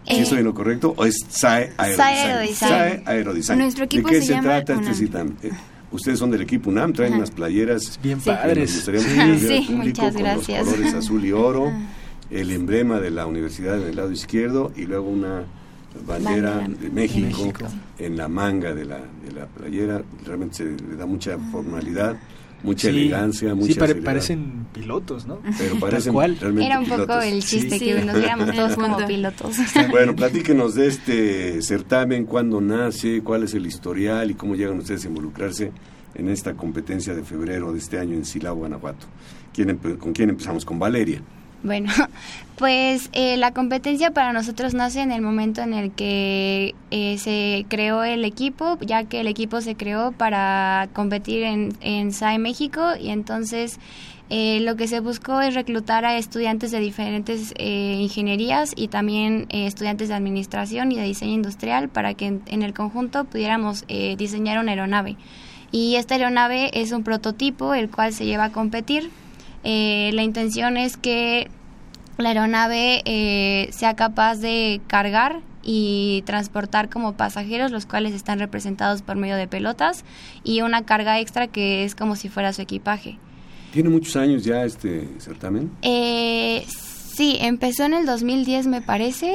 ¿Sí 0.08 0.18
estoy 0.18 0.40
en 0.40 0.46
lo 0.46 0.54
correcto? 0.54 0.94
¿O 0.98 1.06
es 1.06 1.16
SAE 1.30 1.74
Aerodesign? 1.78 2.56
SAE 2.56 3.04
Aerodesign. 3.06 3.60
Nuestro 3.60 3.86
equipo 3.86 4.08
¿De 4.08 4.16
qué 4.16 4.22
se, 4.22 4.34
se 4.34 4.42
trata 4.42 4.74
este 4.74 4.94
CITAM? 4.94 5.36
Eh, 5.44 5.52
ustedes 5.92 6.20
son 6.20 6.32
del 6.32 6.42
equipo 6.42 6.70
UNAM, 6.70 6.94
traen 6.94 7.14
unas 7.14 7.32
playeras 7.32 8.00
bien 8.02 8.20
padres. 8.20 8.84
sí, 8.84 9.68
muchas 9.72 10.16
gracias. 10.16 10.64
Con 10.64 10.68
los 10.68 10.76
colores 10.76 10.94
azul 10.94 11.26
y 11.26 11.32
oro, 11.32 11.72
el 12.30 12.52
emblema 12.52 13.00
de 13.00 13.12
la 13.12 13.26
universidad 13.26 13.78
en 13.78 13.90
el 13.90 13.96
lado 13.96 14.12
izquierdo 14.12 14.72
y 14.76 14.86
luego 14.86 15.10
una 15.10 15.44
bandera 16.08 16.60
de 16.68 16.90
México, 16.90 17.44
México, 17.44 17.66
en 18.00 18.18
la 18.18 18.28
manga 18.28 18.74
de 18.74 18.86
la, 18.86 18.98
de 18.98 19.32
la 19.34 19.46
playera. 19.46 20.02
Realmente 20.26 20.56
se 20.56 20.64
le 20.64 20.96
da 20.96 21.06
mucha 21.06 21.38
formalidad 21.52 22.18
mucha 22.64 22.90
sí, 22.90 22.98
elegancia, 22.98 23.56
mucha 23.56 23.74
Sí, 23.74 23.80
pare, 23.80 23.96
parecen 23.96 24.68
pilotos, 24.74 25.26
¿no? 25.26 25.40
Pero 25.58 25.76
parecen 25.80 26.14
realmente 26.14 26.66
Era 26.66 26.80
un 26.80 26.86
pilotos. 26.86 27.08
poco 27.08 27.22
el 27.22 27.44
chiste 27.44 27.80
sí. 27.80 27.86
que 27.86 28.04
nos 28.06 28.18
viéramos 28.18 28.52
todos 28.56 28.76
como 28.76 29.06
pilotos. 29.06 29.56
Bueno, 29.90 30.16
platíquenos 30.16 30.76
de 30.76 30.88
este 30.88 31.62
certamen, 31.62 32.26
cuándo 32.26 32.62
nace, 32.62 33.22
cuál 33.24 33.44
es 33.44 33.54
el 33.54 33.66
historial 33.66 34.32
y 34.32 34.34
cómo 34.36 34.56
llegan 34.56 34.78
ustedes 34.80 35.06
a 35.06 35.08
involucrarse 35.08 35.72
en 36.16 36.30
esta 36.30 36.54
competencia 36.54 37.14
de 37.14 37.24
febrero 37.24 37.72
de 37.72 37.80
este 37.80 38.00
año 38.00 38.16
en 38.16 38.26
Silao, 38.26 38.56
Guanajuato. 38.56 39.08
¿Quién, 39.54 39.78
¿Con 39.78 40.14
quién 40.14 40.30
empezamos? 40.30 40.66
Con 40.66 40.80
Valeria. 40.80 41.22
Bueno, 41.64 41.92
pues 42.58 43.10
eh, 43.14 43.38
la 43.38 43.52
competencia 43.52 44.12
para 44.12 44.34
nosotros 44.34 44.74
nace 44.74 45.02
en 45.02 45.12
el 45.12 45.22
momento 45.22 45.62
en 45.62 45.74
el 45.74 45.92
que 45.92 46.76
eh, 46.92 47.18
se 47.18 47.66
creó 47.70 48.04
el 48.04 48.26
equipo, 48.26 48.78
ya 48.82 49.04
que 49.04 49.22
el 49.22 49.28
equipo 49.28 49.62
se 49.62 49.76
creó 49.76 50.12
para 50.12 50.90
competir 50.94 51.44
en, 51.44 51.74
en 51.82 52.12
SAE 52.12 52.40
México 52.40 52.82
y 53.00 53.10
entonces 53.10 53.80
eh, 54.34 54.62
lo 54.62 54.78
que 54.78 54.88
se 54.88 55.02
buscó 55.02 55.42
es 55.42 55.56
reclutar 55.56 56.06
a 56.06 56.18
estudiantes 56.18 56.72
de 56.72 56.80
diferentes 56.80 57.54
eh, 57.58 57.98
ingenierías 58.00 58.72
y 58.78 58.88
también 58.88 59.46
eh, 59.50 59.68
estudiantes 59.68 60.08
de 60.08 60.14
administración 60.14 60.90
y 60.94 60.96
de 60.96 61.04
diseño 61.04 61.34
industrial 61.34 61.90
para 61.90 62.14
que 62.14 62.28
en, 62.28 62.42
en 62.46 62.64
el 62.64 62.74
conjunto 62.74 63.26
pudiéramos 63.26 63.86
diseñar 64.18 64.58
una 64.60 64.72
aeronave. 64.72 65.18
Y 65.74 65.98
esta 65.98 66.16
aeronave 66.16 66.72
es 66.82 66.94
un 66.94 67.04
prototipo 67.04 67.74
el 67.74 67.90
cual 67.90 68.14
se 68.14 68.24
lleva 68.26 68.46
a 68.46 68.52
competir 68.54 69.12
eh, 69.64 70.12
la 70.14 70.24
intención 70.24 70.78
es 70.78 70.98
que 70.98 71.50
la 72.18 72.30
aeronave 72.30 73.02
eh, 73.06 73.70
sea 73.72 73.96
capaz 73.96 74.38
de 74.38 74.82
cargar 74.88 75.42
y 75.64 76.24
transportar 76.26 76.90
como 76.90 77.14
pasajeros, 77.14 77.72
los 77.72 77.86
cuales 77.86 78.14
están 78.14 78.40
representados 78.40 79.02
por 79.02 79.16
medio 79.16 79.36
de 79.36 79.48
pelotas, 79.48 80.04
y 80.44 80.62
una 80.62 80.86
carga 80.86 81.20
extra 81.20 81.48
que 81.48 81.84
es 81.84 81.96
como 81.96 82.16
si 82.16 82.30
fuera 82.30 82.54
su 82.54 82.62
equipaje. 82.62 83.18
¿Tiene 83.72 83.90
muchos 83.90 84.16
años 84.16 84.44
ya 84.44 84.64
este 84.66 85.08
certamen? 85.20 85.72
Eh, 85.82 86.66
sí, 86.68 87.38
empezó 87.40 87.86
en 87.86 87.94
el 87.94 88.06
2010 88.06 88.68
me 88.68 88.82
parece, 88.82 89.34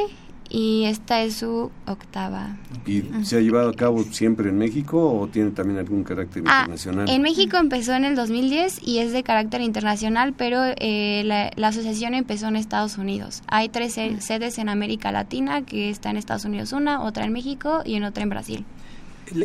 y 0.48 0.84
esta 0.84 1.22
es 1.22 1.36
su 1.36 1.70
octava. 1.86 2.56
¿Y 2.86 3.02
se 3.24 3.36
ha 3.36 3.40
llevado 3.40 3.70
a 3.70 3.74
cabo 3.74 4.02
siempre 4.04 4.48
en 4.48 4.58
México 4.58 5.12
o 5.12 5.26
tiene 5.28 5.50
también 5.50 5.78
algún 5.78 6.04
carácter 6.04 6.42
ah, 6.46 6.60
internacional? 6.60 7.08
En 7.08 7.22
México 7.22 7.56
empezó 7.56 7.94
en 7.94 8.04
el 8.04 8.14
2010 8.14 8.80
y 8.82 8.98
es 8.98 9.12
de 9.12 9.22
carácter 9.22 9.60
internacional, 9.60 10.34
pero 10.36 10.60
eh, 10.64 11.22
la, 11.24 11.50
la, 11.56 11.68
asociación 11.68 12.14
empezó 12.14 12.48
en 12.48 12.56
Estados 12.56 12.98
Unidos. 12.98 13.42
Hay 13.48 13.68
tres 13.68 13.96
mm. 13.96 14.20
sedes 14.20 14.58
en 14.58 14.68
América 14.68 15.12
Latina, 15.12 15.62
que 15.62 15.90
está 15.90 16.10
en 16.10 16.16
Estados 16.16 16.44
Unidos 16.44 16.72
una, 16.72 17.02
otra 17.02 17.24
en 17.24 17.32
México 17.32 17.82
y 17.84 17.94
en 17.94 18.04
otra 18.04 18.22
en 18.22 18.30
Brasil. 18.30 18.64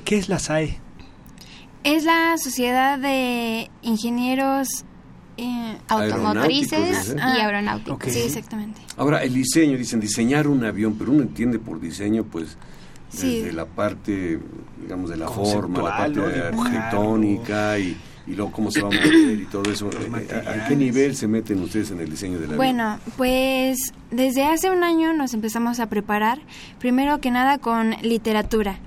¿Qué 0.06 0.18
es 0.18 0.30
la 0.30 0.40
SAE? 0.40 0.80
Es 1.84 2.04
la 2.04 2.38
Sociedad 2.38 3.00
de 3.00 3.72
Ingenieros 3.82 4.86
eh, 5.42 5.78
automotrices 5.88 7.16
y 7.16 7.20
aeronáuticos. 7.20 7.96
Okay. 7.96 8.14
Sí, 8.14 8.20
exactamente. 8.20 8.80
Ahora, 8.96 9.24
el 9.24 9.34
diseño, 9.34 9.76
dicen 9.76 10.00
diseñar 10.00 10.48
un 10.48 10.64
avión, 10.64 10.96
pero 11.00 11.12
uno 11.12 11.24
entiende 11.24 11.58
por 11.58 11.82
diseño, 11.82 12.24
pues, 12.24 12.58
desde 13.12 13.50
sí. 13.50 13.52
la 13.52 13.66
parte, 13.66 14.40
digamos, 14.80 15.10
de 15.10 15.18
la 15.18 15.28
forma, 15.28 15.82
la 15.82 15.98
parte 15.98 16.20
arquitectónica 16.20 17.80
y, 17.80 17.98
y, 18.28 18.36
luego 18.36 18.52
cómo 18.52 18.70
se 18.70 18.82
va 18.82 18.90
a 18.90 18.92
mover 18.92 19.40
y 19.42 19.46
todo 19.46 19.72
eso. 19.72 19.90
Eh, 19.90 20.44
¿A, 20.46 20.66
¿A 20.66 20.68
qué 20.68 20.76
nivel 20.76 21.16
se 21.16 21.28
meten 21.28 21.60
ustedes 21.62 21.90
en 21.90 22.02
el 22.02 22.10
diseño 22.12 22.36
del 22.36 22.52
avión? 22.52 22.58
Bueno, 22.58 23.00
pues 23.18 23.94
desde 24.12 24.44
hace 24.44 24.70
un 24.70 24.84
año 24.84 25.12
nos 25.14 25.34
empezamos 25.34 25.80
a 25.80 25.88
preparar, 25.88 26.40
primero 26.78 27.20
que 27.20 27.32
nada 27.32 27.58
con 27.58 27.96
literatura. 28.04 28.78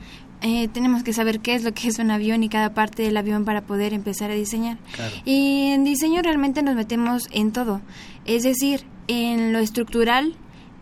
Eh, 0.46 0.68
tenemos 0.68 1.02
que 1.02 1.14
saber 1.14 1.40
qué 1.40 1.54
es 1.54 1.64
lo 1.64 1.72
que 1.72 1.88
es 1.88 1.98
un 1.98 2.10
avión 2.10 2.42
y 2.42 2.50
cada 2.50 2.74
parte 2.74 3.02
del 3.02 3.16
avión 3.16 3.46
para 3.46 3.62
poder 3.62 3.94
empezar 3.94 4.30
a 4.30 4.34
diseñar. 4.34 4.76
Claro. 4.92 5.14
Y 5.24 5.68
en 5.70 5.84
diseño 5.84 6.20
realmente 6.20 6.62
nos 6.62 6.74
metemos 6.74 7.28
en 7.32 7.50
todo, 7.50 7.80
es 8.26 8.42
decir, 8.42 8.84
en 9.08 9.54
lo 9.54 9.58
estructural, 9.58 10.34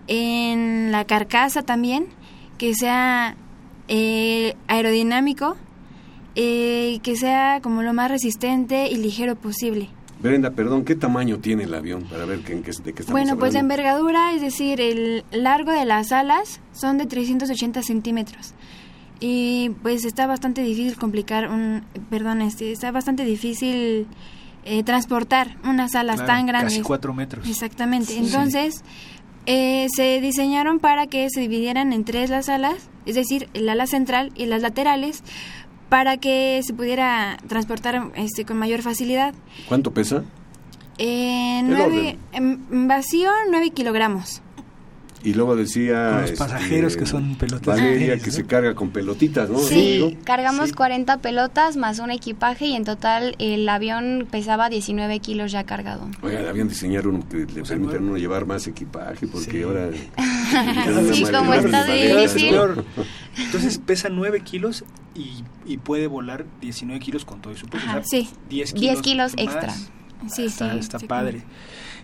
en 0.08 0.90
la 0.90 1.04
carcasa 1.04 1.62
también, 1.62 2.06
que 2.58 2.74
sea 2.74 3.36
eh, 3.86 4.56
aerodinámico, 4.66 5.56
eh, 6.34 6.98
que 7.04 7.14
sea 7.14 7.60
como 7.62 7.84
lo 7.84 7.92
más 7.92 8.10
resistente 8.10 8.88
y 8.90 8.96
ligero 8.96 9.36
posible. 9.36 9.90
Brenda, 10.20 10.50
perdón, 10.50 10.84
¿qué 10.84 10.96
tamaño 10.96 11.38
tiene 11.38 11.64
el 11.64 11.74
avión 11.74 12.02
para 12.02 12.24
ver 12.24 12.40
qué, 12.40 12.56
de 12.56 12.62
qué 12.62 12.70
estamos 12.72 13.12
Bueno, 13.12 13.38
pues 13.38 13.54
la 13.54 13.60
hablando? 13.60 13.74
envergadura, 13.74 14.32
es 14.34 14.40
decir, 14.40 14.80
el 14.80 15.22
largo 15.30 15.70
de 15.70 15.84
las 15.84 16.10
alas 16.10 16.58
son 16.72 16.98
de 16.98 17.06
380 17.06 17.80
centímetros 17.84 18.54
y 19.24 19.70
pues 19.82 20.04
está 20.04 20.26
bastante 20.26 20.62
difícil 20.62 20.96
complicar 20.96 21.48
un 21.48 21.84
perdón 22.10 22.42
este 22.42 22.72
está 22.72 22.90
bastante 22.90 23.24
difícil 23.24 24.08
eh, 24.64 24.82
transportar 24.82 25.56
unas 25.64 25.94
alas 25.94 26.16
claro, 26.16 26.32
tan 26.32 26.46
grandes. 26.46 26.72
casi 26.74 26.82
cuatro 26.82 27.14
metros. 27.14 27.48
Exactamente. 27.48 28.12
Sí, 28.12 28.18
entonces. 28.18 28.82
Eh, 29.44 29.88
se 29.92 30.20
diseñaron 30.20 30.78
para 30.78 31.08
que 31.08 31.26
se 31.28 31.40
dividieran 31.40 31.92
en 31.92 32.04
tres 32.04 32.30
las 32.30 32.48
alas 32.48 32.88
es 33.06 33.16
decir 33.16 33.48
el 33.54 33.68
ala 33.68 33.88
central 33.88 34.30
y 34.36 34.46
las 34.46 34.62
laterales 34.62 35.24
para 35.88 36.16
que 36.16 36.60
se 36.62 36.72
pudiera 36.72 37.38
transportar 37.48 38.12
este 38.14 38.44
con 38.44 38.56
mayor 38.56 38.82
facilidad. 38.82 39.34
¿cuánto 39.68 39.92
pesa? 39.92 40.22
Eh, 40.98 41.60
nueve, 41.64 42.18
en 42.30 42.86
vacío 42.86 43.32
9 43.50 43.70
kilogramos 43.70 44.42
y 45.24 45.34
luego 45.34 45.56
decía 45.56 46.10
con 46.12 46.20
los 46.22 46.32
pasajeros 46.32 46.92
este, 46.92 47.04
que 47.04 47.10
son 47.10 47.34
pelotas 47.36 47.78
Valeria 47.78 48.18
que 48.18 48.26
¿no? 48.26 48.32
se 48.32 48.44
carga 48.44 48.74
con 48.74 48.90
pelotitas 48.90 49.48
no 49.50 49.58
sí, 49.58 49.98
¿no? 50.00 50.24
cargamos 50.24 50.70
sí. 50.70 50.74
40 50.74 51.18
pelotas 51.18 51.76
más 51.76 51.98
un 51.98 52.10
equipaje 52.10 52.66
y 52.66 52.74
en 52.74 52.84
total 52.84 53.36
el 53.38 53.68
avión 53.68 54.26
pesaba 54.30 54.68
19 54.68 55.20
kilos 55.20 55.52
ya 55.52 55.64
cargado 55.64 56.08
oiga 56.22 56.48
habían 56.48 56.68
diseñado 56.68 57.10
uno 57.10 57.26
que 57.28 57.38
le 57.38 57.62
permiten 57.62 58.04
uno 58.04 58.16
llevar 58.16 58.46
más 58.46 58.66
equipaje 58.66 59.26
porque 59.26 59.50
sí. 59.50 59.62
ahora 59.62 59.90
sí 61.12 61.24
como 61.24 61.54
está 61.54 61.84
difícil 61.84 62.54
entonces 63.38 63.78
pesa 63.78 64.08
9 64.08 64.40
kilos 64.40 64.84
y, 65.14 65.44
y, 65.66 65.76
puede 65.76 66.06
volar 66.06 66.46
19 66.62 66.98
kilos 67.00 67.26
con 67.26 67.42
todo 67.42 67.52
y 67.52 67.56
su 67.56 67.66
peso 67.66 67.84
Ajá, 67.86 68.02
sí 68.02 68.28
10 68.48 68.72
kilos, 68.72 68.80
10 68.80 69.02
kilos 69.02 69.32
extra 69.36 69.74
sí 70.28 70.46
está, 70.46 70.72
sí 70.72 70.78
está 70.78 70.98
padre 71.00 71.42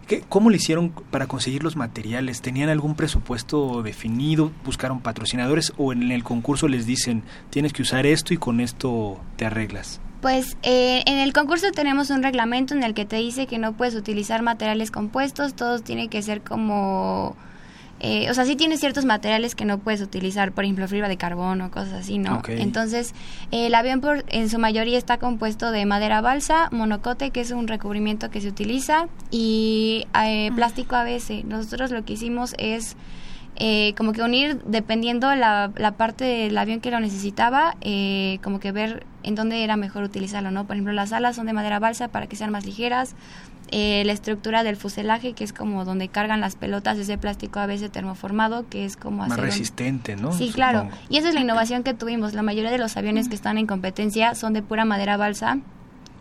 ¿Qué, 0.09 0.24
¿Cómo 0.28 0.50
le 0.50 0.56
hicieron 0.56 0.90
para 1.11 1.26
conseguir 1.28 1.62
los 1.62 1.76
materiales? 1.76 2.40
¿Tenían 2.40 2.70
algún 2.70 2.96
presupuesto 2.96 3.82
definido? 3.82 4.50
¿Buscaron 4.64 5.00
patrocinadores? 5.00 5.72
¿O 5.76 5.92
en 5.92 6.11
el 6.11 6.24
concurso 6.24 6.66
les 6.66 6.86
dicen, 6.86 7.22
tienes 7.50 7.72
que 7.72 7.82
usar 7.82 8.06
esto 8.06 8.34
y 8.34 8.38
con 8.38 8.61
esto 8.61 9.20
te 9.36 9.44
arreglas? 9.44 10.00
Pues 10.20 10.56
eh, 10.62 11.02
en 11.06 11.18
el 11.18 11.32
concurso 11.32 11.70
tenemos 11.70 12.11
un 12.11 12.22
reglamento 12.22 12.74
en 12.74 12.82
el 12.82 12.94
que 12.94 13.04
te 13.04 13.16
dice 13.16 13.46
que 13.46 13.59
no 13.59 13.74
puedes 13.74 13.94
utilizar 13.94 14.42
materiales 14.42 14.90
compuestos, 14.90 15.54
todo 15.54 15.78
tiene 15.78 16.09
que 16.09 16.22
ser 16.22 16.40
como 16.40 17.36
eh, 18.01 18.30
o 18.30 18.34
sea, 18.34 18.44
sí 18.44 18.55
tiene 18.55 18.76
ciertos 18.76 19.05
materiales 19.05 19.55
que 19.55 19.64
no 19.64 19.78
puedes 19.78 20.01
utilizar, 20.01 20.53
por 20.53 20.64
ejemplo, 20.64 20.86
fibra 20.86 21.09
de 21.09 21.16
carbono, 21.16 21.70
cosas 21.70 21.94
así, 21.94 22.18
¿no? 22.18 22.42
Entonces, 22.46 23.14
eh, 23.51 23.66
el 23.66 23.74
avión 23.74 24.01
por, 24.01 24.24
en 24.28 24.49
su 24.49 24.59
mayoría 24.59 24.99
está 24.99 25.18
compuesto 25.18 25.72
de 25.72 25.84
madera 25.84 26.20
balsa, 26.20 26.68
monocote, 26.70 27.30
que 27.30 27.40
es 27.40 27.51
un 27.51 27.66
recubrimiento 27.66 28.30
que 28.30 28.40
se 28.40 28.49
utiliza, 28.49 29.09
y 29.30 30.07
eh, 30.22 30.51
plástico 30.55 30.94
ABS. 30.94 31.44
Nosotros 31.44 31.90
lo 31.90 32.05
que 32.05 32.12
hicimos 32.12 32.55
es 32.59 32.96
eh, 33.61 33.92
como 33.96 34.12
que 34.12 34.22
unir, 34.22 34.61
dependiendo 34.66 35.34
la, 35.34 35.72
la 35.76 35.92
parte 35.92 36.24
del 36.24 36.56
avión 36.56 36.80
que 36.80 36.90
lo 36.92 37.00
necesitaba, 37.00 37.76
eh, 37.80 38.38
como 38.42 38.61
que 38.61 38.70
ver 38.72 39.04
en 39.24 39.34
dónde 39.34 39.64
era 39.64 39.76
mejor 39.76 40.04
utilizarlo, 40.04 40.50
¿no? 40.52 40.64
Por 40.66 40.76
ejemplo, 40.76 40.92
las 40.92 41.12
alas 41.12 41.34
son 41.36 41.46
de 41.46 41.52
madera 41.52 41.78
balsa 41.80 42.09
para 42.09 42.28
que 42.28 42.36
sean 42.36 42.50
más 42.52 42.64
ligeras, 42.64 43.16
eh, 43.70 44.02
la 44.06 44.12
estructura 44.12 44.62
del 44.62 44.76
fuselaje, 44.76 45.34
que 45.34 45.44
es 45.44 45.52
como 45.52 45.84
donde 45.84 46.09
cargan 46.09 46.40
las 46.40 46.56
pelotas, 46.56 46.96
es 46.98 47.06
de 47.09 47.18
plástico 47.18 47.59
a 47.61 47.66
veces 47.66 47.90
termoformado, 47.90 48.66
que 48.70 48.84
es 48.86 48.96
como 48.96 49.18
Más 49.18 49.32
hacer 49.32 49.44
un- 49.44 49.50
resistente, 49.50 50.16
¿no? 50.16 50.32
Sí, 50.32 50.50
claro. 50.54 50.88
Y 51.11 51.18
esa 51.18 51.28
es 51.28 51.34
la 51.34 51.40
innovación 51.40 51.82
que 51.82 51.92
tuvimos. 51.94 52.32
La 52.32 52.42
mayoría 52.42 52.70
de 52.70 52.78
los 52.78 52.96
aviones 52.96 53.28
que 53.28 53.34
están 53.34 53.59
en 53.59 53.66
competencia 53.66 54.34
son 54.34 54.52
de 54.54 54.62
pura 54.62 54.84
madera 54.86 55.16
balsa 55.18 55.59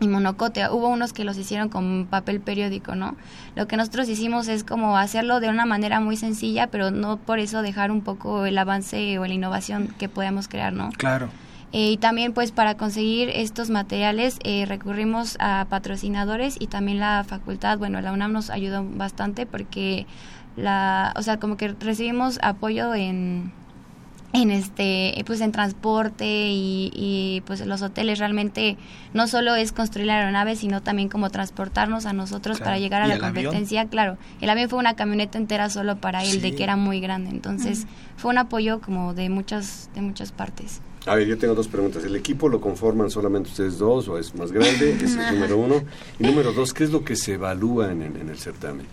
y 0.00 0.08
monocote. 0.08 0.68
Hubo 0.68 0.88
unos 0.88 1.12
que 1.12 1.24
los 1.24 1.36
hicieron 1.36 1.68
con 1.68 2.06
papel 2.08 2.40
periódico, 2.40 2.94
¿no? 2.94 3.16
Lo 3.54 3.66
que 3.66 3.76
nosotros 3.76 4.08
hicimos 4.08 4.48
es 4.48 4.64
como 4.64 4.96
hacerlo 4.96 5.40
de 5.40 5.48
una 5.48 5.66
manera 5.66 6.00
muy 6.00 6.16
sencilla, 6.16 6.68
pero 6.68 6.90
no 6.90 7.16
por 7.16 7.38
eso 7.38 7.62
dejar 7.62 7.90
un 7.90 8.02
poco 8.02 8.46
el 8.46 8.56
avance 8.58 9.18
o 9.18 9.26
la 9.26 9.34
innovación 9.34 9.94
que 9.98 10.08
podemos 10.08 10.48
crear, 10.48 10.72
¿no? 10.72 10.90
Claro. 10.96 11.28
Eh, 11.72 11.90
y 11.92 11.96
también 11.98 12.32
pues 12.32 12.50
para 12.50 12.76
conseguir 12.76 13.28
estos 13.28 13.68
materiales 13.68 14.38
eh, 14.42 14.64
recurrimos 14.66 15.36
a 15.38 15.66
patrocinadores 15.68 16.56
y 16.58 16.66
también 16.66 16.98
la 16.98 17.24
facultad, 17.28 17.76
bueno, 17.76 18.00
la 18.00 18.12
UNAM 18.12 18.32
nos 18.32 18.48
ayudó 18.48 18.84
bastante 18.84 19.44
porque 19.44 20.06
la, 20.56 21.12
o 21.16 21.22
sea, 21.22 21.38
como 21.38 21.58
que 21.58 21.68
recibimos 21.68 22.38
apoyo 22.42 22.94
en 22.94 23.52
en 24.34 24.50
este 24.50 25.22
pues 25.26 25.40
en 25.40 25.52
transporte 25.52 26.26
y, 26.26 26.90
y, 26.94 27.40
pues 27.46 27.64
los 27.64 27.80
hoteles 27.80 28.18
realmente 28.18 28.76
no 29.14 29.26
solo 29.26 29.54
es 29.54 29.72
construir 29.72 30.06
la 30.06 30.18
aeronave 30.18 30.54
sino 30.54 30.82
también 30.82 31.08
como 31.08 31.30
transportarnos 31.30 32.04
a 32.04 32.12
nosotros 32.12 32.58
Claro. 32.58 32.66
para 32.68 32.78
llegar 32.78 33.00
a 33.02 33.06
¿Y 33.06 33.08
la 33.08 33.14
avión? 33.14 33.44
competencia 33.44 33.86
claro 33.86 34.18
el 34.42 34.50
avión 34.50 34.68
fue 34.68 34.78
una 34.78 34.94
camioneta 34.96 35.38
entera 35.38 35.70
solo 35.70 35.96
para 35.96 36.24
él 36.24 36.42
de 36.42 36.54
que 36.54 36.62
era 36.62 36.76
muy 36.76 37.00
grande 37.00 37.30
entonces 37.30 37.86
fue 38.18 38.30
un 38.30 38.38
apoyo 38.38 38.80
como 38.82 39.14
de 39.14 39.30
muchas 39.30 39.88
de 39.94 40.02
muchas 40.02 40.30
partes 40.30 40.82
A 41.06 41.14
ver, 41.14 41.26
yo 41.26 41.38
tengo 41.38 41.54
dos 41.54 41.68
preguntas. 41.68 42.04
¿El 42.04 42.14
equipo 42.16 42.50
lo 42.50 42.60
conforman 42.60 43.08
solamente 43.08 43.48
ustedes 43.48 43.78
dos 43.78 44.08
o 44.08 44.18
es 44.18 44.34
más 44.34 44.52
grande? 44.52 44.92
Ese 44.92 45.06
es 45.06 45.16
el 45.16 45.34
número 45.36 45.56
uno. 45.56 45.76
Y 46.18 46.24
número 46.24 46.52
dos, 46.52 46.74
¿qué 46.74 46.84
es 46.84 46.90
lo 46.90 47.02
que 47.02 47.16
se 47.16 47.34
evalúa 47.34 47.90
en, 47.92 48.02
el- 48.02 48.16
en 48.20 48.28
el 48.28 48.36
certamen? 48.36 48.84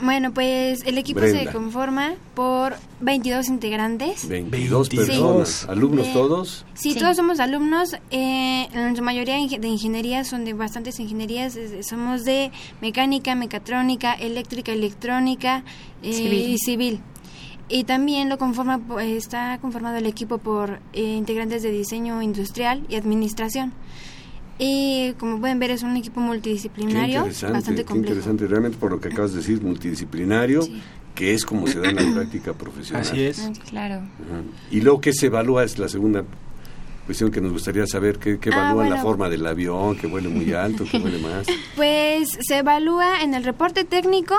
Bueno, 0.00 0.32
pues 0.32 0.84
el 0.86 0.96
equipo 0.96 1.18
Brenda. 1.20 1.40
se 1.44 1.52
conforma 1.52 2.14
por 2.34 2.76
22 3.00 3.48
integrantes. 3.48 4.28
22 4.28 4.86
Sí. 4.88 4.96
personas. 4.96 5.66
¿Alumnos 5.68 6.06
De- 6.06 6.12
todos? 6.12 6.64
Sí, 6.74 6.92
Sí. 6.92 6.98
todos 7.00 7.16
somos 7.16 7.40
alumnos. 7.40 7.96
Eh, 8.12 8.68
en 8.72 8.94
su 8.96 9.02
mayoría 9.02 9.34
de 9.34 9.68
ingeniería, 9.68 10.22
son 10.22 10.44
de 10.44 10.52
bastantes 10.52 11.00
ingenierías. 11.00 11.58
Somos 11.82 12.24
de 12.24 12.52
mecánica, 12.80 13.34
mecatrónica, 13.34 14.12
eléctrica, 14.14 14.70
electrónica 14.72 15.64
eh, 16.02 16.12
Civil. 16.12 16.48
y 16.50 16.58
civil. 16.58 17.00
Y 17.68 17.82
también 17.84 18.28
lo 18.28 18.38
conforma, 18.38 18.78
po- 18.78 19.00
eh, 19.00 19.16
está 19.16 19.58
conformado 19.60 19.96
el 19.96 20.06
equipo 20.06 20.38
por 20.38 20.78
eh, 20.92 21.02
integrantes 21.02 21.62
de 21.64 21.72
diseño 21.72 22.22
industrial 22.22 22.84
y 22.88 22.94
administración. 22.94 23.72
Y 24.58 25.12
como 25.18 25.38
pueden 25.40 25.58
ver 25.58 25.70
es 25.70 25.82
un 25.82 25.96
equipo 25.96 26.20
Qué 26.20 26.26
multidisciplinario, 26.26 27.18
interesante, 27.20 27.52
bastante 27.52 27.82
qué 27.82 27.86
complejo. 27.86 28.14
interesante. 28.14 28.46
Realmente 28.48 28.76
por 28.78 28.90
lo 28.90 29.00
que 29.00 29.08
acabas 29.08 29.30
de 29.32 29.38
decir, 29.38 29.62
multidisciplinario, 29.62 30.62
Sí. 30.62 30.82
que 31.14 31.34
es 31.34 31.44
como 31.44 31.66
se 31.68 31.78
da 31.78 31.90
en 31.90 31.96
la 31.96 32.02
práctica 32.14 32.52
profesional. 32.54 33.02
Así 33.02 33.22
es. 33.22 33.38
Ah, 33.40 33.52
claro 33.68 33.94
Ajá. 33.96 34.42
Y 34.70 34.80
luego, 34.80 35.00
¿qué 35.00 35.12
se 35.12 35.26
evalúa? 35.26 35.62
Es 35.64 35.78
la 35.78 35.88
segunda 35.88 36.24
cuestión 37.06 37.30
que 37.30 37.40
nos 37.40 37.52
gustaría 37.52 37.86
saber. 37.86 38.18
¿Qué, 38.18 38.38
qué 38.38 38.50
Ah, 38.52 38.70
evalúan 38.72 38.90
la 38.90 39.00
forma 39.00 39.28
del 39.28 39.46
avión? 39.46 39.96
¿Que 39.96 40.06
vuele 40.08 40.28
muy 40.28 40.52
alto? 40.52 40.84
¿Que 40.90 40.98
vuele 40.98 41.18
más? 41.18 41.46
Pues 41.76 42.28
se 42.40 42.58
evalúa 42.58 43.22
en 43.22 43.34
el 43.34 43.44
reporte 43.44 43.84
técnico 43.84 44.34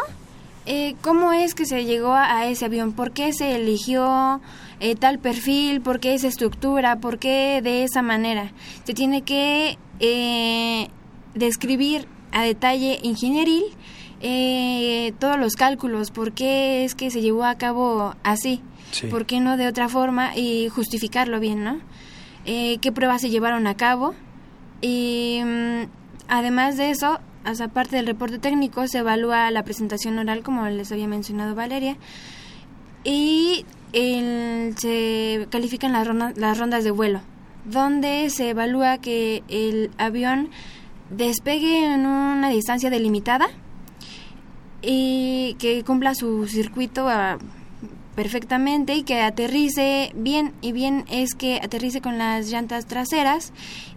eh, 0.66 0.96
cómo 1.02 1.32
es 1.32 1.56
que 1.56 1.66
se 1.66 1.86
llegó 1.86 2.12
a, 2.14 2.38
a 2.40 2.48
ese 2.50 2.66
avión, 2.66 2.92
por 2.92 3.12
qué 3.12 3.32
se 3.34 3.56
eligió 3.56 4.42
eh, 4.80 4.96
tal 4.96 5.20
perfil, 5.20 5.82
por 5.82 6.00
qué 6.00 6.14
esa 6.14 6.28
estructura, 6.28 7.00
por 7.00 7.20
qué 7.20 7.62
de 7.64 7.84
esa 7.84 8.02
manera. 8.02 8.52
Se 8.86 8.94
tiene 8.94 9.22
que 9.24 9.78
eh, 10.00 10.88
describir 11.36 12.08
a 12.32 12.44
detalle 12.44 13.00
ingenieril 13.04 13.64
eh, 14.22 15.14
todos 15.20 15.38
los 15.40 15.56
cálculos, 15.56 16.12
por 16.12 16.34
qué 16.34 16.84
es 16.86 16.94
que 16.96 17.10
se 17.12 17.22
llevó 17.22 17.44
a 17.46 17.56
cabo 17.56 18.16
así, 18.24 18.62
Sí. 18.92 19.06
por 19.08 19.26
qué 19.28 19.40
no 19.40 19.56
de 19.56 19.68
otra 19.68 19.88
forma 19.88 20.36
y 20.36 20.68
justificarlo 20.70 21.40
bien, 21.40 21.64
¿no? 21.64 21.80
Eh, 22.46 22.80
qué 22.82 22.92
pruebas 22.92 23.22
se 23.22 23.30
llevaron 23.30 23.68
a 23.68 23.76
cabo 23.78 24.16
y 24.82 25.42
mm, 25.46 25.84
además 26.28 26.76
de 26.78 26.90
eso, 26.90 27.20
o 27.46 27.54
sea, 27.56 27.68
aparte 27.68 27.98
del 27.98 28.08
reporte 28.08 28.40
técnico, 28.40 28.88
se 28.88 28.98
evalúa 29.00 29.52
la 29.52 29.64
presentación 29.64 30.18
oral, 30.18 30.42
como 30.42 30.66
les 30.68 30.92
había 30.92 31.08
mencionado 31.08 31.54
Valeria, 31.54 31.98
y 33.04 33.64
el- 33.94 34.76
se 34.78 35.48
califican 35.50 35.92
las, 35.94 36.08
ronda- 36.08 36.34
las 36.36 36.58
rondas 36.58 36.84
de 36.84 36.92
vuelo, 36.92 37.22
donde 37.66 38.30
se 38.30 38.50
evalúa 38.50 38.98
que 39.00 39.44
el 39.50 39.92
avión 39.98 40.50
despegue 41.10 41.86
en 41.94 42.06
una 42.06 42.50
distancia 42.50 42.90
delimitada 42.90 43.48
y 44.82 45.56
que 45.60 45.84
cumpla 45.84 46.16
su 46.16 46.48
circuito 46.48 47.08
ah, 47.10 47.38
perfectamente 48.16 48.96
y 48.96 49.04
que 49.04 49.22
aterrice 49.22 50.12
bien 50.16 50.54
y 50.62 50.72
bien 50.72 51.06
es 51.10 51.34
que 51.36 51.60
aterrice 51.62 52.02
con 52.02 52.18
las 52.18 52.50
llantas 52.50 52.86
traseras 52.86 53.52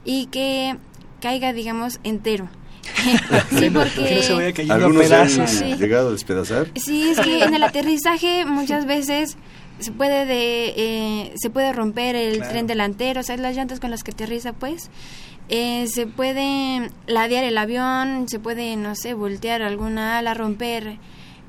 y 0.05 0.26
que 0.26 0.76
caiga 1.20 1.53
digamos 1.53 2.01
entero 2.03 2.49
sí 3.51 3.70
porque 3.70 4.05
Que 4.09 4.14
no 4.16 4.22
se 4.22 4.34
vaya 4.34 4.53
cayendo 4.53 4.74
a 4.74 4.76
¿Algunos 4.78 5.07
se 5.07 5.14
han 5.14 5.28
pedazos. 5.28 5.51
Sí. 5.51 5.74
llegado 5.76 6.09
a 6.09 6.12
despedazar? 6.12 6.66
Sí, 6.74 7.11
es 7.11 7.20
que 7.20 7.45
en 7.45 7.55
el 7.55 7.62
aterrizaje 7.62 8.45
muchas 8.45 8.86
veces 8.86 9.36
se 9.82 9.92
puede 9.92 10.26
de 10.26 10.74
eh, 10.76 11.32
se 11.36 11.50
puede 11.50 11.72
romper 11.72 12.14
el 12.16 12.36
Claro. 12.36 12.50
tren 12.52 12.66
delantero, 12.66 13.20
o 13.20 13.22
sea, 13.22 13.36
las 13.36 13.54
llantas 13.56 13.80
con 13.80 13.90
las 13.90 14.02
que 14.04 14.10
aterriza, 14.12 14.52
pues. 14.52 14.90
Eh, 15.48 15.86
se 15.88 16.06
puede 16.06 16.90
ladear 17.06 17.44
el 17.44 17.58
avión, 17.58 18.26
se 18.28 18.38
puede, 18.38 18.76
no 18.76 18.94
sé, 18.94 19.12
voltear 19.14 19.60
alguna 19.62 20.18
ala, 20.18 20.34
romper. 20.34 20.98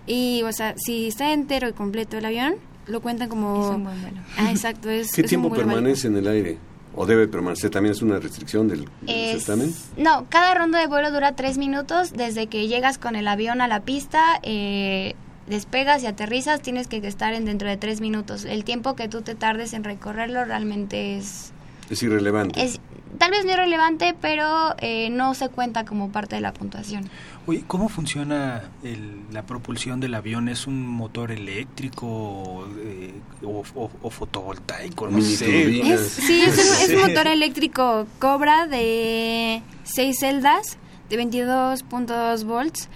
Y, 0.08 0.42
o 0.44 0.52
sea, 0.52 0.74
si 0.78 1.08
está 1.08 1.32
entero 1.32 1.70
y 1.70 1.74
completo 1.74 2.18
el 2.18 2.26
avión, 2.26 2.56
lo 2.88 3.02
cuentan 3.02 3.30
como... 3.30 3.70
Es 3.70 3.76
un 3.76 3.84
buen 3.86 4.02
vuelo. 4.02 4.18
Ah, 4.38 4.52
exacto. 4.52 4.90
Es, 4.90 5.12
¿Qué 5.14 5.22
es 5.22 5.28
tiempo 5.28 5.50
permanece 5.50 6.08
en 6.08 6.18
el 6.18 6.28
aire? 6.28 6.58
¿O 6.96 7.06
debe 7.06 7.28
permanecer? 7.30 7.70
¿También 7.70 7.94
es 7.94 8.02
una 8.02 8.20
restricción 8.20 8.68
del, 8.68 8.82
del 9.02 9.10
Es- 9.38 9.46
certamen? 9.46 9.74
No, 9.96 10.26
cada 10.30 10.54
ronda 10.56 10.80
de 10.80 10.88
vuelo 10.88 11.10
dura 11.12 11.36
tres 11.36 11.58
minutos. 11.58 12.12
Desde 12.12 12.48
que 12.48 12.68
llegas 12.68 12.98
con 12.98 13.16
el 13.16 13.28
avión 13.28 13.62
a 13.62 13.68
la 13.70 13.80
pista, 13.80 14.40
eh, 14.44 15.16
despegas 15.48 16.04
y 16.04 16.08
aterrizas, 16.08 16.62
tienes 16.62 16.88
que 16.88 16.98
estar 17.06 17.34
en 17.34 17.46
dentro 17.46 17.68
de 17.70 17.78
tres 17.78 18.02
minutos. 18.02 18.46
El 18.46 18.64
tiempo 18.64 18.96
que 18.96 19.08
tú 19.08 19.22
te 19.22 19.36
tardes 19.36 19.74
en 19.74 19.84
recorrerlo 19.84 20.46
realmente 20.46 21.18
es... 21.18 21.52
Es 21.90 22.02
irrelevante. 22.02 22.64
es 22.64 22.80
tal 23.20 23.30
vez 23.30 23.46
no 23.46 23.52
irrelevante, 23.52 24.16
pero 24.20 24.74
eh, 24.80 25.10
no 25.12 25.36
se 25.36 25.50
cuenta 25.50 25.86
como 25.86 26.12
parte 26.12 26.36
de 26.36 26.42
la 26.42 26.52
puntuación. 26.54 27.08
Oye, 27.46 27.64
¿cómo 27.68 27.90
funciona 27.90 28.64
el- 28.84 29.20
la 29.32 29.44
propulsión 29.46 30.00
del 30.00 30.16
avión? 30.16 30.48
¿Es 30.50 30.66
un 30.66 30.88
motor 30.88 31.30
eléctrico 31.32 32.68
eh, 32.80 33.14
o, 33.44 33.64
o- 33.76 33.92
o 34.02 34.10
fotovoltaico? 34.10 35.10
No 35.10 35.22
sé. 35.22 35.94
Es, 35.94 36.10
sí, 36.14 36.42
es 36.42 36.54
un, 36.58 36.90
es 36.92 36.96
un 37.04 37.10
motor 37.10 37.28
eléctrico 37.28 38.08
Cobra 38.18 38.66
de 38.66 39.62
6 39.84 40.18
celdas 40.20 40.78
de 41.10 41.22
22.2 41.24 42.46
volts. 42.46 42.90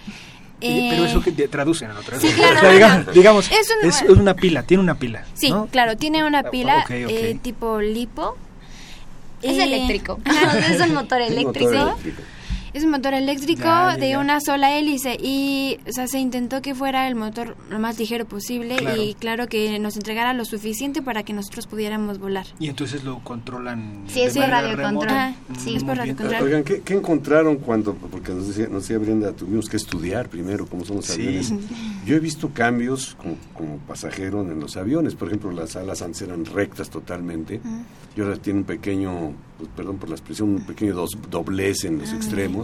Oye, 0.60 0.88
Pero 0.90 1.04
Eh, 1.04 1.06
eso 1.10 1.20
que 1.22 1.30
te 1.32 1.46
traducen 1.48 1.90
en 1.90 1.96
otra 1.96 2.18
Sí, 2.18 2.28
claro, 2.32 2.56
O 2.56 2.60
sea, 2.60 3.12
digamos, 3.12 3.50
Es 3.50 3.70
un- 3.82 3.88
es 3.88 4.02
una 4.18 4.34
pila, 4.34 4.62
tiene 4.64 4.82
una 4.82 4.96
pila. 4.98 5.24
Sí, 5.34 5.50
¿no? 5.50 5.66
claro, 5.66 5.96
tiene 5.96 6.24
una 6.24 6.42
pila 6.50 6.78
ok, 6.78 6.90
ok. 7.04 7.10
eh, 7.10 7.38
tipo 7.42 7.80
lipo. 7.80 8.36
Es 9.40 9.56
Eh, 9.56 9.62
eléctrico. 9.64 10.18
es 10.70 10.80
un 10.80 10.94
motor 10.94 11.20
Un 11.22 11.26
eléctrico. 11.32 11.70
motor 11.70 11.88
eléctrico. 11.90 12.22
Es 12.74 12.84
un 12.84 12.90
motor 12.90 13.14
eléctrico 13.14 13.62
Ya, 13.64 13.94
ya, 13.94 13.96
de 13.96 14.10
ya. 14.10 14.18
una 14.18 14.40
sola 14.40 14.76
hélice 14.78 15.16
y 15.20 15.78
o 15.88 15.92
sea, 15.92 16.06
se 16.06 16.18
intentó 16.18 16.60
que 16.62 16.74
fuera 16.74 17.08
el 17.08 17.14
motor 17.14 17.56
lo 17.70 17.78
más 17.78 17.98
ligero 17.98 18.26
posible 18.26 18.76
Claro. 18.76 19.02
y 19.02 19.14
claro 19.14 19.46
que 19.48 19.78
nos 19.78 19.96
entregara 19.96 20.32
lo 20.34 20.44
suficiente 20.44 21.02
para 21.02 21.22
que 21.22 21.32
nosotros 21.32 21.66
pudiéramos 21.66 22.18
volar. 22.18 22.46
Y 22.58 22.68
entonces 22.68 23.04
lo 23.04 23.18
controlan. 23.24 24.04
Sí, 24.08 24.22
es 24.22 24.34
por 24.36 24.48
radiocontrol. 24.48 25.08
Ah, 25.10 25.34
sí, 25.58 25.72
Mm, 25.72 25.76
es 25.76 25.84
por 25.84 25.96
muy 25.96 26.04
bien. 26.04 26.16
radiocontrol. 26.18 26.42
Oigan, 26.42 26.64
¿qué, 26.64 26.80
qué 26.82 26.94
encontraron 26.94 27.56
cuando, 27.56 27.94
porque 27.94 28.32
nos 28.32 28.48
decía, 28.48 28.66
nos 28.68 28.82
decía 28.82 28.98
Brenda, 28.98 29.32
tuvimos 29.32 29.68
que 29.68 29.76
estudiar 29.76 30.28
primero 30.28 30.66
cómo 30.66 30.84
son 30.84 30.96
los 30.96 31.06
Sí. 31.06 31.22
aviones? 31.22 31.52
Yo 32.06 32.16
he 32.16 32.20
visto 32.20 32.50
cambios 32.52 33.14
como, 33.16 33.36
como 33.54 33.78
pasajero 33.78 34.40
en 34.42 34.58
los 34.60 34.76
aviones, 34.76 35.14
por 35.14 35.28
ejemplo, 35.28 35.50
las 35.52 35.76
alas 35.76 36.02
antes 36.02 36.22
eran 36.22 36.44
rectas 36.44 36.90
totalmente, 36.90 37.60
y 38.16 38.20
ahora 38.20 38.36
tiene 38.36 38.60
un 38.60 38.64
pequeño, 38.64 39.32
pues, 39.58 39.70
perdón 39.76 39.98
por 39.98 40.08
la 40.08 40.14
expresión, 40.16 40.48
un 40.50 40.62
pequeño 40.66 40.94
dos- 40.94 41.16
doblez 41.30 41.84
en 41.84 41.98
los 41.98 42.12
extremos, 42.12 42.57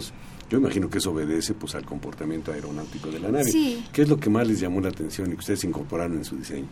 Yo 0.49 0.59
imagino 0.59 0.89
que 0.89 0.99
eso 0.99 1.11
obedece 1.11 1.53
pues 1.53 1.73
al 1.75 1.85
comportamiento 1.85 2.51
aeronáutico 2.51 3.09
de 3.09 3.19
la 3.19 3.29
nave. 3.29 3.45
Sí. 3.45 3.83
¿Qué 3.91 4.03
es 4.03 4.09
lo 4.09 4.17
que 4.17 4.29
más 4.29 4.47
les 4.47 4.59
llamó 4.59 4.79
la 4.79 4.89
atención 4.89 5.27
y 5.27 5.31
que 5.31 5.39
ustedes 5.39 5.63
incorporaron 5.63 6.17
en 6.17 6.25
su 6.25 6.35
diseño? 6.37 6.67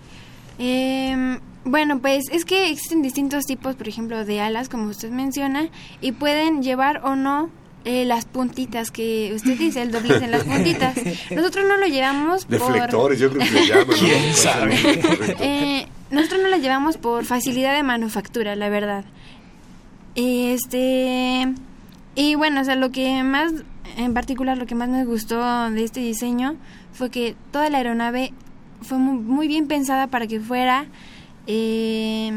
Eh, 0.59 1.39
bueno, 1.65 1.99
pues 1.99 2.25
es 2.31 2.45
que 2.45 2.69
existen 2.69 3.01
distintos 3.01 3.45
tipos, 3.45 3.75
por 3.75 3.87
ejemplo, 3.87 4.25
de 4.25 4.39
alas, 4.39 4.69
como 4.69 4.89
usted 4.89 5.09
menciona, 5.09 5.69
y 6.01 6.11
pueden 6.11 6.61
llevar 6.61 7.01
o 7.03 7.15
no 7.15 7.49
eh, 7.85 8.05
las 8.05 8.25
puntitas 8.25 8.91
que 8.91 9.33
usted 9.35 9.57
dice, 9.57 9.81
el 9.81 9.91
doblez 9.91 10.21
en 10.21 10.31
las 10.31 10.43
puntitas. 10.43 10.95
Nosotros 11.31 11.65
no 11.67 11.77
lo 11.77 11.87
llevamos 11.87 12.47
Deflectores, 12.47 13.19
yo 13.19 13.31
creo 13.31 13.41
que 13.43 13.51
le 13.51 13.67
llaman. 13.67 13.87
¿no? 13.87 13.93
¿Quién 13.93 14.33
sabe? 14.35 15.01
Correcto. 15.01 15.43
Eh, 15.43 15.87
nosotros 16.11 16.43
no 16.43 16.49
las 16.49 16.61
llevamos 16.61 16.97
por 16.97 17.25
facilidad 17.25 17.75
de 17.75 17.81
manufactura, 17.81 18.55
la 18.55 18.69
verdad. 18.69 19.03
Este 20.15 21.47
y 22.15 22.35
bueno, 22.35 22.61
o 22.61 22.63
sea, 22.63 22.75
lo 22.75 22.91
que 22.91 23.23
más 23.23 23.51
en 23.97 24.13
particular 24.13 24.57
lo 24.57 24.65
que 24.65 24.75
más 24.75 24.89
me 24.89 25.05
gustó 25.05 25.41
de 25.69 25.83
este 25.83 25.99
diseño 25.99 26.55
fue 26.93 27.09
que 27.09 27.35
toda 27.51 27.69
la 27.69 27.77
aeronave 27.77 28.33
fue 28.81 28.97
muy, 28.97 29.17
muy 29.17 29.47
bien 29.47 29.67
pensada 29.67 30.07
para 30.07 30.27
que 30.27 30.39
fuera 30.39 30.85
eh, 31.47 32.31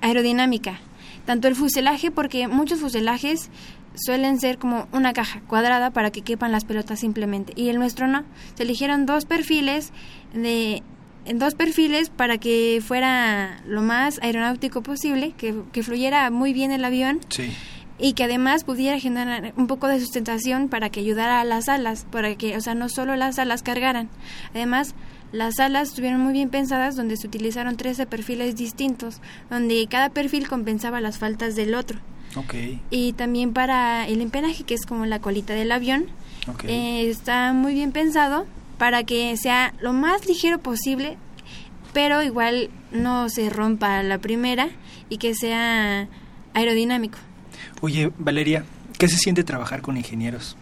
aerodinámica. 0.00 0.78
Tanto 1.24 1.48
el 1.48 1.56
fuselaje, 1.56 2.10
porque 2.10 2.48
muchos 2.48 2.80
fuselajes 2.80 3.50
suelen 3.94 4.38
ser 4.38 4.58
como 4.58 4.86
una 4.92 5.12
caja 5.12 5.40
cuadrada 5.46 5.90
para 5.90 6.10
que 6.10 6.22
quepan 6.22 6.52
las 6.52 6.64
pelotas 6.64 7.00
simplemente. 7.00 7.52
Y 7.56 7.68
el 7.68 7.78
nuestro 7.78 8.06
no. 8.06 8.24
Se 8.54 8.62
eligieron 8.62 9.06
dos 9.06 9.24
perfiles 9.24 9.92
de 10.32 10.82
dos 11.34 11.54
perfiles 11.54 12.08
para 12.08 12.38
que 12.38 12.80
fuera 12.86 13.60
lo 13.66 13.82
más 13.82 14.20
aeronáutico 14.22 14.82
posible, 14.82 15.32
que, 15.36 15.56
que 15.72 15.82
fluyera 15.82 16.30
muy 16.30 16.52
bien 16.52 16.70
el 16.70 16.84
avión 16.84 17.18
Sí. 17.28 17.50
Y 17.98 18.12
que 18.12 18.24
además 18.24 18.64
pudiera 18.64 18.98
generar 18.98 19.52
un 19.56 19.66
poco 19.66 19.88
de 19.88 20.00
sustentación 20.00 20.68
para 20.68 20.90
que 20.90 21.00
ayudara 21.00 21.40
a 21.40 21.44
las 21.44 21.68
alas, 21.68 22.06
para 22.10 22.34
que, 22.36 22.56
o 22.56 22.60
sea, 22.60 22.74
no 22.74 22.88
solo 22.88 23.16
las 23.16 23.38
alas 23.38 23.62
cargaran. 23.62 24.08
Además, 24.54 24.94
las 25.32 25.58
alas 25.58 25.88
estuvieron 25.88 26.20
muy 26.20 26.32
bien 26.32 26.50
pensadas 26.50 26.96
donde 26.96 27.16
se 27.16 27.26
utilizaron 27.26 27.76
13 27.76 28.06
perfiles 28.06 28.56
distintos, 28.56 29.20
donde 29.50 29.86
cada 29.88 30.10
perfil 30.10 30.48
compensaba 30.48 31.00
las 31.00 31.18
faltas 31.18 31.56
del 31.56 31.74
otro. 31.74 31.98
Ok. 32.36 32.54
Y 32.90 33.12
también 33.14 33.52
para 33.52 34.06
el 34.06 34.20
empenaje, 34.20 34.64
que 34.64 34.74
es 34.74 34.84
como 34.84 35.06
la 35.06 35.20
colita 35.20 35.54
del 35.54 35.72
avión, 35.72 36.06
eh, 36.64 37.08
está 37.08 37.52
muy 37.52 37.74
bien 37.74 37.92
pensado 37.92 38.46
para 38.78 39.04
que 39.04 39.36
sea 39.36 39.74
lo 39.80 39.92
más 39.92 40.26
ligero 40.26 40.58
posible, 40.58 41.16
pero 41.92 42.22
igual 42.22 42.70
no 42.92 43.30
se 43.30 43.48
rompa 43.48 44.02
la 44.02 44.18
primera 44.18 44.68
y 45.08 45.16
que 45.16 45.34
sea 45.34 46.08
aerodinámico. 46.52 47.18
Oye, 47.80 48.10
Valeria, 48.18 48.64
¿qué 48.98 49.08
se 49.08 49.16
siente 49.16 49.44
trabajar 49.44 49.82
con 49.82 49.96
ingenieros? 49.96 50.56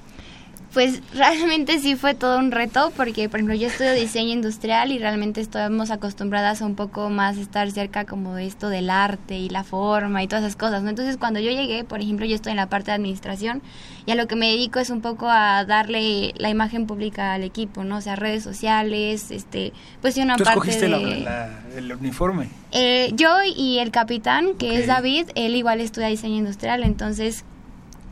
Pues 0.74 1.00
realmente 1.14 1.78
sí 1.78 1.96
fue 1.96 2.14
todo 2.14 2.38
un 2.38 2.50
reto 2.50 2.92
porque, 2.96 3.28
por 3.28 3.38
ejemplo, 3.38 3.54
yo 3.54 3.68
estudio 3.68 3.94
diseño 3.94 4.32
industrial 4.32 4.92
y 4.92 4.98
realmente 4.98 5.40
estamos 5.40 5.90
acostumbradas 5.90 6.60
a 6.60 6.66
un 6.66 6.74
poco 6.74 7.08
más 7.10 7.38
estar 7.38 7.70
cerca 7.70 8.04
como 8.04 8.34
de 8.34 8.46
esto 8.46 8.68
del 8.68 8.90
arte 8.90 9.38
y 9.38 9.48
la 9.48 9.64
forma 9.64 10.22
y 10.22 10.26
todas 10.28 10.44
esas 10.44 10.56
cosas, 10.56 10.82
¿no? 10.82 10.90
Entonces, 10.90 11.16
cuando 11.16 11.38
yo 11.40 11.50
llegué, 11.50 11.84
por 11.84 12.00
ejemplo, 12.00 12.26
yo 12.26 12.34
estoy 12.34 12.50
en 12.50 12.56
la 12.56 12.68
parte 12.68 12.90
de 12.90 12.96
administración 12.96 13.62
y 14.04 14.10
a 14.10 14.14
lo 14.16 14.26
que 14.26 14.36
me 14.36 14.50
dedico 14.50 14.80
es 14.80 14.90
un 14.90 15.00
poco 15.00 15.28
a 15.30 15.64
darle 15.64 16.34
la 16.36 16.50
imagen 16.50 16.86
pública 16.86 17.32
al 17.34 17.42
equipo, 17.44 17.84
¿no? 17.84 17.98
O 17.98 18.00
sea, 18.00 18.16
redes 18.16 18.42
sociales, 18.42 19.30
este, 19.30 19.72
pues 20.02 20.16
una 20.16 20.36
Tú 20.36 20.44
parte 20.44 20.58
escogiste 20.70 20.88
de... 20.88 21.20
la- 21.20 21.60
el 21.76 21.92
uniforme. 21.92 22.48
Eh, 22.72 23.12
yo 23.14 23.28
y 23.56 23.78
el 23.78 23.90
capitán, 23.90 24.54
que 24.58 24.78
es 24.80 24.86
David, 24.88 25.26
él 25.36 25.54
igual 25.54 25.80
estudia 25.80 26.08
diseño 26.08 26.36
industrial, 26.36 26.82
entonces, 26.82 27.44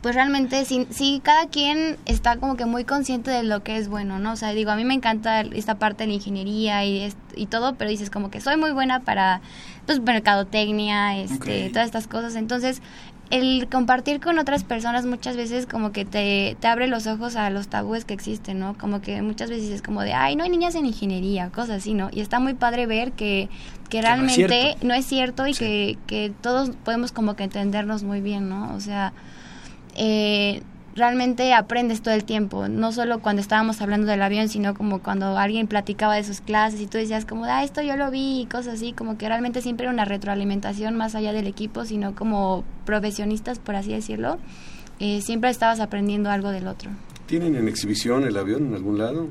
pues 0.03 0.13
realmente 0.13 0.63
sí, 0.65 0.85
sí, 0.91 1.21
cada 1.23 1.47
quien 1.47 1.97
está 2.05 2.35
como 2.37 2.55
que 2.57 2.65
muy 2.65 2.83
consciente 2.83 3.31
de 3.31 3.41
lo 3.41 3.63
que 3.63 3.77
es 3.77 3.87
bueno, 3.87 4.19
¿no? 4.19 4.33
O 4.33 4.35
sea, 4.35 4.51
digo, 4.53 4.69
a 4.69 4.75
mí 4.75 4.83
me 4.85 4.93
encanta 4.93 5.41
esta 5.41 5.79
parte 5.79 6.03
de 6.03 6.07
la 6.09 6.13
ingeniería 6.13 6.85
y, 6.85 7.11
y 7.35 7.45
todo, 7.47 7.73
pero 7.75 7.89
dices 7.89 8.11
como 8.11 8.29
que 8.29 8.39
soy 8.41 8.57
muy 8.57 8.71
buena 8.71 8.99
para, 8.99 9.41
pues, 9.87 9.99
mercadotecnia, 10.01 11.17
este, 11.17 11.69
todas 11.69 11.85
estas 11.87 12.07
cosas, 12.07 12.35
entonces... 12.35 12.81
El 13.29 13.67
compartir 13.67 14.19
con 14.19 14.37
otras 14.37 14.63
personas 14.63 15.07
muchas 15.07 15.35
veces 15.35 15.65
como 15.65 15.91
que 15.91 16.05
te, 16.05 16.55
te 16.59 16.67
abre 16.67 16.87
los 16.87 17.07
ojos 17.07 17.35
a 17.35 17.49
los 17.49 17.67
tabúes 17.67 18.05
que 18.05 18.13
existen, 18.13 18.59
¿no? 18.59 18.77
Como 18.77 19.01
que 19.01 19.23
muchas 19.23 19.49
veces 19.49 19.71
es 19.71 19.81
como 19.81 20.01
de, 20.01 20.13
ay, 20.13 20.35
no 20.35 20.43
hay 20.43 20.51
niñas 20.51 20.75
en 20.75 20.85
ingeniería, 20.85 21.49
cosas 21.49 21.77
así, 21.77 21.95
¿no? 21.95 22.09
Y 22.11 22.19
está 22.21 22.39
muy 22.39 22.53
padre 22.53 22.85
ver 22.85 23.13
que, 23.13 23.49
que 23.89 24.01
no 24.01 24.07
es 24.07 24.13
realmente 24.37 24.75
no 24.83 24.93
es 24.93 25.05
cierto 25.07 25.47
y 25.47 25.55
Sí. 25.55 25.59
que, 25.59 25.97
que 26.05 26.33
todos 26.41 26.71
podemos 26.83 27.11
como 27.11 27.35
que 27.35 27.45
entendernos 27.45 28.03
muy 28.03 28.21
bien, 28.21 28.49
¿no? 28.49 28.71
O 28.75 28.79
sea, 28.81 29.13
eh, 29.95 30.61
realmente 30.95 31.53
aprendes 31.53 32.01
todo 32.01 32.13
el 32.13 32.23
tiempo, 32.23 32.67
no 32.67 32.91
solo 32.91 33.19
cuando 33.19 33.41
estábamos 33.41 33.81
hablando 33.81 34.07
del 34.07 34.21
avión, 34.21 34.49
sino 34.49 34.73
como 34.73 34.99
cuando 34.99 35.37
alguien 35.37 35.67
platicaba 35.67 36.15
de 36.15 36.23
sus 36.23 36.41
clases 36.41 36.81
y 36.81 36.87
tú 36.87 36.97
decías 36.97 37.25
como, 37.25 37.45
ah, 37.45 37.63
esto 37.63 37.81
yo 37.81 37.95
lo 37.97 38.11
vi 38.11 38.41
y 38.41 38.45
cosas 38.45 38.75
así, 38.75 38.93
como 38.93 39.17
que 39.17 39.27
realmente 39.27 39.61
siempre 39.61 39.85
era 39.85 39.93
una 39.93 40.05
retroalimentación 40.05 40.95
más 40.95 41.15
allá 41.15 41.33
del 41.33 41.47
equipo, 41.47 41.85
sino 41.85 42.15
como 42.15 42.63
profesionistas, 42.85 43.59
por 43.59 43.75
así 43.75 43.91
decirlo, 43.91 44.37
eh, 44.99 45.21
siempre 45.21 45.49
estabas 45.49 45.79
aprendiendo 45.79 46.29
algo 46.29 46.49
del 46.49 46.67
otro. 46.67 46.91
¿Tienen 47.25 47.55
en 47.55 47.67
exhibición 47.67 48.25
el 48.25 48.37
avión 48.37 48.67
en 48.67 48.75
algún 48.75 48.97
lado? 48.97 49.27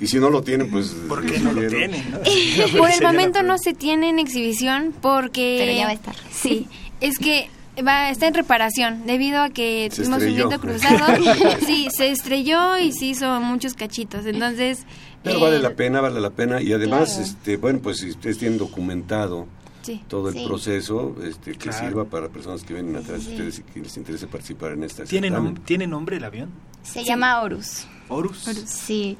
Y 0.00 0.06
si 0.06 0.18
no 0.18 0.30
lo 0.30 0.42
tienen, 0.42 0.70
pues... 0.70 0.88
¿Por 1.08 1.24
qué 1.24 1.38
no 1.38 1.52
lo 1.52 1.68
tienen? 1.68 2.10
no? 2.10 2.18
Por 2.78 2.90
el 2.90 3.02
momento 3.02 3.42
no 3.42 3.58
se 3.58 3.74
tiene 3.74 4.08
en 4.08 4.18
exhibición 4.18 4.92
porque... 5.00 5.58
Pero 5.60 5.72
ya 5.76 5.84
va 5.84 5.90
a 5.90 5.94
estar. 5.94 6.16
Sí, 6.32 6.66
es 7.00 7.18
que 7.18 7.48
va 7.82 8.10
está 8.10 8.26
en 8.26 8.34
reparación 8.34 9.06
debido 9.06 9.40
a 9.42 9.50
que 9.50 9.88
Se 9.90 10.02
tuvimos 10.02 10.18
un 10.22 10.28
estrelló. 10.28 10.48
viento 10.48 10.60
cruzado. 10.66 11.58
sí, 11.66 11.88
se 11.90 12.10
estrelló 12.10 12.78
y 12.78 12.92
se 12.92 13.06
hizo 13.06 13.40
muchos 13.40 13.74
cachitos. 13.74 14.26
Entonces... 14.26 14.84
Pero 15.22 15.38
eh, 15.38 15.42
vale 15.42 15.58
la 15.58 15.74
pena, 15.74 16.00
vale 16.00 16.20
la 16.20 16.30
pena. 16.30 16.60
Y 16.62 16.72
además, 16.72 17.10
Claro. 17.10 17.24
este, 17.24 17.56
bueno, 17.56 17.80
pues 17.82 17.98
si 17.98 18.10
ustedes 18.10 18.38
tienen 18.38 18.58
documentado 18.58 19.46
Sí. 19.82 20.02
todo 20.08 20.28
el 20.28 20.34
Sí. 20.34 20.44
proceso, 20.46 21.16
este, 21.24 21.52
que 21.52 21.58
Claro. 21.70 21.78
sirva 21.78 22.04
para 22.04 22.28
personas 22.28 22.62
que 22.64 22.74
vienen 22.74 22.96
atrás 22.96 23.18
de 23.20 23.24
Sí. 23.24 23.30
ustedes 23.32 23.58
y 23.60 23.62
que 23.62 23.80
les 23.80 23.96
interese 23.96 24.26
participar 24.26 24.72
en 24.72 24.84
esta 24.84 25.04
¿Tiene, 25.04 25.30
nom- 25.30 25.58
¿Tiene 25.64 25.86
nombre 25.86 26.18
el 26.18 26.24
avión? 26.24 26.50
Se 26.82 27.02
llama 27.04 27.40
Horus. 27.40 27.86
Horus. 28.08 28.38
Sí. 28.66 29.16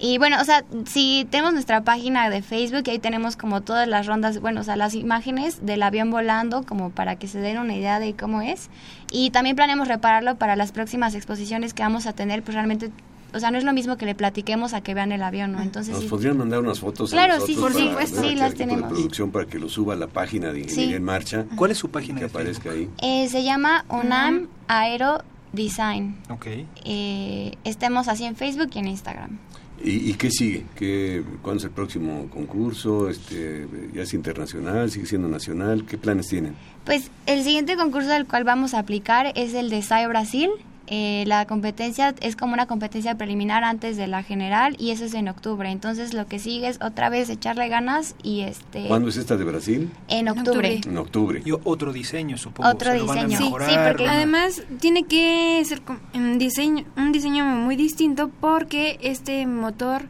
Y 0.00 0.18
bueno, 0.18 0.36
o 0.40 0.44
sea, 0.44 0.64
si 0.86 1.26
tenemos 1.30 1.52
nuestra 1.54 1.82
página 1.82 2.30
de 2.30 2.40
Facebook 2.42 2.82
y 2.86 2.90
ahí 2.90 2.98
tenemos 3.00 3.36
como 3.36 3.62
todas 3.62 3.88
las 3.88 4.06
rondas, 4.06 4.40
bueno, 4.40 4.60
o 4.60 4.64
sea, 4.64 4.76
las 4.76 4.94
imágenes 4.94 5.64
del 5.66 5.82
avión 5.82 6.10
volando 6.10 6.62
como 6.62 6.90
para 6.90 7.16
que 7.16 7.26
se 7.26 7.38
den 7.40 7.58
una 7.58 7.74
idea 7.74 7.98
de 7.98 8.14
cómo 8.14 8.40
es. 8.40 8.70
Y 9.10 9.30
también 9.30 9.56
planeamos 9.56 9.88
repararlo 9.88 10.36
para 10.36 10.54
las 10.54 10.70
próximas 10.70 11.14
exposiciones 11.16 11.74
que 11.74 11.82
vamos 11.82 12.06
a 12.06 12.12
tener, 12.12 12.42
pues 12.44 12.54
realmente, 12.54 12.90
o 13.34 13.40
sea, 13.40 13.50
no 13.50 13.58
es 13.58 13.64
lo 13.64 13.72
mismo 13.72 13.96
que 13.96 14.06
le 14.06 14.14
platiquemos 14.14 14.72
a 14.72 14.82
que 14.82 14.94
vean 14.94 15.10
el 15.10 15.22
avión, 15.22 15.50
¿no? 15.52 15.60
Entonces, 15.62 15.94
¿Nos 15.94 16.04
sí. 16.04 16.08
podrían 16.08 16.38
mandar 16.38 16.60
unas 16.60 16.78
fotos 16.78 17.10
Claro, 17.10 17.44
sí, 17.44 17.54
por 17.54 17.72
supuesto, 17.72 18.20
sí, 18.22 18.36
las 18.36 18.52
equipo 18.52 18.64
de 18.68 18.70
tenemos. 18.74 18.92
producción 18.92 19.30
para 19.32 19.46
que 19.46 19.58
lo 19.58 19.68
suba 19.68 19.94
a 19.94 19.96
la 19.96 20.06
página 20.06 20.52
de 20.52 20.60
Ingeniería 20.60 20.90
Sí. 20.90 20.94
en 20.94 21.02
Marcha, 21.02 21.44
¿Cuál 21.56 21.72
es 21.72 21.78
su 21.78 21.90
página 21.90 22.20
que 22.20 22.26
de 22.26 22.30
Facebook? 22.30 22.60
aparezca 22.60 22.70
ahí. 22.70 22.88
Eh, 23.24 23.28
se 23.28 23.42
llama 23.42 23.84
UNAM 23.88 24.46
Aero 24.68 25.24
Design. 25.52 26.16
Ok. 26.30 26.46
Eh, 26.84 27.56
estemos 27.64 28.06
así 28.08 28.24
en 28.24 28.36
Facebook 28.36 28.70
y 28.74 28.78
en 28.78 28.88
Instagram. 28.88 29.38
¿Y, 29.82 30.10
y 30.10 30.14
qué 30.14 30.30
sigue? 30.30 30.64
¿Qué, 30.74 31.22
¿Cuándo 31.42 31.58
es 31.58 31.64
el 31.64 31.70
próximo 31.70 32.28
concurso? 32.30 33.08
Este, 33.08 33.66
¿Ya 33.94 34.02
es 34.02 34.14
internacional? 34.14 34.90
¿Sigue 34.90 35.06
siendo 35.06 35.28
nacional? 35.28 35.84
¿Qué 35.84 35.96
planes 35.96 36.28
tienen? 36.28 36.54
Pues 36.84 37.10
el 37.26 37.44
siguiente 37.44 37.76
concurso 37.76 38.08
del 38.08 38.26
cual 38.26 38.44
vamos 38.44 38.74
a 38.74 38.80
aplicar 38.80 39.32
es 39.36 39.54
el 39.54 39.70
de 39.70 39.82
SAI 39.82 40.06
Brasil. 40.06 40.50
Eh, 40.90 41.24
la 41.26 41.44
competencia 41.46 42.14
es 42.22 42.34
como 42.34 42.54
una 42.54 42.64
competencia 42.66 43.14
preliminar 43.16 43.62
antes 43.62 43.98
de 43.98 44.06
la 44.06 44.22
general 44.22 44.74
y 44.78 44.90
eso 44.90 45.04
es 45.04 45.12
en 45.12 45.28
octubre. 45.28 45.70
Entonces 45.70 46.14
lo 46.14 46.26
que 46.26 46.38
sigue 46.38 46.66
es 46.68 46.78
otra 46.80 47.10
vez 47.10 47.28
echarle 47.28 47.68
ganas 47.68 48.14
y 48.22 48.40
este 48.40 48.86
¿Cuándo 48.88 49.10
es 49.10 49.18
esta 49.18 49.36
de 49.36 49.44
Brasil? 49.44 49.90
en 50.08 50.28
octubre. 50.28 50.80
En 50.86 50.96
octubre. 50.96 51.42
Y 51.44 51.50
otro 51.64 51.92
diseño, 51.92 52.38
supongo. 52.38 52.70
Otro 52.70 52.92
se 52.92 52.98
lo 53.00 53.06
van 53.06 53.18
a 53.18 53.24
diseño. 53.24 53.36
Sí, 53.38 53.44
mejorar, 53.44 53.70
sí, 53.70 53.76
porque- 53.86 54.08
a- 54.08 54.12
Además, 54.12 54.62
tiene 54.80 55.02
que 55.04 55.62
ser 55.66 55.82
com- 55.82 55.98
un 56.14 56.38
diseño, 56.38 56.84
un 56.96 57.12
diseño 57.12 57.44
muy 57.44 57.76
distinto 57.76 58.30
porque 58.40 58.98
este 59.02 59.46
motor 59.46 60.06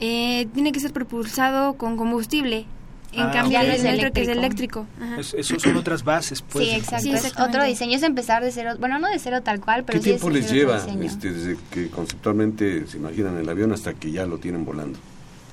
eh, 0.00 0.48
tiene 0.54 0.72
que 0.72 0.80
ser 0.80 0.92
propulsado 0.92 1.74
con 1.74 1.96
combustible. 1.96 2.66
En 3.12 3.22
Ah, 3.22 3.30
cambio, 3.32 3.58
ok. 3.58 3.64
el 3.64 3.82
nuestro 3.82 4.12
que 4.12 4.22
es 4.22 4.28
eléctrico. 4.28 4.86
Es- 5.18 5.34
esos 5.34 5.60
son 5.62 5.76
otras 5.76 6.04
bases, 6.04 6.42
pues. 6.42 6.68
sí, 6.68 6.74
exacto. 6.74 7.02
Sí, 7.02 7.12
es 7.12 7.32
otro 7.38 7.64
diseño 7.64 7.96
es 7.96 8.02
empezar 8.04 8.42
de 8.44 8.52
cero, 8.52 8.74
bueno, 8.78 8.98
no 8.98 9.08
de 9.08 9.18
cero 9.18 9.40
tal 9.42 9.60
cual, 9.60 9.84
pero 9.84 9.98
¿Qué 9.98 10.04
sí 10.04 10.10
es 10.12 10.16
tiempo 10.20 10.30
les 10.30 10.50
lleva 10.50 10.76
este, 11.02 11.32
desde 11.32 11.56
que 11.72 11.88
conceptualmente 11.90 12.86
se 12.86 12.98
imaginan 12.98 13.36
el 13.38 13.48
avión 13.48 13.72
hasta 13.72 13.94
que 13.94 14.12
ya 14.12 14.26
lo 14.26 14.38
tienen 14.38 14.64
volando? 14.64 14.98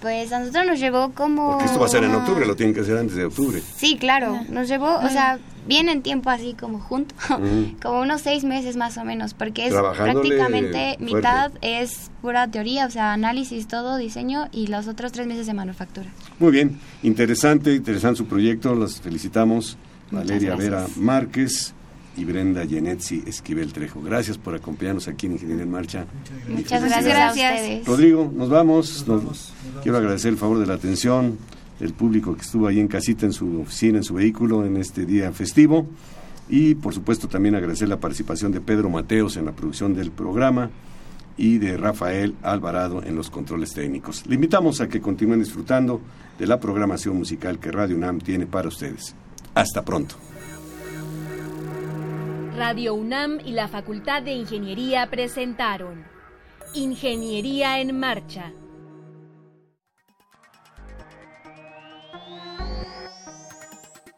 Pues 0.02 0.32
a 0.32 0.40
nosotros 0.40 0.66
nos 0.68 0.80
llevó 0.80 1.12
como... 1.14 1.52
Porque 1.54 1.66
esto 1.66 1.80
va 1.80 1.88
a 1.88 1.90
ser 1.90 2.04
en 2.04 2.14
octubre, 2.14 2.46
lo 2.46 2.56
tienen 2.56 2.76
que 2.76 2.82
hacer 2.82 2.98
antes 3.00 3.16
de 3.16 3.26
octubre. 3.26 3.60
Sí, 3.76 3.98
claro, 3.98 4.40
nos 4.50 4.68
llevó, 4.68 4.96
o 4.98 5.10
sea, 5.10 5.40
bien 5.68 5.90
en 5.90 6.02
tiempo 6.02 6.30
así 6.30 6.54
como 6.54 6.80
junto, 6.80 7.14
como 7.82 8.02
unos 8.02 8.22
seis 8.22 8.44
meses 8.44 8.78
más 8.78 8.98
o 8.98 9.04
menos, 9.04 9.34
porque 9.34 9.68
es 9.68 9.74
prácticamente 9.74 10.96
fuerte. 10.98 11.16
mitad 11.16 11.52
es 11.62 12.12
pura 12.22 12.48
teoría, 12.50 12.86
o 12.86 12.90
sea, 12.90 13.14
análisis, 13.14 13.68
todo, 13.68 13.98
diseño 13.98 14.48
y 14.52 14.68
los 14.68 14.88
otros 14.88 15.12
tres 15.12 15.28
meses 15.28 15.48
de 15.48 15.54
manufactura. 15.54 16.08
Muy 16.40 16.52
bien, 16.52 16.80
interesante, 17.04 17.74
interesante 17.74 18.18
su 18.18 18.26
proyecto, 18.26 18.76
las 18.76 19.00
felicitamos. 19.02 19.78
Muchas 20.12 20.28
Valeria 20.28 20.50
gracias. 20.56 20.72
Vera 20.72 20.88
Márquez 20.96 21.74
y 22.18 22.26
Brenda 22.26 22.66
Genetzi 22.66 23.24
Esquivel 23.28 23.72
Trejo. 23.72 24.02
Gracias 24.02 24.38
por 24.38 24.56
acompañarnos 24.56 25.08
aquí 25.08 25.28
en 25.28 25.34
Ingeniería 25.34 25.64
en 25.64 25.72
Marcha. 25.72 26.06
Muchas 26.48 26.84
gracias, 26.84 27.16
a 27.16 27.30
ustedes. 27.30 27.86
Rodrigo, 27.86 28.32
nos 28.36 28.50
vamos. 28.50 29.06
quiero 29.84 29.98
agradecer 29.98 30.32
el 30.32 30.38
favor 30.38 30.60
de 30.60 30.66
la 30.66 30.74
atención, 30.74 31.38
el 31.80 31.94
público 31.94 32.36
que 32.36 32.42
estuvo 32.42 32.68
ahí 32.68 32.80
en 32.80 32.88
casita, 32.88 33.26
en 33.26 33.34
su 33.34 33.62
oficina, 33.62 33.98
en 33.98 34.04
su 34.04 34.16
vehículo, 34.16 34.66
en 34.66 34.78
este 34.78 35.06
día 35.06 35.32
festivo. 35.32 35.88
Y 36.50 36.76
por 36.76 36.94
supuesto 36.94 37.28
también 37.28 37.56
agradecer 37.56 37.90
la 37.90 38.00
participación 38.00 38.52
de 38.52 38.62
Pedro 38.62 38.90
Mateos 38.90 39.38
en 39.38 39.46
la 39.46 39.52
producción 39.52 39.94
del 39.94 40.12
programa 40.12 40.70
y 41.36 41.60
de 41.60 41.78
Rafael 41.78 42.36
Alvarado 42.42 43.04
en 43.04 43.16
los 43.16 43.30
controles 43.30 43.74
técnicos. 43.74 44.26
Le 44.26 44.36
invitamos 44.36 44.82
a 44.82 44.90
que 44.90 45.02
continúen 45.02 45.40
disfrutando 45.40 46.02
de 46.40 46.48
la 46.48 46.60
programación 46.60 47.18
musical 47.18 47.60
que 47.60 47.72
Radio 47.72 47.96
UNAM 47.96 48.20
tiene 48.20 48.48
para 48.48 48.68
ustedes. 48.68 49.14
Hasta 49.54 49.84
pronto. 49.84 50.16
Radio 52.56 52.96
UNAM 52.96 53.40
y 53.46 53.52
la 53.52 53.68
Facultad 53.68 54.24
de 54.24 54.34
Ingeniería 54.34 55.08
presentaron 55.12 56.04
Ingeniería 56.74 57.80
en 57.80 58.00
Marcha. 58.00 58.52